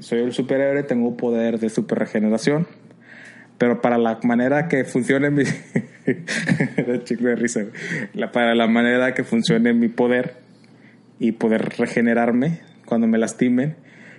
Soy 0.00 0.20
el 0.20 0.32
superhéroe, 0.32 0.82
tengo 0.82 1.16
poder 1.16 1.58
de 1.58 1.68
super 1.70 1.98
regeneración, 1.98 2.66
pero 3.58 3.80
para 3.80 3.98
la 3.98 4.18
manera 4.24 4.68
que 4.68 4.84
funcione 4.84 5.30
mi... 5.30 5.44
De 6.04 7.36
risa. 7.36 7.62
La- 8.12 8.32
para 8.32 8.54
la 8.56 8.66
manera 8.66 9.14
que 9.14 9.22
funcione 9.22 9.72
mi 9.72 9.88
poder 9.88 10.34
y 11.20 11.30
poder 11.32 11.76
regenerarme 11.78 12.60
cuando 12.86 13.06
me 13.06 13.18
lastimen, 13.18 13.76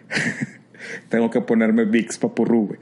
tengo 1.10 1.30
que 1.30 1.42
ponerme 1.42 1.84
Vicks 1.84 2.18
Papurru, 2.18 2.68
güey. 2.68 2.80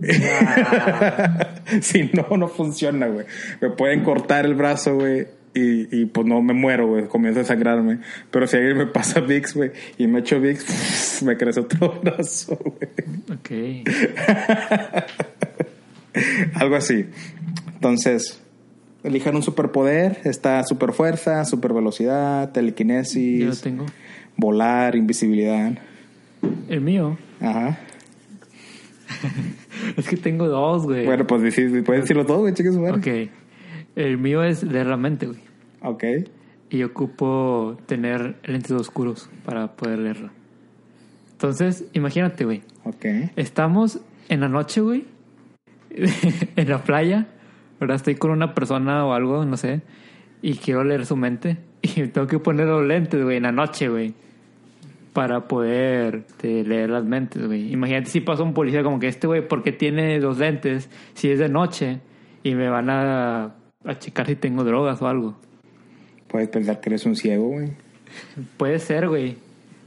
si 1.80 2.10
no, 2.12 2.36
no 2.36 2.48
funciona, 2.48 3.06
güey. 3.08 3.26
Me 3.60 3.70
pueden 3.70 4.04
cortar 4.04 4.44
el 4.44 4.54
brazo, 4.54 4.94
güey. 4.96 5.26
Y, 5.54 6.02
y 6.02 6.06
pues 6.06 6.26
no 6.26 6.40
me 6.42 6.52
muero, 6.52 6.86
güey. 6.86 7.06
Comienzo 7.08 7.40
a 7.40 7.44
sangrarme. 7.44 7.98
Pero 8.30 8.46
si 8.46 8.56
alguien 8.56 8.76
me 8.78 8.86
pasa 8.86 9.20
Vicks, 9.20 9.54
güey, 9.54 9.72
y 9.96 10.06
me 10.06 10.20
echo 10.20 10.40
Vicks, 10.40 11.22
me 11.24 11.36
crece 11.36 11.60
otro 11.60 12.00
brazo, 12.02 12.56
güey. 12.56 12.90
Ok. 13.32 13.88
Algo 16.54 16.76
así. 16.76 17.06
Entonces, 17.74 18.40
elijan 19.02 19.36
un 19.36 19.42
superpoder. 19.42 20.18
Está 20.24 20.62
super 20.64 20.92
fuerza, 20.92 21.44
super 21.44 21.72
velocidad, 21.72 22.42
Yo 22.42 22.46
lo 22.46 22.52
telequinesis, 22.52 23.60
tengo. 23.62 23.86
volar, 24.36 24.96
invisibilidad. 24.96 25.72
El 26.68 26.80
mío. 26.80 27.18
Ajá. 27.40 27.78
Es 29.96 30.08
que 30.08 30.16
tengo 30.16 30.48
dos, 30.48 30.84
güey. 30.84 31.04
Bueno, 31.06 31.26
pues 31.26 31.42
decí- 31.42 31.82
puedes 31.84 32.02
decirlo 32.02 32.26
todo, 32.26 32.38
güey, 32.40 32.54
chicos. 32.54 32.76
Bueno. 32.76 32.98
Ok. 32.98 33.06
El 33.96 34.18
mío 34.18 34.42
es 34.42 34.62
leer 34.62 34.86
la 34.86 34.96
mente, 34.96 35.26
güey. 35.26 35.40
Ok. 35.82 36.04
Y 36.70 36.82
ocupo 36.82 37.78
tener 37.86 38.36
lentes 38.44 38.70
oscuros 38.72 39.30
para 39.44 39.72
poder 39.76 39.98
leerla. 39.98 40.30
Entonces, 41.32 41.84
imagínate, 41.94 42.44
güey. 42.44 42.62
Ok. 42.84 43.04
Estamos 43.36 44.00
en 44.28 44.40
la 44.40 44.48
noche, 44.48 44.80
güey. 44.80 45.04
en 46.56 46.68
la 46.68 46.82
playa. 46.84 47.26
¿Verdad? 47.80 47.96
Estoy 47.96 48.16
con 48.16 48.30
una 48.32 48.54
persona 48.54 49.06
o 49.06 49.12
algo, 49.14 49.44
no 49.44 49.56
sé. 49.56 49.82
Y 50.42 50.54
quiero 50.54 50.84
leer 50.84 51.06
su 51.06 51.16
mente. 51.16 51.58
Y 51.82 52.08
tengo 52.08 52.26
que 52.26 52.40
poner 52.40 52.66
los 52.66 52.84
lentes, 52.84 53.22
güey, 53.22 53.36
en 53.36 53.44
la 53.44 53.52
noche, 53.52 53.88
güey. 53.88 54.12
Para 55.18 55.48
poder 55.48 56.24
este, 56.28 56.62
leer 56.64 56.90
las 56.90 57.04
mentes, 57.04 57.44
güey. 57.46 57.72
Imagínate 57.72 58.08
si 58.08 58.20
pasa 58.20 58.42
un 58.44 58.54
policía 58.54 58.82
como 58.84 59.00
que 59.00 59.08
este, 59.08 59.26
güey, 59.26 59.46
¿por 59.46 59.62
qué 59.64 59.72
tiene 59.72 60.20
los 60.20 60.38
lentes 60.38 60.88
si 61.14 61.28
es 61.30 61.38
de 61.40 61.48
noche? 61.48 61.98
Y 62.44 62.54
me 62.54 62.68
van 62.68 62.88
a, 62.88 63.54
a 63.84 63.98
checar 63.98 64.26
si 64.26 64.36
tengo 64.36 64.62
drogas 64.62 65.02
o 65.02 65.08
algo. 65.08 65.34
Puedes 66.28 66.48
pensar 66.48 66.80
que 66.80 66.90
eres 66.90 67.04
un 67.04 67.16
ciego, 67.16 67.48
güey. 67.48 67.70
Puede 68.56 68.78
ser, 68.78 69.08
güey. 69.08 69.36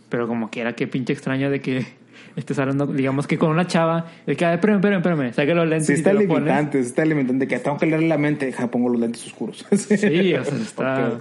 Pero 0.09 0.27
como 0.27 0.49
quiera, 0.49 0.73
qué 0.73 0.85
pinche 0.87 1.13
extraño 1.13 1.49
de 1.49 1.61
que 1.61 1.85
estés 2.35 2.59
hablando, 2.59 2.85
digamos 2.87 3.25
que 3.25 3.37
con 3.37 3.51
una 3.51 3.65
chava. 3.67 4.07
De 4.25 4.35
que, 4.35 4.45
"Ay, 4.45 4.55
espérame, 4.55 4.77
espérame, 4.79 4.97
espérame. 4.99 5.33
Saque 5.33 5.55
los 5.55 5.67
lentes 5.67 5.87
Sí, 5.87 5.93
y 5.93 5.95
está 5.95 6.09
te 6.09 6.15
lo 6.15 6.27
pones. 6.27 6.43
limitante, 6.43 6.79
está 6.79 7.05
limitante. 7.05 7.47
Que 7.47 7.59
tengo 7.59 7.77
que 7.77 7.85
leer 7.85 8.03
la 8.03 8.17
mente, 8.17 8.47
deja, 8.47 8.69
pongo 8.69 8.89
los 8.89 8.99
lentes 8.99 9.25
oscuros. 9.27 9.65
Sí, 9.77 10.33
o 10.35 10.43
sea, 10.43 10.57
está... 10.57 11.19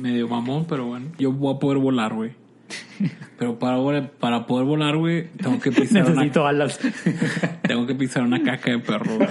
Medio 0.00 0.28
mamón, 0.28 0.64
pero 0.68 0.86
bueno. 0.86 1.06
Yo 1.18 1.32
voy 1.32 1.54
a 1.54 1.58
poder 1.58 1.78
volar, 1.78 2.14
güey. 2.14 2.30
Pero 3.38 3.58
para, 3.58 4.10
para 4.18 4.46
poder 4.46 4.66
volar, 4.66 4.96
güey, 4.96 5.28
tengo 5.42 5.60
que 5.60 5.70
pisar 5.70 6.02
una, 6.02 6.14
Necesito 6.14 6.46
alas. 6.46 6.78
tengo 7.62 7.86
que 7.86 7.94
pisar 7.94 8.22
una 8.22 8.42
caca 8.42 8.70
de 8.72 8.78
perro, 8.80 9.16
güey. 9.16 9.28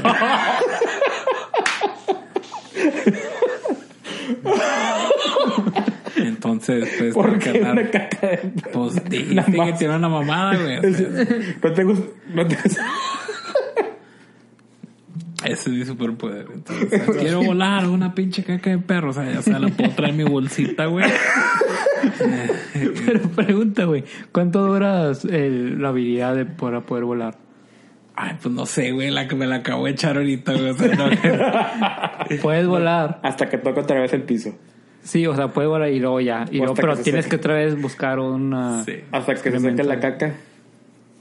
Entonces, 6.16 6.90
pues, 6.98 7.14
¿Por 7.14 7.40
qué 7.40 7.52
una 7.62 7.90
caca 7.90 8.28
de 8.28 8.38
Pues 8.72 8.96
Nada 8.96 9.10
dijiste 9.10 9.52
que 9.52 9.74
tiene 9.78 9.96
una 9.96 10.10
mamada, 10.10 10.56
güey. 10.58 10.80
No 11.62 11.74
te 11.74 11.84
gusta. 11.84 12.06
No 12.34 12.48
te... 12.48 12.58
Ese 15.52 15.70
es 15.70 15.76
mi 15.76 15.86
superpoder. 15.86 16.48
Entonces, 16.54 17.02
quiero 17.20 17.42
volar 17.44 17.88
una 17.88 18.14
pinche 18.14 18.44
caca 18.44 18.70
de 18.70 18.78
perro. 18.80 19.10
O 19.12 19.14
sea, 19.14 19.32
ya 19.32 19.42
sea, 19.42 19.60
la 19.60 19.70
puedo 19.70 19.90
traer 19.92 20.12
en 20.12 20.18
mi 20.18 20.24
bolsita, 20.24 20.86
güey. 20.86 21.06
Pero 23.06 23.22
pregunta, 23.36 23.86
güey, 23.86 24.04
¿cuánto 24.32 24.66
duras 24.66 25.26
el- 25.26 25.82
la 25.82 25.90
habilidad 25.90 26.36
de 26.36 26.46
para 26.46 26.82
poder 26.82 27.06
volar? 27.06 27.36
Ay, 28.16 28.36
pues 28.42 28.54
no 28.54 28.66
sé, 28.66 28.92
güey, 28.94 29.12
la 29.12 29.28
que 29.28 29.36
me 29.36 29.46
la 29.46 29.58
acabo 29.58 29.86
de 29.86 29.92
echar 29.92 30.18
ahorita, 30.18 30.54
güey. 30.54 30.70
O 30.70 30.74
sea, 30.74 30.96
no- 30.96 32.42
Puedes 32.42 32.68
volar. 32.68 33.20
Hasta 33.24 33.48
que 33.50 33.58
toca 33.58 33.82
otra 33.82 34.00
vez 34.02 34.14
el 34.14 34.24
piso. 34.24 34.56
Sí, 35.04 35.26
o 35.28 35.36
sea, 35.36 35.50
puedes 35.50 35.70
volar 35.70 35.90
y 35.92 36.00
luego 36.00 36.20
ya. 36.20 36.46
Y 36.52 36.58
luego, 36.58 36.74
pero 36.74 36.96
que 36.98 37.04
tienes 37.04 37.28
que 37.28 37.38
otra 37.38 37.54
vez 37.54 37.80
buscar 37.82 38.20
una... 38.20 38.84
Sí. 38.84 38.94
Hasta 39.12 39.36
que 39.36 39.52
se 39.52 39.60
saque 39.60 39.84
la 39.84 40.00
caca. 40.00 40.34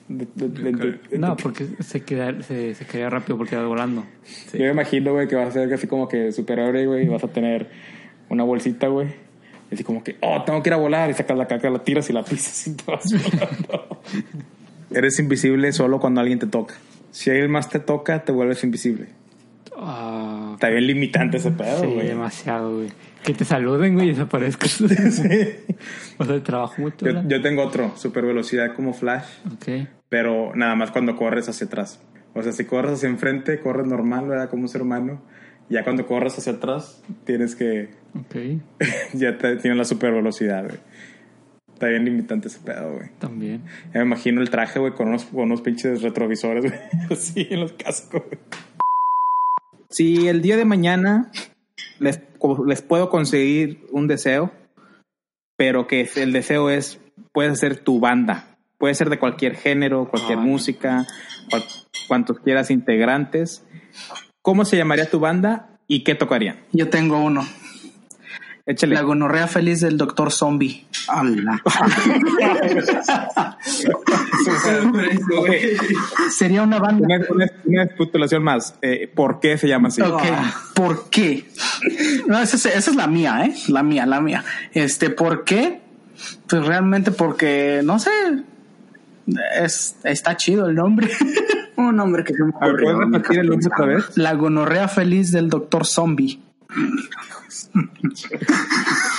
De- 0.08 0.26
de- 0.34 0.72
de- 0.72 1.18
No, 1.18 1.36
porque 1.36 1.66
se 1.80 2.02
queda, 2.02 2.40
se, 2.42 2.74
se 2.74 2.84
queda 2.86 3.10
rápido 3.10 3.36
porque 3.36 3.56
vas 3.56 3.66
volando. 3.66 4.04
Yo 4.52 4.60
me 4.60 4.70
imagino, 4.70 5.12
güey, 5.12 5.26
que 5.26 5.34
vas 5.34 5.48
a 5.48 5.50
ser 5.52 5.72
así 5.74 5.86
como 5.88 6.08
que 6.08 6.30
superhéroe, 6.32 6.86
güey, 6.86 7.04
y 7.06 7.08
vas 7.08 7.24
a 7.24 7.28
tener 7.28 7.68
una 8.28 8.44
bolsita, 8.44 8.86
güey. 8.88 9.08
Y 9.70 9.74
así 9.74 9.82
como 9.82 10.04
que, 10.04 10.16
oh, 10.22 10.42
tengo 10.44 10.62
que 10.62 10.68
ir 10.70 10.74
a 10.74 10.76
volar. 10.76 11.10
Y 11.10 11.14
sacas 11.14 11.36
la 11.36 11.46
caca, 11.48 11.68
la 11.70 11.80
tiras 11.82 12.08
y 12.08 12.12
la 12.12 12.22
pisas 12.24 12.68
y 12.68 12.76
te 12.76 12.84
vas 12.90 13.04
volando. 13.12 14.00
Eres 14.92 15.18
invisible 15.18 15.72
solo 15.72 15.98
cuando 15.98 16.20
alguien 16.20 16.38
te 16.38 16.46
toca. 16.46 16.74
Si 17.10 17.30
alguien 17.30 17.50
más 17.50 17.68
te 17.68 17.80
toca, 17.80 18.22
te 18.24 18.30
vuelves 18.30 18.62
invisible. 18.62 19.06
Ah, 19.76 20.52
Está 20.54 20.68
bien 20.68 20.86
limitante 20.86 21.38
ese 21.38 21.50
pedo, 21.50 21.80
sí, 21.80 21.86
güey. 21.86 22.06
demasiado, 22.06 22.76
güey. 22.76 22.88
Que 23.24 23.34
te 23.34 23.44
saluden, 23.44 23.94
güey, 23.94 24.06
y 24.06 24.10
desaparezcas. 24.10 24.80
O 26.18 26.24
sea, 26.24 26.42
trabajo 26.42 26.80
mucho. 26.80 27.04
Yo, 27.04 27.22
yo 27.28 27.42
tengo 27.42 27.62
otro, 27.62 27.92
super 27.96 28.24
velocidad 28.24 28.74
como 28.74 28.94
Flash, 28.94 29.26
Ok. 29.52 29.86
Pero 30.08 30.54
nada 30.54 30.74
más 30.74 30.90
cuando 30.90 31.16
corres 31.16 31.48
hacia 31.48 31.66
atrás. 31.66 32.00
O 32.34 32.42
sea, 32.42 32.52
si 32.52 32.64
corres 32.64 32.92
hacia 32.92 33.08
enfrente, 33.08 33.60
corres 33.60 33.86
normal, 33.86 34.28
¿verdad? 34.28 34.50
Como 34.50 34.62
un 34.62 34.68
ser 34.68 34.82
humano. 34.82 35.22
Ya 35.68 35.82
cuando 35.84 36.06
corres 36.06 36.38
hacia 36.38 36.52
atrás, 36.52 37.02
tienes 37.24 37.56
que. 37.56 37.90
Ok. 38.14 38.62
ya 39.14 39.38
te, 39.38 39.56
tienes 39.56 39.78
la 39.78 39.84
super 39.84 40.12
velocidad, 40.12 40.64
güey. 40.64 40.78
Está 41.72 41.88
bien 41.88 42.04
limitante 42.04 42.48
ese 42.48 42.60
pedo, 42.60 42.94
güey. 42.94 43.10
También. 43.18 43.64
Ya 43.92 44.00
me 44.00 44.06
imagino 44.06 44.40
el 44.40 44.48
traje, 44.48 44.78
güey, 44.78 44.92
con 44.92 45.08
unos, 45.08 45.24
con 45.24 45.44
unos 45.44 45.60
pinches 45.60 46.02
retrovisores, 46.02 46.64
güey. 46.64 46.80
Así 47.10 47.46
en 47.50 47.60
los 47.60 47.72
cascos, 47.72 48.22
güey. 48.24 48.38
Si 49.90 50.28
el 50.28 50.42
día 50.42 50.56
de 50.56 50.64
mañana 50.64 51.30
les, 51.98 52.20
les 52.66 52.82
puedo 52.82 53.08
conseguir 53.10 53.86
un 53.92 54.08
deseo, 54.08 54.52
pero 55.56 55.86
que 55.86 56.08
el 56.16 56.32
deseo 56.32 56.70
es, 56.70 57.00
puedes 57.32 57.52
hacer 57.52 57.78
tu 57.78 58.00
banda. 58.00 58.55
Puede 58.78 58.94
ser 58.94 59.10
de 59.10 59.18
cualquier 59.18 59.56
género, 59.56 60.08
cualquier 60.08 60.38
música, 60.38 61.06
cual- 61.50 61.64
cuantos 62.08 62.38
quieras 62.40 62.70
integrantes. 62.70 63.64
¿Cómo 64.42 64.64
se 64.64 64.76
llamaría 64.76 65.10
tu 65.10 65.18
banda 65.20 65.78
y 65.88 66.04
qué 66.04 66.14
tocarían? 66.14 66.58
Yo 66.72 66.88
tengo 66.88 67.18
uno. 67.18 67.46
Échale. 68.68 68.94
La 68.96 69.02
gonorrea 69.02 69.46
feliz 69.46 69.80
del 69.80 69.96
doctor 69.96 70.32
zombie. 70.32 70.86
¡Hala! 71.08 71.62
Sería 76.30 76.62
una 76.62 76.78
banda. 76.78 77.06
Una, 77.06 77.46
una, 78.28 78.40
más. 78.40 78.74
Eh, 78.82 79.10
¿Por 79.14 79.40
qué 79.40 79.56
se 79.58 79.68
llama 79.68 79.88
así? 79.88 80.02
Ok, 80.02 80.22
¿por 80.74 81.08
qué? 81.10 81.44
No, 82.26 82.38
esa 82.40 82.56
es, 82.56 82.66
esa 82.66 82.90
es 82.90 82.96
la 82.96 83.06
mía, 83.06 83.44
¿eh? 83.44 83.54
La 83.68 83.82
mía, 83.82 84.06
la 84.06 84.20
mía. 84.20 84.44
Este, 84.72 85.10
¿por 85.10 85.44
qué? 85.44 85.80
Pues 86.48 86.64
realmente 86.66 87.10
porque, 87.10 87.80
no 87.84 87.98
sé, 87.98 88.10
es, 89.58 89.96
está 90.04 90.36
chido 90.36 90.66
el 90.66 90.74
nombre. 90.74 91.10
Un 91.76 91.96
nombre 91.96 92.24
que 92.24 92.32
se 92.32 92.42
me 92.42 92.52
ver, 92.52 92.58
¿puedes 92.58 92.94
ocurrió. 92.94 93.00
repetir 93.00 93.38
el 93.40 93.48
nombre 93.48 93.66
otra 93.66 93.86
vez? 93.86 94.16
La 94.16 94.34
gonorrea 94.34 94.88
feliz 94.88 95.30
del 95.30 95.50
doctor 95.50 95.84
zombie. 95.84 96.40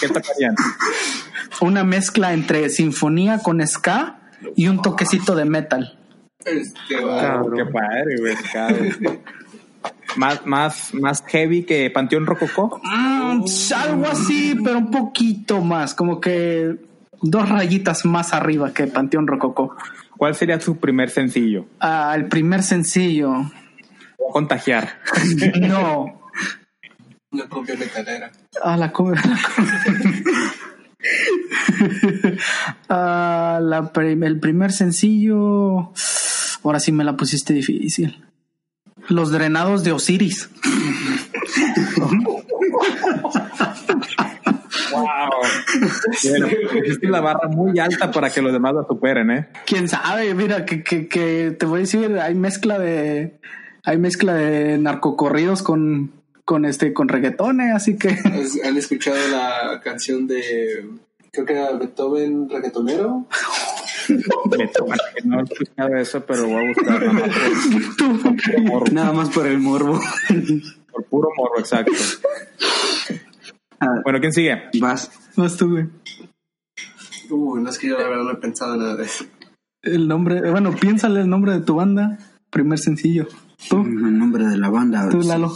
¿Qué 0.02 0.08
tocarían? 0.08 0.56
Una 1.62 1.84
mezcla 1.84 2.34
entre 2.34 2.70
sinfonía 2.70 3.40
con 3.40 3.66
ska 3.66 4.20
y 4.56 4.68
un 4.68 4.82
toquecito 4.82 5.36
de 5.36 5.46
metal. 5.46 5.98
Cabrón, 6.90 7.54
qué 7.56 7.66
padre, 7.66 8.18
güey. 8.20 8.36
Más, 10.16 10.46
más, 10.46 10.94
más 10.94 11.24
heavy 11.28 11.64
que 11.64 11.90
Panteón 11.92 12.26
Rococó. 12.26 12.80
Mm, 12.84 13.44
algo 13.76 14.06
así, 14.08 14.58
pero 14.64 14.80
un 14.80 14.90
poquito 14.90 15.62
más, 15.62 15.94
como 15.94 16.20
que 16.20 16.87
dos 17.22 17.50
rayitas 17.50 18.06
más 18.06 18.34
arriba 18.34 18.74
que 18.74 18.88
Panteón 18.88 19.28
Rococó. 19.28 19.76
¿Cuál 20.18 20.36
sería 20.36 20.60
su 20.60 20.78
primer 20.78 21.10
sencillo? 21.10 21.66
Ah, 21.80 22.14
el 22.16 22.28
primer 22.28 22.64
sencillo. 22.64 23.52
Contagiar. 24.32 25.00
No. 25.60 26.20
Una 27.32 27.48
copia 27.50 27.76
metalera. 27.76 28.32
Ah, 28.64 28.78
la 28.78 28.88
la 28.88 29.40
Ah, 32.90 33.60
la 33.62 33.92
prim- 33.92 34.24
el 34.24 34.40
primer 34.40 34.72
sencillo. 34.72 35.92
Ahora 36.64 36.80
sí 36.80 36.92
me 36.92 37.04
la 37.04 37.16
pusiste 37.18 37.54
difícil. 37.54 38.24
Los 39.10 39.32
drenados 39.32 39.84
de 39.84 39.92
Osiris. 39.92 40.50
Wow. 45.02 45.30
Bueno, 46.30 46.48
la 47.02 47.22
barra 47.22 47.48
muy 47.50 47.78
alta 47.80 48.12
para 48.12 48.30
que 48.30 48.42
los 48.42 48.52
demás 48.54 48.74
la 48.76 48.84
superen, 48.88 49.32
¿eh? 49.32 49.48
Quién 49.66 49.88
sabe, 49.88 50.34
mira, 50.34 50.66
que, 50.66 50.84
que, 50.84 51.08
que 51.08 51.56
te 51.58 51.66
voy 51.66 51.80
a 51.80 51.82
decir, 51.82 52.18
hay 52.20 52.36
mezcla 52.36 52.80
de. 52.80 53.40
Hay 53.84 53.98
mezcla 53.98 54.34
de 54.34 54.78
narcocorridos 54.78 55.64
con, 55.64 56.12
con 56.44 56.66
este, 56.66 56.94
con 56.94 57.08
reggaetones, 57.08 57.74
así 57.74 57.98
que. 57.98 58.10
¿Has- 58.26 58.60
¿Han 58.66 58.78
escuchado 58.78 59.18
la 59.32 59.80
canción 59.84 60.28
de. 60.28 60.90
Creo 61.32 61.46
que 61.46 61.54
era 61.54 61.72
Beethoven 61.74 62.50
reggaetonero? 62.50 63.28
No 65.24 65.40
he 65.40 65.44
escuchado 65.44 65.96
eso, 65.98 66.26
pero 66.26 66.48
voy 66.48 66.64
a 66.64 66.68
buscar 66.70 67.02
nada 67.06 67.14
más 67.14 67.30
por, 67.98 68.36
por 68.54 68.62
morbo. 68.62 68.86
Nada 68.92 69.14
más 69.14 69.30
por 69.30 69.48
el 69.48 69.60
morbo. 69.60 70.00
Por 70.92 71.04
puro 71.06 71.30
morbo, 71.38 71.60
exacto. 71.60 71.92
Bueno, 74.04 74.20
¿quién 74.20 74.34
sigue? 74.34 74.64
Vas. 74.80 75.12
Vas 75.36 75.58
tú, 75.58 75.70
güey. 75.72 75.90
Uh, 77.30 77.58
no 77.58 77.70
es 77.70 77.78
que 77.78 77.88
yo 77.88 77.98
la 77.98 78.08
verdad 78.08 78.24
no 78.24 78.32
he 78.32 78.38
pensado 78.38 78.78
nada 78.78 78.96
de 78.96 79.04
eso. 79.04 79.26
El 79.82 80.08
nombre, 80.08 80.50
bueno, 80.50 80.74
piénsale 80.74 81.22
el 81.22 81.30
nombre 81.30 81.54
de 81.54 81.62
tu 81.62 81.76
banda. 81.76 82.18
Primer 82.50 82.80
sencillo. 82.80 83.28
Tú, 83.70 83.82
El 83.82 84.18
nombre 84.18 84.46
de 84.48 84.58
la 84.58 84.70
banda. 84.70 85.10
tú, 85.10 85.22
Lalo. 85.22 85.56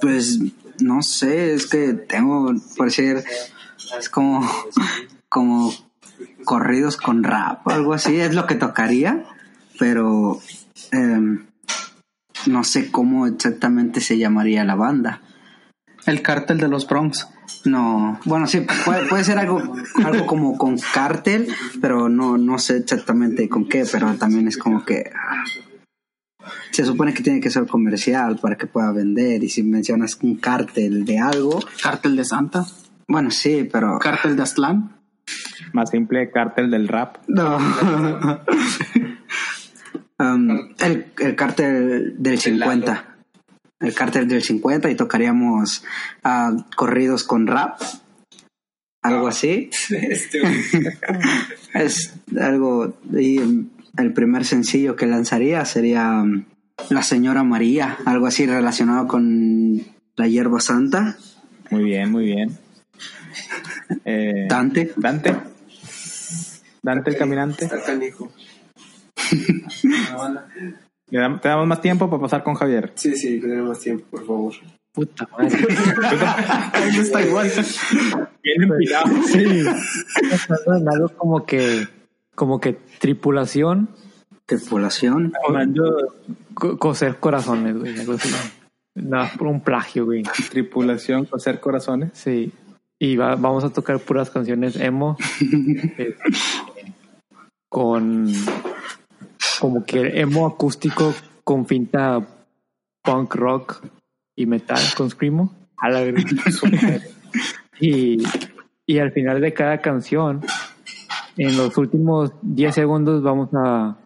Pues 0.00 0.40
no 0.80 1.02
sé, 1.02 1.54
es 1.54 1.66
que 1.66 1.92
tengo, 1.92 2.54
por 2.76 2.90
ser, 2.90 3.24
es 3.98 4.08
como, 4.08 4.48
como 5.28 5.72
corridos 6.44 6.96
con 6.96 7.22
rap 7.22 7.66
o 7.66 7.70
algo 7.70 7.92
así, 7.94 8.16
es 8.16 8.34
lo 8.34 8.46
que 8.46 8.54
tocaría, 8.54 9.24
pero 9.78 10.40
em, 10.92 11.46
no 12.46 12.64
sé 12.64 12.90
cómo 12.90 13.26
exactamente 13.26 14.00
se 14.00 14.18
llamaría 14.18 14.64
la 14.64 14.74
banda. 14.74 15.20
El 16.06 16.22
cártel 16.22 16.58
de 16.58 16.68
los 16.68 16.86
Bronx. 16.86 17.28
No, 17.64 18.18
bueno, 18.24 18.46
sí, 18.46 18.66
puede, 18.84 19.06
puede 19.08 19.24
ser 19.24 19.38
algo, 19.38 19.60
algo 20.04 20.26
como 20.26 20.56
con 20.56 20.78
cártel, 20.78 21.48
pero 21.80 22.08
no, 22.08 22.38
no 22.38 22.58
sé 22.58 22.78
exactamente 22.78 23.48
con 23.48 23.68
qué, 23.68 23.84
pero 23.90 24.14
también 24.14 24.48
es 24.48 24.56
como 24.56 24.84
que 24.84 25.10
ah, 25.14 25.44
se 26.70 26.84
supone 26.84 27.12
que 27.12 27.22
tiene 27.22 27.40
que 27.40 27.50
ser 27.50 27.66
comercial 27.66 28.38
para 28.40 28.56
que 28.56 28.66
pueda 28.66 28.92
vender 28.92 29.42
y 29.44 29.48
si 29.48 29.62
mencionas 29.62 30.18
un 30.22 30.36
cártel 30.36 31.04
de 31.04 31.18
algo. 31.18 31.60
¿Cártel 31.82 32.16
de 32.16 32.24
Santa? 32.24 32.64
Bueno, 33.06 33.30
sí, 33.30 33.68
pero... 33.70 33.98
¿Cártel 33.98 34.36
de 34.36 34.42
Aztlán? 34.42 34.96
Más 35.72 35.90
simple, 35.90 36.30
cártel 36.30 36.70
del 36.70 36.88
rap. 36.88 37.18
No. 37.28 37.58
Um, 40.20 40.74
el, 40.80 41.06
el 41.18 41.34
cártel 41.34 42.14
del 42.18 42.38
50. 42.38 43.09
El 43.80 43.94
cártel 43.94 44.28
del 44.28 44.42
50 44.42 44.90
y 44.90 44.94
tocaríamos 44.94 45.84
ah, 46.22 46.54
corridos 46.76 47.24
con 47.24 47.46
rap. 47.46 47.80
Algo 49.02 49.28
así. 49.28 49.70
es 51.74 52.14
algo. 52.38 52.94
Y 53.18 53.40
el 53.96 54.12
primer 54.12 54.44
sencillo 54.44 54.96
que 54.96 55.06
lanzaría 55.06 55.64
sería 55.64 56.20
um, 56.22 56.44
La 56.90 57.02
Señora 57.02 57.42
María, 57.42 57.96
algo 58.04 58.26
así 58.26 58.46
relacionado 58.46 59.06
con 59.08 59.82
la 60.16 60.28
hierba 60.28 60.60
santa. 60.60 61.16
Muy 61.70 61.84
bien, 61.84 62.10
muy 62.10 62.24
bien. 62.26 62.58
Eh, 64.04 64.46
Dante. 64.48 64.92
Dante. 64.96 65.34
Dante 66.82 67.10
el 67.10 67.16
caminante. 67.16 67.64
Está 67.64 67.82
canijo. 67.82 68.32
Te 71.10 71.48
damos 71.48 71.66
más 71.66 71.80
tiempo 71.80 72.08
para 72.08 72.22
pasar 72.22 72.42
con 72.44 72.54
Javier. 72.54 72.92
Sí, 72.94 73.16
sí, 73.16 73.40
tenemos 73.40 73.68
más 73.70 73.80
tiempo, 73.80 74.04
por 74.10 74.26
favor. 74.26 74.54
Puta 74.92 75.28
madre. 75.32 75.48
Eso 76.88 77.02
está 77.02 77.22
igual. 77.22 77.50
Bien 78.42 78.62
empilado. 78.62 79.22
Sí. 79.26 79.64
Algo 80.92 81.08
como 81.16 81.44
que, 81.46 81.86
como 82.34 82.60
que 82.60 82.74
tripulación, 82.98 83.88
Tripulación. 84.46 85.32
co- 86.54 86.76
coser 86.78 87.16
corazones, 87.18 87.76
güey. 87.78 87.98
Algo 88.00 88.14
así. 88.14 88.30
No, 88.96 89.28
por 89.38 89.46
un 89.46 89.60
plagio, 89.60 90.04
güey. 90.06 90.24
Tripulación, 90.50 91.24
coser 91.26 91.60
corazones. 91.60 92.10
Sí. 92.14 92.52
Y 92.98 93.16
va- 93.16 93.36
vamos 93.36 93.62
a 93.64 93.70
tocar 93.70 93.98
puras 94.00 94.28
canciones 94.30 94.74
emo. 94.76 95.16
eh, 95.98 96.16
con 97.68 98.26
como 99.60 99.84
que 99.84 100.20
emo 100.20 100.46
acústico 100.46 101.14
con 101.44 101.66
finta 101.66 102.26
punk 103.02 103.34
rock 103.34 103.84
y 104.34 104.46
metal 104.46 104.80
con 104.96 105.10
screamo. 105.10 105.54
A 105.76 105.88
la 105.88 106.02
y, 107.80 108.18
y 108.86 108.98
al 108.98 109.12
final 109.12 109.40
de 109.40 109.54
cada 109.54 109.80
canción, 109.80 110.42
en 111.36 111.56
los 111.56 111.76
últimos 111.78 112.32
10 112.42 112.74
segundos 112.74 113.22
vamos 113.22 113.48
a, 113.54 113.96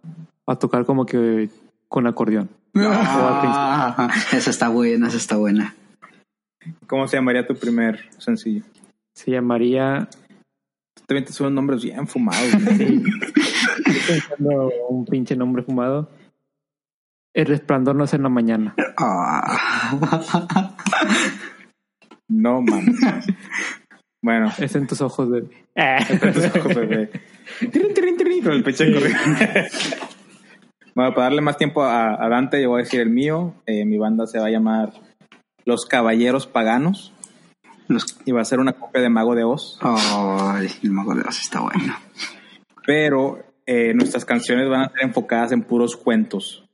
a 0.47 0.57
tocar 0.57 0.85
como 0.85 1.07
que 1.07 1.49
con 1.89 2.07
acordeón. 2.07 2.49
Ah, 2.77 4.11
esa 4.33 4.51
está 4.51 4.69
buena, 4.69 5.09
esa 5.09 5.17
está 5.17 5.37
buena. 5.37 5.75
¿Cómo 6.87 7.07
se 7.07 7.17
llamaría 7.17 7.47
tu 7.47 7.55
primer 7.55 8.11
sencillo? 8.19 8.65
Se 9.15 9.31
llamaría 9.31 10.09
También 11.07 11.25
te 11.25 11.33
suenan 11.33 11.55
nombres 11.55 11.83
bien 11.83 12.07
fumados. 12.07 12.51
güey. 12.53 13.03
Estoy 13.87 14.01
pensando 14.09 14.71
un 14.89 15.05
pinche 15.05 15.37
nombre 15.37 15.63
fumado. 15.63 16.11
El 17.35 17.47
resplandor 17.47 17.97
no 17.97 18.05
es 18.05 18.15
en 18.15 18.23
la 18.23 18.29
mañana. 18.29 18.75
Ah. 18.97 20.71
No, 22.27 22.63
man. 22.63 22.87
Bueno, 24.23 24.51
Es 24.59 24.75
en 24.75 24.87
tus 24.87 25.03
ojos, 25.03 25.29
bebé. 25.31 25.49
Está 25.75 26.29
en 26.29 26.33
tus 26.33 26.57
ojos, 26.57 26.75
bebé. 26.75 27.11
Con 28.43 28.53
el 28.55 28.65
pecho 28.65 28.85
corriendo. 28.93 29.21
Bueno, 30.97 31.13
para 31.13 31.25
darle 31.25 31.41
más 31.43 31.57
tiempo 31.57 31.83
a, 31.83 32.25
a 32.25 32.29
Dante, 32.29 32.63
yo 32.63 32.71
voy 32.71 32.81
a 32.81 32.85
decir 32.85 33.01
el 33.01 33.11
mío. 33.11 33.55
Eh, 33.67 33.85
mi 33.85 33.99
banda 33.99 34.29
se 34.29 34.39
va 34.39 34.47
a 34.47 34.51
llamar 34.51 34.93
Los 35.65 35.87
Caballeros 35.87 36.47
Paganos. 36.47 37.13
Los- 37.89 38.17
Y 38.25 38.33
va 38.33 38.41
a 38.41 38.45
ser 38.45 38.61
una 38.61 38.73
copia 38.73 39.01
de 39.03 39.09
Mago 39.11 39.35
de 39.35 39.45
Oz. 39.45 39.79
Ay, 39.83 40.69
el 40.83 40.91
mago 40.93 41.15
de 41.15 41.23
Oz 41.23 41.39
está 41.41 41.61
bueno. 41.61 41.95
Pero 42.87 43.45
eh, 43.67 43.93
nuestras 43.95 44.25
canciones 44.25 44.69
van 44.69 44.83
a 44.83 44.89
ser 44.91 45.03
enfocadas 45.05 45.53
en 45.53 45.63
puros 45.63 45.97
cuentos. 45.97 46.65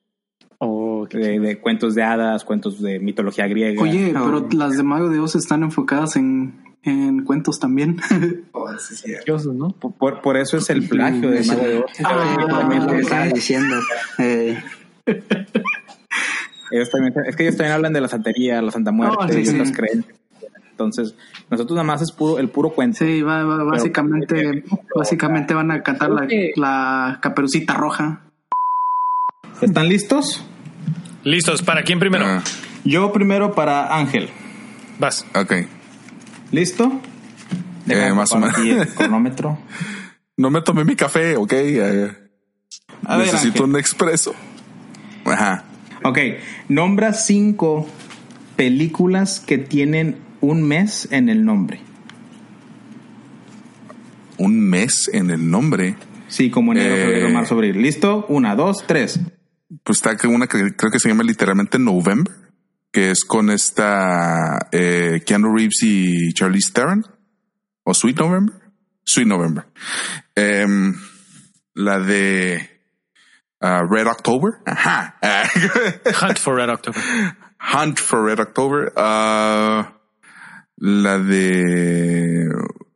Oh, 0.59 1.07
qué 1.09 1.19
De, 1.19 1.41
de 1.41 1.59
cuentos 1.61 1.95
de 1.95 2.03
hadas, 2.03 2.45
cuentos 2.45 2.83
de 2.83 2.99
mitología 3.01 3.47
griega. 3.49 3.81
Oye, 3.83 4.13
No. 4.13 4.25
pero 4.25 4.49
las 4.53 4.77
de 4.77 4.83
Mago 4.83 5.09
de 5.09 5.19
Oz 5.19 5.35
están 5.35 5.63
enfocadas 5.63 6.17
en, 6.17 6.63
en 6.83 7.25
cuentos 7.25 7.59
también. 7.61 7.97
Oh, 8.53 8.69
sí, 8.79 8.95
sí. 8.95 9.13
chistosos, 9.15 9.55
¿no? 9.55 9.71
Por, 9.71 10.21
por- 10.21 10.37
eso 10.37 10.59
es 10.59 10.69
el 10.71 10.87
plagio 10.89 11.31
de 11.31 11.43
Mago 11.45 11.63
de 11.63 11.79
Oz. 11.79 11.91
Ah, 12.05 12.37
también 12.51 12.87
lo 12.87 12.93
que 12.93 12.99
estaba 13.01 13.27
diciendo. 13.27 13.77
Eh, 14.19 14.63
Ellos 16.73 16.91
también, 16.91 17.15
es 17.27 17.35
que 17.37 17.43
ellos 17.45 17.57
también 17.57 17.75
hablan 17.75 17.93
de 17.93 18.01
la 18.01 18.09
santería, 18.09 18.63
la 18.63 18.71
Santa 18.71 18.93
Muerte 18.93 19.17
Oh, 19.19 19.29
sí, 19.29 19.41
y 19.41 19.47
sí. 19.47 19.55
otras 19.55 19.73
creencias. 19.73 20.20
Entonces, 20.81 21.15
nosotros 21.51 21.77
nada 21.77 21.85
más 21.87 22.01
es 22.01 22.11
puro, 22.13 22.39
el 22.39 22.49
puro 22.49 22.71
cuento. 22.71 22.99
Sí, 23.05 23.21
va- 23.23 23.45
va- 23.45 23.65
básicamente, 23.65 24.35
Pero- 24.65 24.81
básicamente 24.97 25.53
van 25.55 25.71
a 25.71 25.83
cantar 25.83 26.11
la, 26.11 26.27
la 26.57 27.19
caperucita 27.21 27.75
roja. 27.75 28.23
¿Están 29.61 29.89
listos? 29.89 30.43
Listos, 31.23 31.63
¿para 31.63 31.83
quién 31.83 31.99
primero? 31.99 32.25
Ah, 32.27 32.43
Yo 32.85 33.13
primero 33.13 33.55
para 33.55 33.95
Ángel. 33.95 34.31
Vas. 34.99 35.27
ok. 35.35 35.53
¿Listo? 36.51 36.91
Déjame 37.85 38.15
más 38.15 38.33
o 38.33 38.39
menos. 38.39 38.57
el 38.59 38.89
cronómetro. 38.89 39.59
No 40.37 40.49
me 40.49 40.63
tomé 40.63 40.87
mi 40.87 40.97
café, 40.97 41.37
ok. 41.37 41.53
Eh, 41.53 42.11
A 43.07 43.19
necesito 43.19 43.65
un 43.65 43.77
expreso. 43.77 44.35
Ajá. 45.27 45.65
Ok, 46.03 46.17
nombra 46.71 47.13
cinco 47.13 47.87
películas 48.57 49.41
que 49.41 49.59
tienen 49.59 50.17
un 50.41 50.63
mes 50.63 51.09
en 51.11 51.29
el 51.29 51.45
nombre. 51.45 51.81
Un 54.39 54.61
mes 54.61 55.11
en 55.13 55.31
el 55.31 55.51
nombre. 55.51 55.97
Sí, 56.29 56.51
como 56.51 56.73
enero, 56.73 56.95
Eh. 56.95 56.99
febrero, 57.05 57.31
marzo, 57.31 57.55
abril. 57.55 57.83
¿Listo? 57.83 58.25
Una, 58.29 58.55
dos, 58.55 58.85
tres. 58.87 59.21
Pues 59.85 59.99
está 59.99 60.17
que 60.17 60.27
una 60.27 60.47
que 60.47 60.75
creo 60.75 60.91
que 60.91 60.99
se 60.99 61.09
llama 61.09 61.23
literalmente 61.25 61.79
November, 61.79 62.35
que 62.93 63.11
es 63.11 63.25
con 63.25 63.51
esta 63.51 64.69
eh, 64.73 65.23
Keanu 65.27 65.55
Reeves 65.55 65.83
y 65.83 66.33
Charlize 66.33 66.73
Theron. 66.73 67.05
¿O 67.85 67.95
Sweet 67.95 68.19
November? 68.19 68.55
Sweet 69.05 69.27
November. 69.27 69.67
Em, 70.35 70.95
la 71.75 71.99
de 71.99 72.69
ah, 73.61 73.83
Red 73.89 74.07
October. 74.07 74.53
Ajá. 74.67 75.19
Hunt 76.23 76.39
for 76.39 76.57
Red 76.57 76.71
October. 76.71 77.01
Hunt 77.59 77.99
for 77.99 78.25
Red 78.25 78.41
October. 78.41 78.93
Ah, 78.97 80.00
la 80.81 81.19
de... 81.19 82.49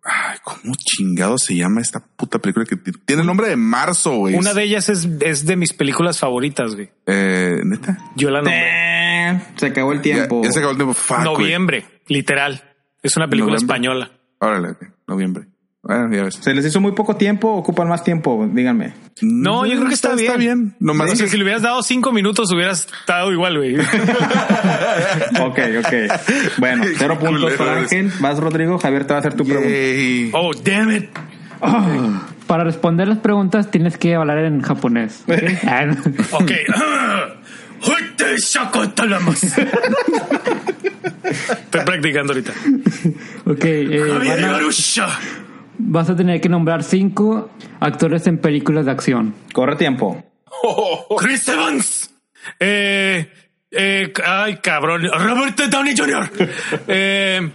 Ay, 0.03 0.39
¿Cómo 0.43 0.75
chingado 0.77 1.39
se 1.39 1.55
llama 1.55 1.81
esta 1.81 2.01
puta 2.01 2.39
película 2.39 2.67
que 2.67 2.77
tiene 2.77 3.23
el 3.23 3.27
nombre 3.27 3.49
de 3.49 3.57
marzo, 3.57 4.17
güey? 4.17 4.35
Una 4.35 4.53
de 4.53 4.65
ellas 4.65 4.89
es, 4.89 5.09
es 5.21 5.47
de 5.47 5.57
mis 5.57 5.73
películas 5.73 6.19
favoritas, 6.19 6.75
güey. 6.75 6.91
Eh, 7.07 7.61
¿Neta? 7.65 7.99
Yo 8.17 8.31
la 8.31 8.41
nombré. 8.41 9.31
Eh, 9.31 9.41
se 9.57 9.67
acabó 9.67 9.93
el 9.93 10.03
tiempo. 10.03 10.43
Ya, 10.43 10.49
ya 10.49 10.53
se 10.53 10.59
acabó 10.59 10.73
el 10.73 10.77
tiempo. 10.77 10.95
Fuck, 10.95 11.17
güey. 11.17 11.25
Noviembre, 11.25 11.87
literal. 12.09 12.63
Es 13.03 13.17
una 13.17 13.29
película 13.29 13.57
española. 13.57 14.11
Órale, 14.41 14.77
noviembre. 15.07 15.47
Bueno, 15.83 16.15
ya 16.15 16.25
ves. 16.25 16.37
¿Se 16.37 16.53
les 16.55 16.65
hizo 16.65 16.81
muy 16.81 16.93
poco 16.93 17.17
tiempo 17.17 17.49
o 17.49 17.59
ocupan 17.59 17.89
más 17.89 18.03
tiempo? 18.03 18.49
Díganme. 18.51 18.95
No, 19.21 19.65
yo 19.65 19.77
creo 19.77 19.89
que 19.89 19.95
está, 19.95 20.15
bien. 20.15 20.27
Está 20.27 20.37
bien. 20.37 20.75
Nomás 20.81 21.13
que- 21.19 21.29
si 21.29 21.37
le 21.37 21.45
hubieras 21.45 21.63
dado 21.63 21.83
cinco 21.83 22.13
minutos, 22.13 22.51
hubieras 22.53 22.87
estado 23.01 23.33
igual, 23.33 23.57
güey. 23.59 23.77
Ok, 25.41 25.59
ok. 25.79 25.93
Bueno, 26.59 26.85
cero 26.99 27.19
puntos 27.19 27.53
para. 27.55 27.79
Ángel. 27.79 28.13
Vas, 28.21 28.39
Rodrigo. 28.39 28.79
Javier 28.79 29.05
te 29.07 29.13
va 29.13 29.17
a 29.17 29.21
hacer 29.21 29.35
tu 29.35 29.45
pregunta. 29.45 30.39
Oh, 30.39 30.53
damn 30.55 30.91
it. 30.93 31.11
Para 32.47 32.65
responder 32.65 33.09
las 33.09 33.19
preguntas 33.19 33.71
tienes 33.71 33.97
que 33.97 34.15
hablar 34.15 34.39
en 34.39 34.61
japonés. 34.63 35.25
¿ok? 35.27 35.61
Ah. 35.67 37.29
Estoy 41.25 41.81
practicando 41.85 42.33
ahorita. 42.33 42.53
ok, 43.47 43.65
eh, 43.65 44.03
Javier 44.13 44.41
van 44.43 44.55
a-. 44.55 44.59
vas 45.79 46.11
a 46.11 46.17
tener 46.17 46.41
que 46.41 46.49
nombrar 46.49 46.83
cinco 46.83 47.51
actores 47.81 48.27
en 48.27 48.39
películas 48.39 48.87
de 48.87 48.93
acción. 48.93 49.35
Corre 49.53 49.77
tiempo. 49.77 50.23
Chris 51.19 51.49
Evans. 51.49 52.11
Eh, 52.61 53.31
eh, 53.71 54.13
ay, 54.25 54.59
cabrón. 54.59 55.03
Robert 55.03 55.59
Downey 55.71 55.95
Jr. 55.97 56.31
Eh, 56.87 57.51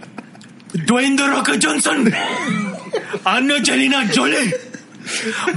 Dwayne 0.72 1.16
The 1.16 1.26
Rock 1.28 1.50
Johnson. 1.62 2.12
Angelina 3.24 4.06
Jolie. 4.14 4.54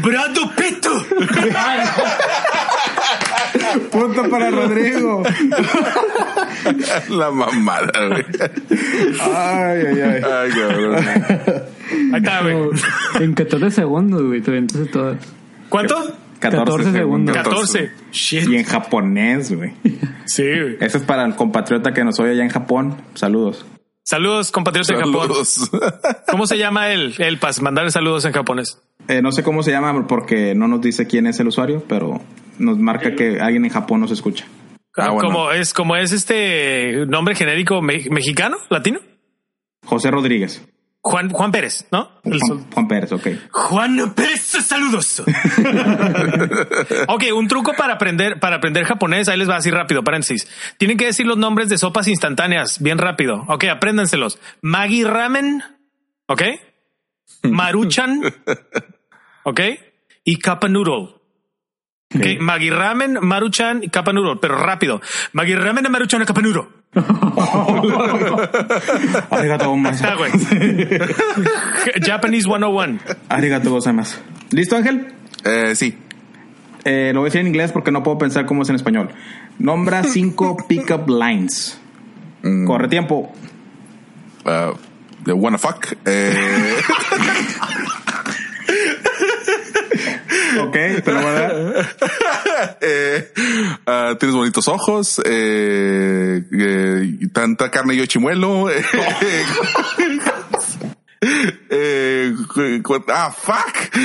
Brad 0.01 0.36
Pitt. 0.55 0.88
Punto 3.91 4.30
para 4.30 4.49
Rodrigo. 4.49 5.24
La 7.09 7.32
mamada, 7.32 8.07
güey. 8.07 8.26
Ay, 9.22 9.86
ay, 9.86 10.01
ay. 10.01 10.22
Ay, 10.24 10.51
cabrón. 10.51 11.05
Ahí 12.13 12.17
está, 12.21 12.41
güey. 12.41 12.55
En 13.19 13.33
14 13.33 13.71
segundos, 13.71 14.21
güey, 14.23 14.41
te 14.41 14.55
entonces 14.57 14.91
todas. 14.91 15.17
¿Cuánto? 15.69 15.95
14 16.39 16.91
segundos. 16.91 17.35
14. 17.35 17.91
Shit. 18.11 18.49
Y 18.49 18.55
en 18.57 18.63
japonés, 18.65 19.55
güey. 19.55 19.73
Sí, 20.25 20.43
güey. 20.43 20.77
Eso 20.81 20.97
es 20.97 21.03
para 21.03 21.25
el 21.25 21.35
compatriota 21.35 21.93
que 21.93 22.03
nos 22.03 22.19
oye 22.19 22.31
allá 22.31 22.43
en 22.43 22.49
Japón. 22.49 22.97
Saludos. 23.13 23.65
Saludos, 24.05 24.51
compatriota 24.51 24.93
de 24.93 24.99
Japón. 24.99 25.21
Saludos. 25.21 25.71
¿Cómo 26.29 26.45
se 26.45 26.57
llama 26.57 26.89
él? 26.89 27.15
El 27.19 27.37
para 27.37 27.53
mandarle 27.61 27.89
saludos 27.91 28.25
en 28.25 28.33
japonés. 28.33 28.77
Eh, 29.07 29.21
no 29.21 29.31
sé 29.31 29.43
cómo 29.43 29.63
se 29.63 29.71
llama 29.71 30.05
porque 30.07 30.53
no 30.55 30.67
nos 30.67 30.81
dice 30.81 31.07
quién 31.07 31.25
es 31.27 31.39
el 31.39 31.47
usuario, 31.47 31.83
pero 31.87 32.19
nos 32.59 32.77
marca 32.77 33.15
que 33.15 33.39
alguien 33.39 33.63
en 33.63 33.71
Japón 33.71 34.01
nos 34.01 34.11
escucha. 34.11 34.45
Ah, 34.97 35.09
bueno. 35.11 35.29
Como 35.29 35.51
es, 35.51 35.73
como 35.73 35.95
es 35.95 36.11
este 36.11 37.05
nombre 37.07 37.35
genérico 37.35 37.81
me- 37.81 38.05
mexicano, 38.11 38.57
latino. 38.69 38.99
José 39.85 40.11
Rodríguez. 40.11 40.61
Juan, 41.05 41.29
Juan 41.31 41.51
Pérez, 41.51 41.85
¿no? 41.91 42.09
El 42.23 42.39
sol- 42.39 42.59
Juan, 42.59 42.71
Juan 42.71 42.87
Pérez, 42.87 43.11
ok. 43.11 43.27
Juan 43.51 44.13
Pérez, 44.15 44.41
saludos. 44.41 45.21
ok, 47.09 47.23
un 47.35 47.47
truco 47.49 47.73
para 47.77 47.95
aprender, 47.95 48.39
para 48.39 48.55
aprender 48.55 48.85
japonés, 48.85 49.27
ahí 49.27 49.37
les 49.37 49.49
va 49.49 49.57
así 49.57 49.69
rápido, 49.69 50.03
paréntesis. 50.03 50.47
Tienen 50.77 50.97
que 50.97 51.05
decir 51.05 51.25
los 51.25 51.37
nombres 51.37 51.67
de 51.69 51.77
sopas 51.77 52.07
instantáneas, 52.07 52.81
bien 52.81 52.97
rápido. 52.97 53.43
Ok, 53.49 53.65
apréndanselos. 53.65 54.39
Maggi 54.61 55.03
Ramen, 55.03 55.61
ok. 56.27 56.41
Maruchan, 57.43 58.21
ok. 59.43 59.59
Y 60.23 60.37
Kappa 60.37 60.69
Noodle. 60.69 61.15
Ok, 62.16 62.39
Maggi 62.39 62.70
Ramen, 62.70 63.18
Maruchan 63.22 63.82
Noodle, 64.14 64.38
pero 64.41 64.57
rápido. 64.57 65.01
Maggi 65.34 65.55
Ramen, 65.55 65.91
Maruchan 65.91 66.22
Noodle. 66.22 66.68
Arigato 69.32 69.70
gozaimasu. 69.70 70.05
Ah, 70.05 70.16
güey. 70.16 70.32
Japanese 72.05 72.47
101. 72.47 72.99
Arigato 73.30 73.72
gozaimasu. 73.72 74.18
¿Listo, 74.51 74.76
Ángel? 74.76 75.07
Eh, 75.43 75.76
sí. 75.76 75.97
Eh, 76.86 77.11
lo 77.14 77.22
voy 77.22 77.28
a 77.28 77.30
decir 77.30 77.41
en 77.41 77.47
inglés 77.47 77.72
porque 77.72 77.91
no 77.91 78.03
puedo 78.03 78.18
pensar 78.18 78.45
cómo 78.45 78.64
es 78.64 78.70
en 78.70 78.76
español. 78.76 79.09
Nombra 79.57 80.03
cinco 80.03 80.57
pickup 80.68 81.09
lines. 81.09 81.80
Mm. 82.43 82.66
Corre 82.66 82.88
tiempo. 82.89 83.34
Uh, 84.45 84.76
the 85.24 85.34
wanna 85.34 85.57
fuck. 85.57 85.95
Eh, 86.05 86.76
Ok, 90.68 90.74
te 91.03 91.11
lo 91.11 91.22
voy 91.22 91.30
a 91.30 91.34
dar. 91.34 91.97
eh, 92.82 93.32
ah, 93.86 94.16
tienes 94.20 94.36
bonitos 94.36 94.68
ojos. 94.68 95.22
Eh, 95.26 96.43
eh, 96.51 97.18
tanta 97.34 97.70
carne 97.72 97.95
y 97.95 98.07
chimuelo. 98.07 98.68
Eh, 98.86 99.43
eh, 101.70 102.82
ah, 103.07 103.32
fuck. 103.32 103.95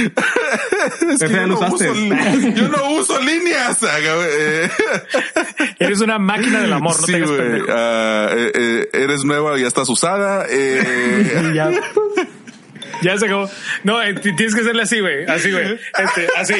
Es 1.10 1.18
que 1.20 1.28
yo, 1.34 1.46
no 1.48 1.54
usaste. 1.56 1.90
uso, 1.90 1.94
li- 1.94 2.54
yo 2.54 2.68
no 2.68 2.90
uso 2.92 3.20
líneas. 3.20 3.78
Eh, 3.82 4.70
Eres 5.80 6.00
una 6.00 6.18
máquina 6.18 6.60
del 6.60 6.72
amor, 6.72 6.94
no 7.00 7.06
sí, 7.06 7.12
güey. 7.20 7.62
Ah, 7.68 8.28
eh, 8.32 8.88
eres 8.92 9.24
nueva 9.24 9.58
y 9.58 9.62
ya 9.62 9.68
estás 9.68 9.88
usada. 9.88 10.46
Eh, 10.48 11.52
ya. 11.54 11.70
Ya 13.02 13.16
se 13.16 13.26
acabó. 13.26 13.50
No, 13.84 14.02
eh, 14.02 14.14
tienes 14.14 14.54
que 14.54 14.60
hacerle 14.60 14.82
así, 14.82 15.00
güey. 15.00 15.24
Así, 15.26 15.50
güey. 15.50 15.78
Este, 15.98 16.28
así. 16.36 16.54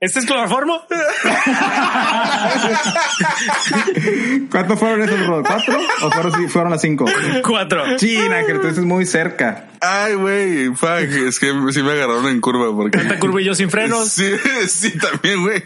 ¿Este 0.00 0.20
es 0.20 0.26
cloroformo? 0.26 0.80
¿Cuántos 4.48 4.78
fueron 4.78 5.02
esos, 5.02 5.26
Rod? 5.26 5.44
¿Cuatro? 5.44 5.76
¿O 6.02 6.10
fueron, 6.12 6.32
sí, 6.34 6.46
fueron 6.46 6.70
las 6.70 6.82
cinco? 6.82 7.04
Cuatro. 7.44 7.96
China, 7.96 8.44
que 8.46 8.54
tú 8.54 8.68
estás 8.68 8.84
muy 8.84 9.06
cerca. 9.06 9.70
Ay, 9.80 10.14
güey, 10.14 10.68
fuck, 10.74 11.00
es 11.00 11.40
que 11.40 11.52
sí 11.72 11.82
me 11.82 11.90
agarraron 11.92 12.28
en 12.28 12.40
curva 12.40 12.72
porque... 12.74 12.96
Tanta 12.96 13.18
curva 13.18 13.42
y 13.42 13.46
yo 13.46 13.56
sin 13.56 13.70
frenos. 13.70 14.08
Sí, 14.18 14.30
sí, 14.68 14.96
también, 14.98 15.42
güey. 15.42 15.64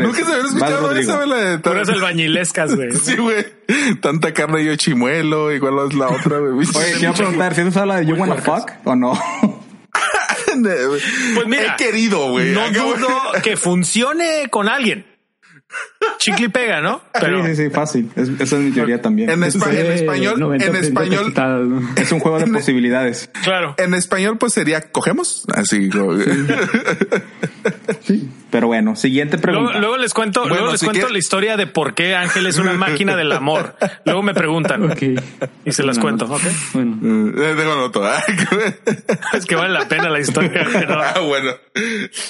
Nunca 0.00 0.24
se 0.24 0.32
habían 0.32 0.46
escuchado 0.46 0.96
esa 0.96 1.18
vela 1.18 1.36
de 1.36 1.58
Puras 1.58 1.88
albañilescas, 1.88 2.76
güey. 2.76 2.92
Sí, 2.92 3.16
güey. 3.16 3.44
Tanta 4.00 4.32
carne 4.32 4.62
y 4.62 4.66
yo 4.66 4.76
chimuelo, 4.76 5.50
igual 5.52 5.88
es 5.88 5.94
la 5.94 6.06
otra, 6.08 6.38
güey. 6.38 6.52
Oye, 6.52 6.68
te 6.94 7.00
iba 7.00 7.10
a 7.10 7.14
preguntar, 7.14 7.52
¿si 7.54 7.62
has 7.62 7.68
usado 7.68 7.86
la 7.86 7.96
de 7.96 8.06
You 8.06 8.14
Wanna 8.14 8.36
Fuck 8.36 8.70
o 8.84 8.94
no? 8.94 9.18
Pues 11.34 11.46
mira. 11.46 11.74
He 11.74 11.76
querido, 11.76 12.30
güey. 12.30 12.50
No 12.50 12.70
dudo 12.70 13.32
que 13.42 13.56
funcione 13.56 14.48
con 14.50 14.68
alguien. 14.68 15.06
Chicle 16.18 16.46
y 16.46 16.48
pega, 16.48 16.80
¿no? 16.80 17.00
Pero 17.18 17.44
Sí, 17.46 17.54
sí, 17.56 17.64
sí, 17.64 17.70
fácil. 17.70 18.10
Es- 18.16 18.28
esa 18.28 18.56
es 18.56 18.62
mi 18.62 18.70
teoría 18.72 19.00
también. 19.02 19.28
En, 19.30 19.40
espa- 19.42 19.70
en 19.72 19.86
español, 19.92 20.52
en 20.62 20.76
español, 20.76 21.82
Es 21.96 22.10
un 22.12 22.20
juego 22.20 22.38
de 22.38 22.46
posibilidades. 22.52 23.30
claro. 23.44 23.74
en 23.78 23.94
español, 23.94 24.36
pues 24.38 24.52
sería 24.54 24.80
cogemos. 24.92 25.44
Así, 25.54 25.88
como- 25.90 26.14
Pero 28.50 28.66
bueno, 28.66 28.96
siguiente 28.96 29.38
pregunta. 29.38 29.78
luego 29.78 29.96
les 29.96 30.12
cuento, 30.12 30.40
Bueno, 30.40 30.54
luego 30.56 30.70
les 30.72 30.80
si 30.80 30.86
cuento 30.86 30.98
quieres- 31.00 31.12
la 31.12 31.18
historia 31.18 31.56
de 31.56 31.66
por 31.66 31.94
qué 31.94 32.16
Ángel 32.16 32.46
es 32.46 32.58
una 32.58 32.72
máquina 32.72 33.14
del 33.16 33.30
amor. 33.32 33.76
Luego 34.04 34.22
me 34.22 34.34
preguntan 34.34 34.90
Ok. 34.90 35.02
y 35.64 35.72
se 35.72 35.82
las 35.84 35.98
cuento, 35.98 36.24
¿ok? 36.26 36.40
Bueno. 36.74 36.98
Eh, 37.36 37.54
Dejo 37.54 37.76
noto. 37.76 38.04
ah, 38.04 38.20
Es 39.34 39.46
que 39.46 39.54
vale 39.54 39.72
la 39.72 39.86
pena 39.86 40.08
la 40.10 40.18
historia. 40.20 40.66
pero- 40.72 41.00
Ah, 41.00 41.20
bueno. 41.20 41.50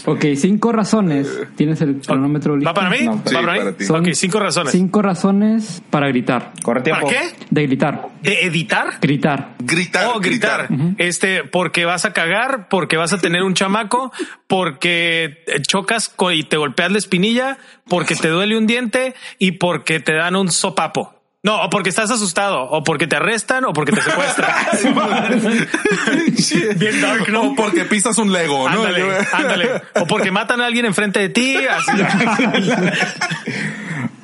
Ok, 0.07 0.25
cinco 0.37 0.73
razones. 0.73 1.27
¿Tienes 1.57 1.81
el 1.81 2.01
cronómetro 2.07 2.55
listo? 2.57 2.69
¿Va 2.69 2.75
para 2.75 2.91
mí? 2.91 2.99
No, 3.05 3.23
sí, 3.25 3.35
¿Va 3.35 3.41
para 3.41 3.53
mí? 3.55 3.60
Para 3.65 3.77
ti. 3.77 3.85
Son 3.85 4.01
Ok, 4.01 4.13
cinco 4.15 4.41
razones. 4.41 4.73
Cinco 4.73 5.03
razones 5.03 5.83
para 5.91 6.09
gritar. 6.09 6.53
Corre 6.63 6.83
¿Para 6.83 7.01
tiempo. 7.05 7.09
qué? 7.09 7.45
De 7.51 7.63
gritar. 7.67 8.09
¿De 8.23 8.45
editar? 8.47 8.99
Gritar. 9.01 9.55
Gritar, 9.59 10.07
Oh, 10.15 10.21
gritar. 10.21 10.67
gritar. 10.69 10.95
Este, 10.99 11.45
porque 11.45 11.85
vas 11.85 12.05
a 12.05 12.13
cagar, 12.13 12.69
porque 12.69 12.97
vas 12.97 13.13
a 13.13 13.19
tener 13.21 13.43
un 13.43 13.55
chamaco, 13.55 14.13
porque 14.47 15.45
chocas 15.67 16.15
y 16.35 16.45
te 16.45 16.57
golpeas 16.57 16.91
la 16.93 16.99
espinilla, 16.99 17.59
porque 17.89 18.15
te 18.17 18.29
duele 18.29 18.57
un 18.59 18.67
diente 18.67 19.15
y 19.39 19.53
porque 19.53 20.01
te 20.01 20.13
dan 20.15 20.37
un 20.37 20.51
sopapo. 20.51 21.20
No, 21.43 21.65
o 21.65 21.71
porque 21.71 21.89
estás 21.89 22.11
asustado, 22.11 22.65
o 22.65 22.85
porque 22.85 23.07
te 23.07 23.17
arrestan, 23.17 23.65
o 23.65 23.73
porque 23.73 23.93
te 23.93 24.03
secuestran. 24.03 24.53
Bien 26.79 27.01
dark, 27.01 27.31
¿no? 27.31 27.53
O 27.53 27.55
porque 27.55 27.87
pisas 27.87 28.19
un 28.19 28.31
Lego, 28.31 28.69
¿no? 28.69 28.83
Ándale, 28.83 29.05
ándale. 29.33 29.83
O 29.95 30.07
porque 30.07 30.31
matan 30.31 30.61
a 30.61 30.67
alguien 30.67 30.85
enfrente 30.85 31.19
de 31.19 31.31
ti. 31.31 31.57
Así. 31.67 31.93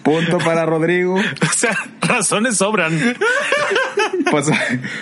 Punto 0.03 0.37
para 0.39 0.67
Rodrigo. 0.67 1.15
O 1.15 1.53
sea, 1.57 1.75
razones 2.03 2.59
sobran. 2.59 3.17
Pues, 4.31 4.51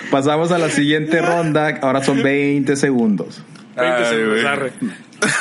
pasamos 0.09 0.53
a 0.53 0.57
la 0.57 0.69
siguiente 0.69 1.21
ronda. 1.21 1.79
Ahora 1.81 2.01
son 2.01 2.23
20 2.23 2.77
segundos. 2.77 3.43
20 3.75 3.93
Ay, 3.93 4.05
segundos, 4.05 4.45
arre. 4.45 4.71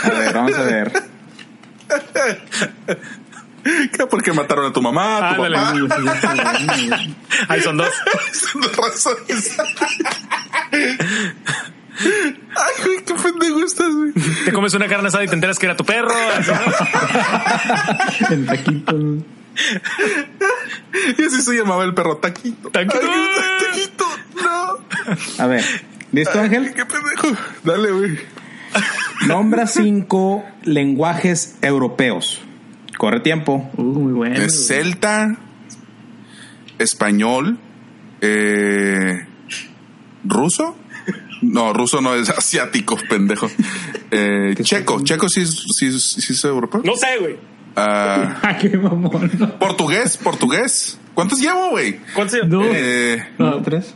A 0.03 0.11
ver, 0.11 0.35
vamos 0.35 0.59
a 0.59 0.63
ver. 0.65 0.93
Que 3.65 4.07
Porque 4.07 4.33
mataron 4.33 4.67
a 4.67 4.73
tu 4.73 4.81
mamá, 4.83 5.31
a 5.31 5.35
tu 5.35 5.43
papá. 5.43 5.73
Ahí 7.49 7.61
son 7.63 7.77
dos. 7.77 7.89
Son 8.33 8.61
dos 8.61 8.77
razones. 8.77 9.57
Ay, 11.97 12.75
güey, 12.85 13.05
qué 13.05 13.15
pendejo 13.15 13.65
estás, 13.65 13.95
güey. 13.95 14.13
Te 14.45 14.53
comes 14.53 14.75
una 14.75 14.89
carne 14.89 15.09
asada 15.09 15.25
y 15.25 15.29
te 15.29 15.35
enteras 15.35 15.59
que 15.59 15.67
era 15.67 15.77
tu 15.77 15.85
perro. 15.85 16.11
El 18.31 18.47
taquito. 18.47 18.97
Y 21.19 21.23
así 21.23 21.43
se 21.43 21.55
llamaba 21.55 21.85
el 21.85 21.95
perro 21.95 22.17
Taquito. 22.17 22.71
Taquito. 22.71 22.99
Ay, 23.01 23.65
taquito, 23.65 24.05
no. 24.43 25.43
A 25.43 25.47
ver. 25.47 25.65
¿Listo, 26.11 26.41
Ángel? 26.41 26.75
Qué 26.75 26.85
pendejo. 26.85 27.29
Dale, 27.63 27.91
güey. 27.93 28.19
Nombra 29.27 29.67
cinco 29.67 30.45
lenguajes 30.65 31.57
europeos. 31.63 32.43
Corre 32.99 33.21
tiempo. 33.21 33.71
Uh, 33.77 33.83
muy 33.83 34.13
bueno. 34.13 34.37
Es 34.37 34.67
celta, 34.67 35.37
español, 36.79 37.59
eh, 38.21 39.27
ruso. 40.25 40.77
No, 41.43 41.73
ruso 41.75 42.01
no 42.01 42.15
es 42.15 42.31
asiático, 42.31 42.97
pendejo. 43.09 43.49
Eh, 44.11 44.55
checo, 44.63 45.03
checo 45.05 45.29
sí, 45.29 45.43
es- 45.43 45.65
sí, 45.79 45.87
es- 45.89 46.03
sí 46.03 46.33
es 46.33 46.45
europeo. 46.45 46.81
No 46.85 46.97
sé, 46.97 47.19
güey. 47.21 47.37
Ah, 47.77 48.39
Ah, 48.43 48.57
qué 48.57 48.77
mamón. 48.79 49.31
¿no? 49.39 49.59
portugués, 49.59 50.17
portugués. 50.17 50.99
¿Cuántos 51.13 51.41
llevo, 51.41 51.71
güey? 51.71 51.99
¿Cuántos 52.15 52.39
se- 52.41 52.47
Dos. 52.47 52.65
Eh, 52.73 53.23
Ah, 53.39 53.59
¿Tres? 53.65 53.95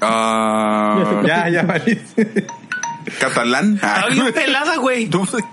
ah, 0.00 1.22
Ya, 1.26 1.48
ya, 1.48 1.62
valiste. 1.62 2.46
Catalán. 3.18 3.74
Está 3.74 4.06
bien 4.10 4.32
pelada, 4.34 4.76
güey. 4.76 5.08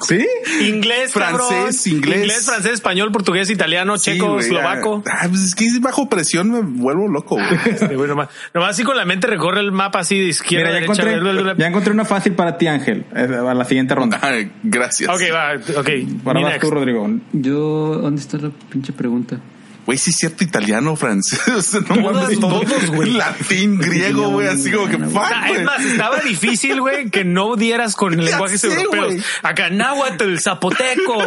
¿Sí? 0.08 0.26
Inglés, 0.62 1.12
cabrón. 1.14 1.48
Francés, 1.50 1.88
inglés. 1.88 2.18
Inglés, 2.22 2.46
francés, 2.46 2.74
español, 2.74 3.12
portugués, 3.12 3.50
italiano, 3.50 3.98
Sí, 3.98 4.12
checo, 4.14 4.34
güey, 4.34 4.46
eslovaco. 4.46 5.04
Ah, 5.10 5.26
pues 5.30 5.42
es 5.44 5.56
que 5.56 5.66
bajo 5.80 6.08
presión 6.10 6.52
me 6.52 6.62
vuelvo 6.62 7.08
loco. 7.08 7.36
güey. 7.36 7.48
Sí, 7.80 7.94
güey, 7.96 8.08
nomás, 8.10 8.30
nomás 8.54 8.72
así 8.72 8.84
con 8.84 8.98
la 8.98 9.06
mente 9.06 9.28
recorre 9.28 9.60
el 9.62 9.72
mapa 9.72 10.00
así 10.00 10.20
de 10.20 10.26
izquierda 10.28 10.68
Mira, 10.70 10.80
ya 10.80 10.88
derecha. 10.88 11.10
encontré, 11.12 11.56
ya 11.58 11.68
encontré 11.68 11.94
una 11.94 12.06
fácil 12.06 12.34
para 12.34 12.58
ti, 12.58 12.68
Ángel. 12.68 13.06
eh, 13.16 13.28
A 13.48 13.54
la 13.54 13.66
siguiente 13.66 13.96
ronda. 13.96 14.20
Gracias. 14.64 15.10
Ok, 15.10 15.22
va, 15.34 15.54
ok. 15.80 15.90
Vas 16.24 16.60
tú. 16.60 16.72
Rodrigo. 16.72 17.10
Yo, 17.34 18.00
¿dónde 18.02 18.22
está 18.22 18.38
la 18.38 18.50
pinche 18.70 18.94
pregunta? 18.94 19.38
Güey, 19.86 20.00
sí 20.00 20.10
es 20.10 20.18
cierto, 20.18 20.44
italiano, 20.44 20.96
francés. 20.96 21.74
No 21.90 21.96
mames, 22.12 22.40
todo- 22.40 22.62
todos, 22.62 22.88
güey. 22.88 23.12
Latín, 23.12 23.78
griego, 23.78 24.30
güey, 24.30 24.48
así 24.48 24.72
como 24.72 24.88
que 24.88 24.98
fuck, 24.98 25.22
Ah, 25.24 25.46
güey. 25.48 25.60
es 25.60 25.64
más, 25.66 25.86
estaba 25.86 26.20
difícil, 26.22 26.82
güey, 26.82 27.10
que 27.12 27.24
no 27.24 27.56
dieras 27.56 27.96
con 27.96 28.18
lenguajes 28.26 28.62
sé, 28.62 28.68
europeos. 28.74 29.06
güey. 29.14 29.24
Acá, 29.44 29.70
náhuatl, 29.70 30.38
zapoteco, 30.40 31.18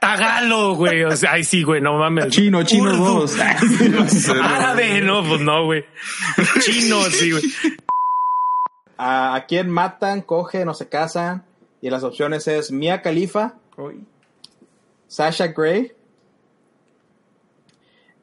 tagalo, 0.00 0.74
güey. 0.74 1.04
O 1.04 1.16
sea, 1.16 1.32
ay, 1.32 1.44
sí, 1.44 1.62
güey, 1.62 1.80
no 1.80 1.96
mames. 1.98 2.28
Chino, 2.28 2.62
chino 2.64 2.90
Urdu. 2.90 3.20
dos. 3.20 3.36
Árabe, 4.42 5.00
no, 5.02 5.22
pues 5.26 5.40
no, 5.40 5.64
güey. 5.66 5.84
Chino, 6.60 7.02
sí, 7.04 7.30
güey. 7.30 7.42
¿A, 8.98 9.34
a 9.36 9.46
quién 9.46 9.70
matan, 9.70 10.22
cogen 10.22 10.68
o 10.68 10.74
se 10.74 10.88
casan? 10.88 11.44
Y 11.80 11.90
las 11.90 12.02
opciones 12.04 12.46
es 12.48 12.70
Mia 12.70 13.02
Khalifa, 13.02 13.54
Sasha 15.08 15.48
Gray 15.48 15.92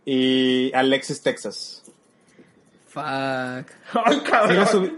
y 0.06 0.72
Alexis 0.74 1.22
Texas. 1.22 1.84
Fuck. 2.88 3.04
¿Sí 4.48 4.54
las, 4.56 4.74
ubi- 4.74 4.98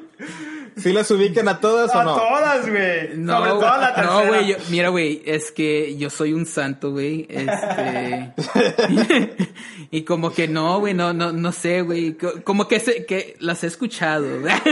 sí 0.77 0.93
las 0.93 1.11
ubican 1.11 1.47
a 1.49 1.59
todas 1.59 1.93
o 1.93 2.03
no? 2.03 2.15
todas, 2.15 2.69
güey. 2.69 3.17
No, 3.17 3.37
Sobre 3.37 3.49
todo 3.51 3.61
la 3.77 4.03
no, 4.03 4.27
güey, 4.27 4.55
mira, 4.69 4.87
güey, 4.89 5.21
es 5.25 5.51
que 5.51 5.97
yo 5.97 6.09
soy 6.09 6.31
un 6.33 6.45
santo, 6.45 6.91
güey, 6.91 7.27
este, 7.29 8.31
y 9.91 10.03
como 10.03 10.31
que 10.33 10.47
no, 10.47 10.79
güey, 10.79 10.93
no, 10.93 11.11
no, 11.13 11.33
no 11.33 11.51
sé, 11.51 11.81
güey, 11.81 12.13
co- 12.13 12.41
como 12.45 12.67
que 12.69 12.79
se, 12.79 13.05
que 13.05 13.35
las 13.39 13.63
he 13.65 13.67
escuchado, 13.67 14.39
güey. 14.39 14.53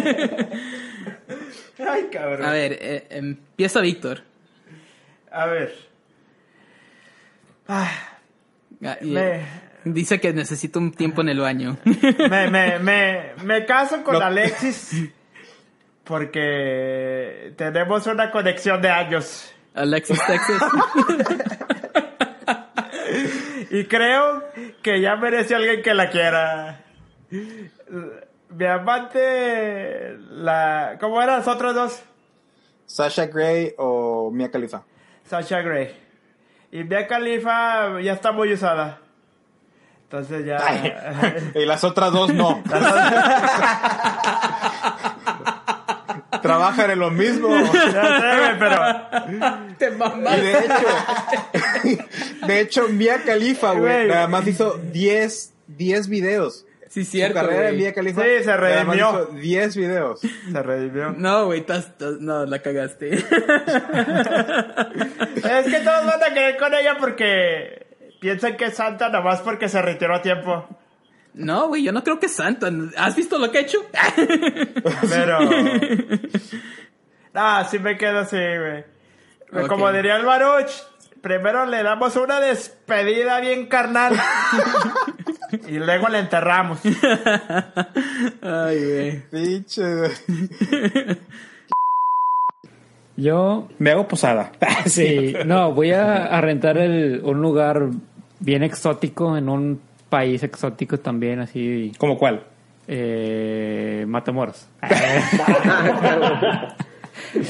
Ay, 1.79 2.07
cabrón. 2.11 2.45
A 2.45 2.51
ver, 2.51 2.77
eh, 2.79 3.07
empieza 3.09 3.81
Víctor. 3.81 4.23
A 5.31 5.45
ver. 5.45 5.75
Ah, 7.67 7.91
Me- 9.01 9.45
Dice 9.93 10.19
que 10.19 10.33
necesita 10.33 10.79
un 10.79 10.91
tiempo 10.91 11.21
en 11.21 11.29
el 11.29 11.39
baño. 11.39 11.77
me, 12.29 12.49
me, 12.49 12.79
me, 12.79 13.31
me 13.43 13.65
caso 13.65 14.03
con 14.03 14.13
No. 14.13 14.21
Alexis 14.21 15.11
porque 16.09 17.53
tenemos 17.55 18.07
una 18.07 18.31
conexión 18.31 18.81
de 18.81 18.89
años. 18.89 19.53
Alexis 19.75 20.19
Texas. 20.25 20.59
y 23.69 23.85
creo 23.85 24.43
que 24.81 25.01
ya 25.01 25.15
merece 25.17 25.53
alguien 25.53 25.83
que 25.83 25.93
la 25.93 26.09
quiera. 26.09 26.83
Mi 27.29 28.65
amante, 28.65 30.17
la... 30.31 30.97
¿Cómo 30.99 31.21
eran 31.21 31.37
los 31.37 31.47
otros 31.47 31.75
dos? 31.75 32.01
Sasha 32.87 33.27
Gray 33.27 33.75
o 33.77 34.31
Mia 34.31 34.49
Khalifa. 34.49 34.81
Sasha 35.25 35.61
Grey. 35.61 35.95
Y 36.71 36.85
Mia 36.85 37.05
Khalifa 37.05 38.01
ya 38.01 38.13
está 38.13 38.31
muy 38.31 38.51
usada. 38.51 38.99
Entonces 40.11 40.43
ya... 40.43 41.53
Y 41.53 41.65
las 41.67 41.83
otras 41.83 42.11
dos 42.11 42.33
no. 42.33 42.63
Trabajan 46.41 46.89
en 46.89 46.97
lo 46.97 47.11
mismo. 47.11 47.49
Ya 47.49 48.19
sé, 48.19 48.39
güey, 48.39 48.57
pero... 48.57 48.81
Te 49.77 49.91
Y 49.91 50.41
de 50.41 50.57
hecho, 50.57 50.87
de 52.47 52.59
hecho, 52.59 52.87
Mia 52.89 53.21
Khalifa, 53.23 53.73
güey, 53.73 54.07
nada 54.07 54.27
más 54.27 54.47
hizo 54.47 54.79
10, 54.91 55.53
10 55.67 56.09
videos. 56.09 56.65
Sí, 56.87 57.05
Su 57.05 57.11
cierto, 57.11 57.35
carrera 57.35 57.61
de 57.61 57.67
güey. 57.67 57.81
Mia 57.83 57.93
Khalifa. 57.93 58.23
Sí, 58.23 58.29
se 58.39 58.45
nada 58.45 58.83
más 58.83 58.97
redimió. 58.97 59.09
hizo 59.09 59.25
10 59.33 59.77
videos. 59.77 60.21
Se 60.21 60.63
redimió. 60.63 61.11
No, 61.15 61.45
güey, 61.45 61.63
no, 62.19 62.47
la 62.47 62.59
cagaste. 62.63 63.13
Es 65.35 65.65
que 65.67 65.79
todos 65.81 66.05
van 66.05 66.23
a 66.23 66.33
querer 66.33 66.57
con 66.57 66.73
ella 66.73 66.97
porque 66.99 67.88
piensan 68.19 68.57
que 68.57 68.65
es 68.65 68.75
santa 68.75 69.09
nomás 69.09 69.41
porque 69.41 69.69
se 69.69 69.81
retiró 69.81 70.15
a 70.15 70.21
tiempo. 70.21 70.67
No, 71.33 71.67
güey, 71.67 71.83
yo 71.83 71.91
no 71.91 72.03
creo 72.03 72.19
que 72.19 72.25
es 72.25 72.35
santo. 72.35 72.67
¿Has 72.97 73.15
visto 73.15 73.37
lo 73.37 73.51
que 73.51 73.59
ha 73.59 73.61
hecho? 73.61 73.79
Pero. 75.09 75.39
Ah, 77.33 77.65
sí 77.69 77.79
me 77.79 77.97
quedo 77.97 78.19
así, 78.19 78.35
güey. 78.35 78.83
Ok. 79.53 79.67
Como 79.67 79.91
diría 79.91 80.17
el 80.17 80.25
Baruch, 80.25 80.71
primero 81.21 81.65
le 81.65 81.83
damos 81.83 82.15
una 82.15 82.39
despedida 82.39 83.39
bien 83.39 83.67
carnal. 83.67 84.15
y 85.67 85.77
luego 85.77 86.09
le 86.09 86.19
enterramos. 86.19 86.79
Ay, 88.41 88.85
güey. 88.85 89.21
Pinche. 89.29 89.83
Yo. 93.15 93.67
Me 93.77 93.91
hago 93.91 94.07
posada. 94.07 94.51
Sí, 94.85 95.35
no, 95.45 95.73
voy 95.73 95.91
a, 95.91 96.25
a 96.25 96.41
rentar 96.41 96.77
el, 96.77 97.21
un 97.23 97.41
lugar 97.41 97.89
bien 98.39 98.63
exótico, 98.63 99.37
en 99.37 99.49
un 99.49 99.79
país 100.09 100.43
exótico 100.43 100.99
también, 100.99 101.39
así. 101.39 101.91
¿Como 101.97 102.17
cuál? 102.17 102.43
Eh, 102.87 104.05
Matamoros. 104.07 104.67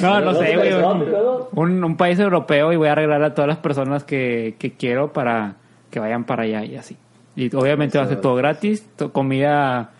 no, 0.01 0.21
no 0.21 0.33
sé, 0.35 0.55
güey. 0.55 0.73
Un, 0.73 1.47
un- 1.53 1.83
un 1.83 1.97
país 1.97 2.19
europeo 2.19 2.73
y 2.73 2.75
voy 2.75 2.87
a 2.87 2.91
arreglar 2.93 3.23
a 3.23 3.33
todas 3.33 3.47
las 3.47 3.57
personas 3.57 4.03
que, 4.03 4.55
que 4.59 4.71
quiero 4.73 5.13
para 5.13 5.55
que 5.89 5.99
vayan 5.99 6.23
para 6.25 6.43
allá 6.43 6.63
y 6.65 6.75
así. 6.75 6.97
Y 7.35 7.53
obviamente 7.55 7.97
va 7.97 8.05
a 8.05 8.07
ser 8.07 8.21
todo 8.21 8.35
gratis, 8.35 8.85
to- 8.95 9.11
comida 9.13 9.91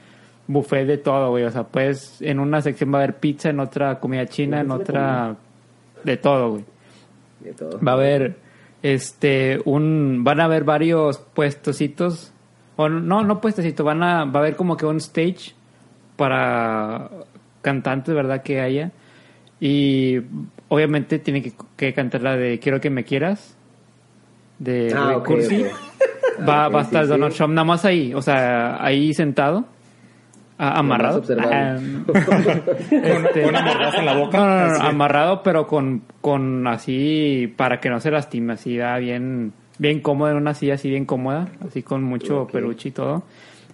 buffet 0.48 0.86
de 0.86 0.98
todo, 0.98 1.30
güey. 1.30 1.44
O 1.46 1.52
sea, 1.52 1.64
pues 1.64 2.22
en 2.22 2.40
una 2.40 2.62
sección 2.62 2.92
va 2.94 3.00
a 3.00 3.04
haber 3.04 3.18
pizza, 3.18 3.50
en 3.50 3.60
otra 3.60 4.00
comida 4.00 4.26
china, 4.26 4.62
en 4.62 4.72
otra 4.72 5.36
de 6.04 6.18
todo, 6.18 6.52
güey. 6.52 6.66
Va 7.88 7.92
a 7.92 7.96
haber 7.96 8.36
este 8.82 9.62
un 9.66 10.24
van 10.24 10.40
a 10.40 10.46
haber 10.46 10.64
varios 10.64 11.18
puestecitos 11.18 12.32
o 12.76 12.88
no 12.90 13.24
no 13.24 13.42
puestecitos, 13.42 13.86
van 13.86 14.04
a 14.04 14.26
va 14.26 14.40
a 14.40 14.44
haber 14.44 14.56
como 14.56 14.78
que 14.78 14.86
un 14.86 14.98
stage 14.98 15.54
para 16.16 17.10
cantantes, 17.62 18.14
¿verdad? 18.16 18.42
que 18.44 18.62
haya 18.62 18.92
y 19.60 20.20
obviamente 20.70 21.20
tiene 21.20 21.42
que, 21.42 21.54
que 21.76 21.94
cantar 21.94 22.22
la 22.22 22.38
de 22.38 22.60
Quiero 22.60 22.80
que 22.80 22.90
me 22.90 23.04
quieras 23.04 23.56
de 24.60 24.94
Ah, 24.96 25.22
Cursi. 25.26 25.66
Va, 26.48 26.70
va 26.70 26.80
a 26.80 26.84
estar 26.84 27.04
sí, 27.04 27.10
Donald 27.10 27.34
sí. 27.34 27.38
Trump 27.38 27.54
nada 27.54 27.66
más 27.66 27.84
ahí, 27.86 28.14
o 28.14 28.22
sea, 28.22 28.82
ahí 28.84 29.14
sentado. 29.14 29.66
A- 30.60 30.78
amarrado. 30.78 31.24
Ah, 31.40 31.78
este, 32.92 33.42
Con 33.42 33.50
una 33.50 33.62
mordaza 33.62 33.98
en 34.00 34.06
la 34.06 34.14
boca. 34.18 34.38
No, 34.38 34.68
no, 34.78 34.84
amarrado, 34.86 35.42
pero 35.42 35.66
con, 35.66 36.04
con 36.22 36.68
así, 36.68 37.52
para 37.58 37.80
que 37.80 37.90
no 37.90 38.00
se 38.00 38.12
lastime, 38.12 38.54
así, 38.54 38.78
va 38.78 38.98
bien, 39.00 39.54
bien 39.80 40.02
cómodo 40.02 40.30
en 40.32 40.38
una 40.38 40.54
silla 40.54 40.76
así 40.76 40.90
bien 40.90 41.06
cómoda, 41.06 41.48
así 41.66 41.82
con 41.82 42.04
mucho 42.04 42.46
peluche 42.52 42.90
y 42.90 42.92
todo. 42.92 43.24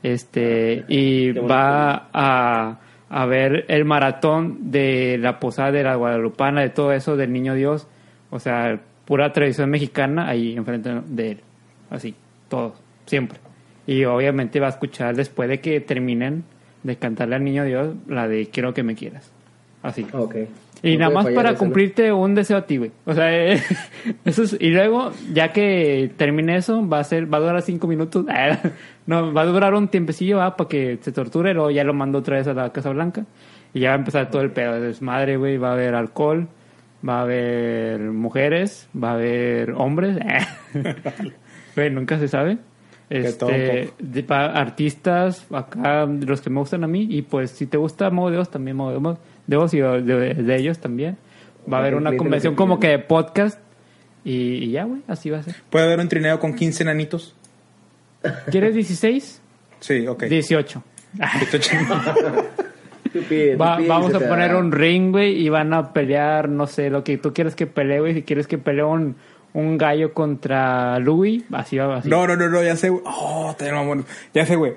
Este, 0.04 0.86
y 0.88 1.32
va 1.32 2.10
a, 2.14 2.78
a 3.10 3.26
ver 3.26 3.66
el 3.70 3.86
maratón 3.86 4.72
de 4.72 5.18
la 5.20 5.40
posada 5.40 5.72
de 5.72 5.84
la 5.84 5.96
Guadalupana, 5.96 6.62
de 6.62 6.70
todo 6.70 6.92
eso, 6.92 7.18
del 7.18 7.34
Niño 7.34 7.56
Dios, 7.56 7.88
o 8.30 8.40
sea, 8.40 8.80
pura 9.06 9.34
tradición 9.34 9.70
mexicana 9.72 10.28
ahí 10.30 10.56
enfrente 10.56 10.92
de 11.08 11.32
él, 11.32 11.40
así, 11.90 12.14
todo, 12.48 12.76
siempre. 13.08 13.40
Y 13.88 14.04
obviamente 14.06 14.60
va 14.60 14.68
a 14.68 14.72
escuchar 14.72 15.16
después 15.16 15.50
de 15.50 15.60
que 15.60 15.80
terminen 15.80 16.44
de 16.86 16.96
cantarle 16.98 17.36
al 17.36 17.44
Niño 17.44 17.66
Dios 17.66 17.96
la 18.08 18.28
de 18.28 18.48
Quiero 18.48 18.74
que 18.74 18.84
me 18.84 18.96
quieras. 18.96 19.32
Así. 19.82 20.06
Y 20.84 20.98
No 20.98 21.00
nada 21.00 21.14
más 21.14 21.28
para 21.34 21.56
cumplirte 21.56 22.12
un 22.12 22.36
deseo 22.36 22.58
a 22.58 22.66
ti, 22.66 22.78
güey. 22.78 22.92
O 23.06 23.14
sea, 23.14 23.34
eh, 23.34 23.60
eso 24.26 24.44
es, 24.44 24.56
y 24.60 24.70
luego, 24.70 25.12
ya 25.34 25.52
que 25.52 26.12
termine 26.16 26.58
eso, 26.58 26.88
va 26.88 27.00
a 27.00 27.04
ser, 27.04 27.32
va 27.32 27.38
a 27.38 27.42
durar 27.42 27.62
cinco 27.64 27.88
minutos. 27.88 28.26
no, 29.08 29.34
va 29.34 29.42
a 29.42 29.46
durar 29.46 29.74
un 29.74 29.88
tiempecillo, 29.88 30.38
va, 30.38 30.56
para 30.56 30.68
que 30.70 31.00
se 31.02 31.12
torture, 31.12 31.54
luego 31.54 31.72
ya 31.72 31.84
lo 31.84 31.94
mando 31.94 32.20
otra 32.20 32.38
vez 32.38 32.48
a 32.48 32.54
la 32.54 32.72
Casa 32.72 32.92
Blanca. 32.92 33.26
Y 33.74 33.80
ya 33.80 33.90
va 33.90 33.96
a 33.96 34.00
empezar 34.00 34.30
todo 34.30 34.44
el 34.44 34.52
pedo 34.52 34.74
de 34.74 34.82
desmadre, 34.82 35.38
güey. 35.38 35.58
Va 35.58 35.70
a 35.70 35.74
haber 35.74 35.96
alcohol, 35.96 36.48
va 37.08 37.20
a 37.20 37.22
haber 37.22 38.00
mujeres, 38.00 38.88
va 38.96 39.12
a 39.12 39.14
haber 39.14 39.72
hombres. 39.72 40.18
Güey, 41.76 41.90
nunca 41.90 42.18
se 42.18 42.30
sabe. 42.30 42.58
Este, 43.10 43.92
de- 44.00 44.24
pa- 44.24 44.48
artistas, 44.54 45.46
acá, 45.52 46.06
los 46.06 46.42
que 46.42 46.50
me 46.50 46.60
gustan 46.60 46.84
a 46.84 46.88
mí. 46.88 47.08
Y 47.10 47.22
pues, 47.22 47.52
si 47.52 47.66
te 47.68 47.78
gusta 47.78 48.10
Modo 48.10 48.32
de 48.32 48.38
Oz, 48.40 48.50
también 48.50 48.76
Modo 48.78 48.92
de 49.00 49.08
Oz, 49.08 49.18
de, 49.48 49.58
Oz 49.58 49.74
y 49.74 49.80
de, 49.80 50.02
de- 50.02 50.34
de 50.34 50.56
ellos 50.58 50.80
también. 50.80 51.18
Va 51.72 51.78
a 51.78 51.80
haber 51.82 51.96
una 51.96 52.16
convención 52.18 52.54
que 52.54 52.58
como 52.58 52.80
que 52.80 52.88
de 52.90 53.00
podcast. 53.00 53.60
Y, 54.24 54.56
y 54.66 54.72
ya, 54.72 54.86
güey, 54.86 55.02
así 55.08 55.30
va 55.30 55.38
a 55.40 55.44
ser. 55.44 55.56
¿Puede 55.70 55.86
haber 55.86 56.00
un 56.00 56.10
trineo 56.10 56.40
con 56.40 56.56
15 56.56 56.84
nanitos? 56.86 57.36
¿Quieres 58.50 58.74
16? 58.74 59.42
Sí, 59.80 60.08
ok. 60.08 60.24
18. 60.24 60.84
pide, 63.30 63.56
Va- 63.56 63.80
vamos 63.88 64.14
a 64.14 64.20
poner 64.20 64.56
un 64.56 64.72
ring, 64.72 65.12
güey, 65.12 65.40
y 65.46 65.50
van 65.50 65.74
a 65.74 65.94
pelear, 65.94 66.50
no 66.50 66.68
sé, 66.68 66.90
lo 66.90 67.04
que 67.04 67.18
tú 67.18 67.34
quieres 67.34 67.56
que 67.56 67.68
pelee, 67.68 68.00
güey. 68.00 68.14
Si 68.14 68.24
quieres 68.24 68.48
que 68.48 68.58
pelee 68.58 68.84
un, 68.84 69.16
un 69.56 69.78
gallo 69.78 70.14
contra 70.14 71.00
Louis, 71.00 71.44
así 71.54 71.78
va, 71.78 71.98
así. 71.98 72.10
No, 72.10 72.28
no, 72.28 72.36
no, 72.36 72.50
no, 72.50 72.62
ya 72.62 72.76
sé, 72.76 72.90
güey. 72.90 73.02
Oh, 73.06 73.56
mamón. 73.72 74.06
Ya 74.34 74.46
sé, 74.46 74.58
güey. 74.58 74.74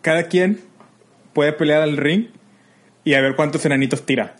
Cada 0.00 0.24
quien 0.24 0.60
puede 1.34 1.52
pelear 1.52 1.82
al 1.82 1.98
ring 1.98 2.28
y 3.04 3.12
a 3.12 3.20
ver 3.20 3.36
cuántos 3.36 3.64
enanitos 3.66 4.06
tira. 4.06 4.36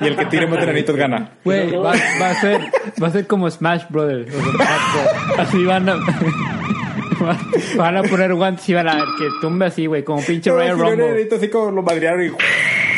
y 0.00 0.06
el 0.06 0.16
que 0.16 0.26
tire 0.26 0.46
más 0.46 0.62
enanitos 0.62 0.96
gana. 0.96 1.30
Güey, 1.44 1.70
va, 1.76 1.94
va 2.20 2.30
a 2.30 2.34
ser, 2.34 2.60
va 3.02 3.08
a 3.08 3.10
ser 3.10 3.26
como 3.26 3.50
Smash 3.50 3.84
Brothers. 3.88 4.34
o 4.34 4.56
sea, 4.58 5.42
así 5.42 5.64
van 5.64 5.88
a, 5.88 5.96
van 7.76 7.96
a 7.96 8.02
poner 8.02 8.34
guantes 8.34 8.68
y 8.68 8.74
van 8.74 8.88
a 8.88 8.96
ver 8.96 9.04
que 9.18 9.28
tumbe 9.40 9.64
así, 9.64 9.86
güey, 9.86 10.04
como 10.04 10.22
pinche 10.22 10.52
un 10.52 10.78
Rumble. 10.78 11.06
enanito 11.06 11.36
así 11.36 11.48
como 11.48 11.70
lo 11.70 11.82
madrearon 11.82 12.26
y 12.26 12.30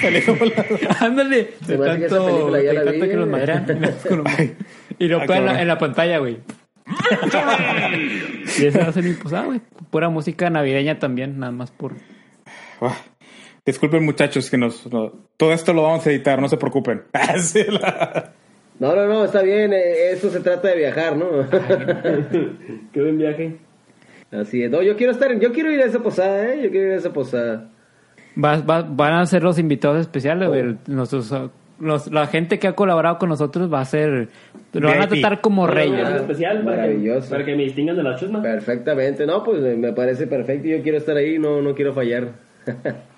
salió 0.01 0.35
volando. 0.37 0.79
Ándale. 1.01 1.37
De 1.67 1.75
esa 1.75 1.85
tanto, 1.85 2.51
de 2.53 2.63
la 2.75 2.75
tanto 2.85 2.93
vi, 2.93 3.01
que 3.01 3.17
los 3.17 3.29
güey. 3.29 3.41
madrean. 3.41 3.67
y 4.99 5.09
lo 5.09 5.21
Ah, 5.21 5.27
ponen 5.27 5.49
en 5.57 5.67
la, 5.69 5.73
en 5.75 5.79
pantalla, 5.79 6.19
güey. 6.19 6.39
y 8.59 8.67
eso 8.67 8.79
va 8.81 8.87
a 8.87 8.93
ser 8.93 9.07
imposado, 9.07 9.47
güey. 9.47 9.61
Pura 9.91 10.09
música 10.09 10.51
navideña 10.51 10.99
también, 10.99 11.39
nada 11.39 11.53
más 11.53 11.71
por... 11.71 11.95
Ah, 12.81 12.97
Disculpen, 13.67 14.05
muchachos, 14.05 14.51
que 14.51 14.57
nos. 14.57 14.91
no- 14.91 15.13
todo 15.37 15.53
esto 15.53 15.73
lo 15.73 15.83
vamos 15.83 16.07
a 16.07 16.11
editar, 16.11 16.41
no 16.41 16.49
se 16.49 16.57
preocupen. 16.57 17.03
Ah, 17.13 18.33
No, 18.79 18.97
no, 18.97 19.07
no, 19.07 19.25
está 19.27 19.43
bien. 19.43 19.73
eh, 19.75 20.13
Esto 20.13 20.31
se 20.31 20.41
trata 20.41 20.69
de 20.69 20.77
viajar, 20.79 21.15
¿no? 21.17 21.27
Qué 22.93 23.01
buen 23.03 23.19
viaje. 23.19 23.59
Así 24.33 24.63
es. 24.63 24.71
No, 24.71 24.81
yo 24.83 24.97
quiero 24.97 25.13
estar, 25.13 25.39
yo 25.39 25.53
quiero 25.53 25.71
ir 25.71 25.81
a 25.83 25.85
esa 25.85 25.99
posada, 26.01 26.55
¿eh? 26.55 26.61
Yo 26.63 26.71
quiero 26.71 26.87
ir 26.87 26.93
a 26.95 26.97
esa 26.97 27.13
posada. 27.13 27.70
Va- 28.43 28.61
va- 28.63 28.83
van 28.89 29.15
a 29.15 29.27
ser 29.27 29.43
los 29.43 29.59
invitados 29.59 30.01
especiales, 30.01 30.49
Oh. 30.49 30.51
güey. 30.51 30.77
Nuestros, 30.87 31.31
uh, 31.33 31.51
los- 31.81 32.11
la 32.11 32.27
gente 32.27 32.59
que 32.59 32.69
ha 32.69 32.75
colaborado 32.75 33.19
con 33.19 33.29
nosotros 33.29 33.73
va 33.73 33.81
a 33.81 33.85
ser... 33.85 34.29
Lo 34.73 34.89
van 34.89 35.03
a 35.03 35.09
tratar 35.09 35.41
como 35.41 35.67
reyes. 35.67 36.09
Es 36.09 36.15
especial 36.21 36.63
para 36.63 36.77
que, 36.77 36.83
Maravilloso. 36.83 37.31
para 37.31 37.45
que 37.45 37.57
me 37.57 37.65
distingan 37.65 37.97
de 37.97 38.03
la 38.05 38.17
chusma. 38.17 38.41
Perfectamente. 38.41 39.27
No, 39.27 39.43
pues 39.43 39.61
me 39.77 39.93
parece 39.93 40.27
perfecto. 40.27 40.69
Yo 40.69 40.83
quiero 40.83 40.99
estar 40.99 41.17
ahí, 41.17 41.39
no, 41.39 41.61
no 41.61 41.75
quiero 41.75 41.93
fallar. 41.93 42.29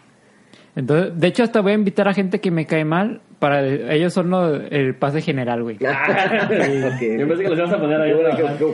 Entonces, 0.75 1.19
de 1.21 1.27
hecho, 1.27 1.43
hasta 1.43 1.61
voy 1.61 1.73
a 1.73 1.75
invitar 1.75 2.09
a 2.09 2.15
gente 2.15 2.41
que 2.41 2.51
me 2.51 2.67
cae 2.67 2.85
mal. 2.85 3.21
Para 3.39 3.67
ellos 3.67 4.13
son 4.13 4.31
lo- 4.31 4.55
el 4.55 4.95
pase 4.95 5.21
general, 5.21 5.63
güey. 5.65 5.77
Yo 5.81 5.87
pensé 5.89 7.43
que 7.43 7.49
los 7.49 7.59
ibas 7.59 7.73
a 7.73 7.79
poner 7.81 8.01
ahí. 8.01 8.13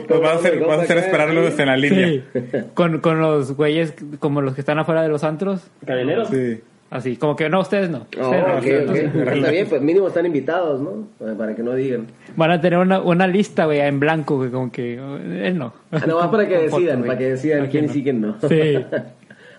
Pues 0.07 0.19
vas 0.21 0.33
a 0.33 0.35
hacer, 0.35 0.59
vas 0.59 0.79
a 0.79 0.81
hacer 0.83 0.97
esperarlos 0.99 1.59
en 1.59 1.65
la 1.65 1.75
línea. 1.77 2.07
Sí. 2.07 2.23
Con, 2.75 2.99
con 2.99 3.19
los 3.19 3.55
güeyes 3.55 3.93
como 4.19 4.41
los 4.41 4.53
que 4.53 4.61
están 4.61 4.77
afuera 4.79 5.01
de 5.01 5.09
los 5.09 5.23
antros. 5.23 5.69
¿Cadeneros? 5.85 6.29
Sí. 6.29 6.59
Así, 6.91 7.17
como 7.17 7.35
que 7.35 7.49
no, 7.49 7.59
ustedes 7.59 7.89
no. 7.89 8.07
Oh, 8.19 8.29
Ustedes 8.29 8.85
no. 8.85 8.91
ok, 8.91 9.25
ok. 9.25 9.27
Está 9.35 9.51
bien, 9.51 9.67
pues 9.69 9.81
mínimo 9.81 10.07
están 10.07 10.25
invitados, 10.25 10.81
¿no? 10.81 11.07
Para- 11.37 11.55
que 11.55 11.61
no 11.63 11.73
digan. 11.75 12.07
Van 12.35 12.49
a 12.51 12.59
tener 12.61 12.79
una, 12.79 12.99
una 13.01 13.27
lista, 13.27 13.65
güey, 13.65 13.79
en 13.79 13.99
blanco, 13.99 14.37
güey, 14.37 14.49
como 14.49 14.71
que 14.71 14.93
él 14.95 15.57
no. 15.57 15.73
Ah, 15.91 16.01
no, 16.07 16.17
más 16.19 16.29
para 16.29 16.47
que 16.47 16.57
decidan, 16.57 17.01
para 17.03 17.17
que 17.17 17.29
decidan 17.31 17.61
Aquí 17.63 17.71
quién 17.71 17.85
no. 17.87 17.93
sí, 17.93 18.03
quién 18.03 18.21
no. 18.21 18.35
Sí. 18.47 18.85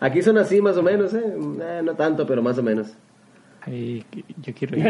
Aquí 0.00 0.22
son 0.22 0.38
así 0.38 0.60
más 0.62 0.76
o 0.76 0.82
menos, 0.82 1.12
¿eh? 1.14 1.22
Eh, 1.22 1.80
no 1.84 1.94
tanto, 1.94 2.26
pero 2.26 2.42
más 2.42 2.58
o 2.58 2.62
menos. 2.62 2.92
Ay, 3.62 4.04
yo 4.42 4.54
quiero 4.54 4.76
ir. 4.78 4.82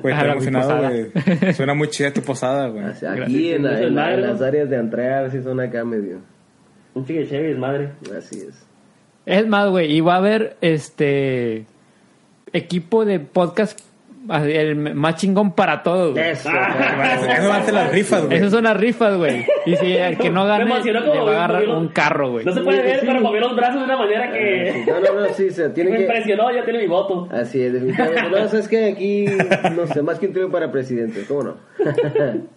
Güey, 0.00 0.14
A 0.14 0.16
estoy 0.16 0.26
la 0.26 0.32
emocionado, 0.32 0.68
posada. 0.70 0.90
güey. 0.90 1.52
Suena 1.54 1.74
muy 1.74 1.88
chida 1.88 2.12
tu 2.12 2.22
posada, 2.22 2.68
güey. 2.68 2.84
Aquí 3.22 3.52
en, 3.52 3.64
la- 3.64 3.80
en 3.82 3.94
la- 3.94 4.14
en 4.14 4.22
las 4.22 4.40
áreas 4.40 4.70
de 4.70 4.76
entrar, 4.76 5.30
sí 5.30 5.42
son 5.42 5.60
acá 5.60 5.84
medio. 5.84 6.20
Un 6.94 7.04
chique 7.04 7.26
chévere, 7.28 7.52
es 7.52 7.58
madre. 7.58 7.90
Así 8.16 8.40
es. 8.40 8.66
Es 9.26 9.46
más, 9.46 9.68
güey, 9.68 9.92
y 9.92 10.00
va 10.00 10.14
a 10.14 10.18
haber 10.18 10.56
este 10.62 11.66
equipo 12.52 13.04
de 13.04 13.20
podcast 13.20 13.80
el 14.30 14.76
más 14.94 15.16
chingón 15.16 15.52
para 15.52 15.82
todos. 15.82 16.12
güey. 16.12 16.30
Eso. 16.30 16.48
Eso 16.48 17.48
va 17.48 17.56
a 17.56 17.62
ser 17.62 17.74
las 17.74 17.92
rifas, 17.92 18.24
güey. 18.26 18.38
Esas 18.38 18.50
son 18.50 18.64
las 18.64 18.76
rifas, 18.76 19.16
güey. 19.16 19.46
Y 19.66 19.76
si 19.76 19.92
el 19.96 20.18
que 20.18 20.30
no 20.30 20.42
Me 20.44 20.48
gane, 20.50 20.64
le 20.64 20.92
va 21.00 21.32
a 21.32 21.44
agarrar 21.44 21.68
un 21.68 21.88
carro, 21.88 22.30
güey. 22.30 22.44
No 22.44 22.52
se 22.52 22.60
puede 22.60 22.82
ver, 22.82 23.00
pero 23.04 23.20
movió 23.20 23.40
los 23.40 23.56
brazos 23.56 23.80
de 23.80 23.84
una 23.84 23.96
manera 23.96 24.30
que. 24.32 24.84
No, 24.86 25.00
no, 25.00 25.20
no, 25.20 25.28
sí, 25.34 25.50
se 25.50 25.70
tiene 25.70 25.90
Me 25.90 25.96
que. 25.96 26.02
impresionó, 26.04 26.50
ya 26.52 26.64
tiene 26.64 26.80
mi 26.80 26.86
voto. 26.86 27.28
Así 27.30 27.62
es, 27.62 27.72
definitivamente. 27.72 28.30
No, 28.30 28.48
sabes 28.48 28.68
que 28.68 28.84
aquí, 28.86 29.26
no 29.76 29.86
sé, 29.86 30.02
más 30.02 30.18
que 30.18 30.26
un 30.26 30.32
triunfo 30.32 30.52
para 30.52 30.70
presidente, 30.72 31.24
¿cómo 31.26 31.42
no? 31.42 31.56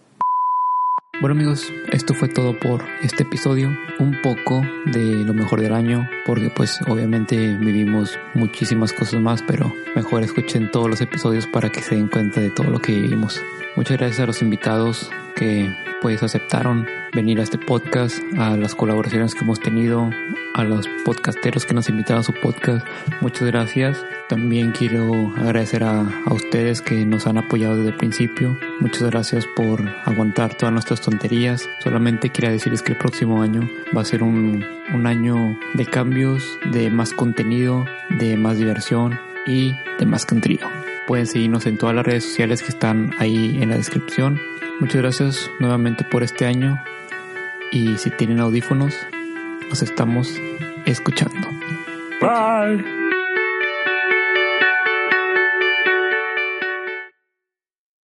Bueno 1.20 1.34
amigos, 1.34 1.70
esto 1.92 2.14
fue 2.14 2.28
todo 2.28 2.58
por 2.58 2.82
este 3.02 3.24
episodio. 3.24 3.76
Un 3.98 4.22
poco 4.22 4.62
de 4.86 5.22
lo 5.22 5.34
mejor 5.34 5.60
del 5.60 5.74
año, 5.74 6.08
porque 6.24 6.48
pues 6.48 6.80
obviamente 6.88 7.36
vivimos 7.58 8.18
muchísimas 8.32 8.94
cosas 8.94 9.20
más, 9.20 9.42
pero 9.42 9.70
mejor 9.94 10.22
escuchen 10.22 10.70
todos 10.70 10.88
los 10.88 11.02
episodios 11.02 11.46
para 11.46 11.68
que 11.68 11.82
se 11.82 11.96
den 11.96 12.08
cuenta 12.08 12.40
de 12.40 12.48
todo 12.48 12.70
lo 12.70 12.78
que 12.78 12.92
vivimos. 12.92 13.38
Muchas 13.76 13.98
gracias 13.98 14.20
a 14.20 14.26
los 14.26 14.42
invitados 14.42 15.10
que 15.36 15.74
pues 16.02 16.22
aceptaron 16.22 16.86
venir 17.12 17.40
a 17.40 17.42
este 17.42 17.58
podcast, 17.58 18.18
a 18.38 18.56
las 18.56 18.74
colaboraciones 18.74 19.34
que 19.34 19.44
hemos 19.44 19.60
tenido, 19.60 20.10
a 20.54 20.64
los 20.64 20.86
podcasteros 21.04 21.66
que 21.66 21.74
nos 21.74 21.88
invitaron 21.88 22.20
a 22.20 22.24
su 22.24 22.32
podcast. 22.32 22.86
Muchas 23.20 23.48
gracias. 23.48 24.04
También 24.28 24.72
quiero 24.72 25.32
agradecer 25.36 25.84
a, 25.84 26.00
a 26.00 26.34
ustedes 26.34 26.80
que 26.80 27.04
nos 27.06 27.26
han 27.26 27.38
apoyado 27.38 27.76
desde 27.76 27.90
el 27.90 27.96
principio. 27.96 28.58
Muchas 28.80 29.02
gracias 29.10 29.46
por 29.56 29.88
aguantar 30.04 30.54
todas 30.54 30.72
nuestras 30.72 31.00
tonterías. 31.00 31.68
Solamente 31.80 32.30
quería 32.30 32.50
decirles 32.50 32.82
que 32.82 32.92
el 32.92 32.98
próximo 32.98 33.42
año 33.42 33.68
va 33.96 34.02
a 34.02 34.04
ser 34.04 34.22
un, 34.22 34.64
un 34.92 35.06
año 35.06 35.58
de 35.74 35.86
cambios, 35.86 36.58
de 36.70 36.90
más 36.90 37.12
contenido, 37.12 37.84
de 38.18 38.36
más 38.36 38.58
diversión 38.58 39.18
y 39.46 39.74
de 39.98 40.06
más 40.06 40.26
contenido. 40.26 40.68
Pueden 41.10 41.26
seguirnos 41.26 41.66
en 41.66 41.76
todas 41.76 41.92
las 41.96 42.06
redes 42.06 42.22
sociales 42.22 42.62
que 42.62 42.68
están 42.68 43.10
ahí 43.18 43.58
en 43.60 43.70
la 43.70 43.76
descripción. 43.76 44.40
Muchas 44.78 45.02
gracias 45.02 45.50
nuevamente 45.58 46.04
por 46.04 46.22
este 46.22 46.46
año 46.46 46.80
y 47.72 47.96
si 47.98 48.10
tienen 48.10 48.38
audífonos, 48.38 48.94
nos 49.68 49.82
estamos 49.82 50.32
escuchando. 50.86 51.48
Bye. 52.20 52.99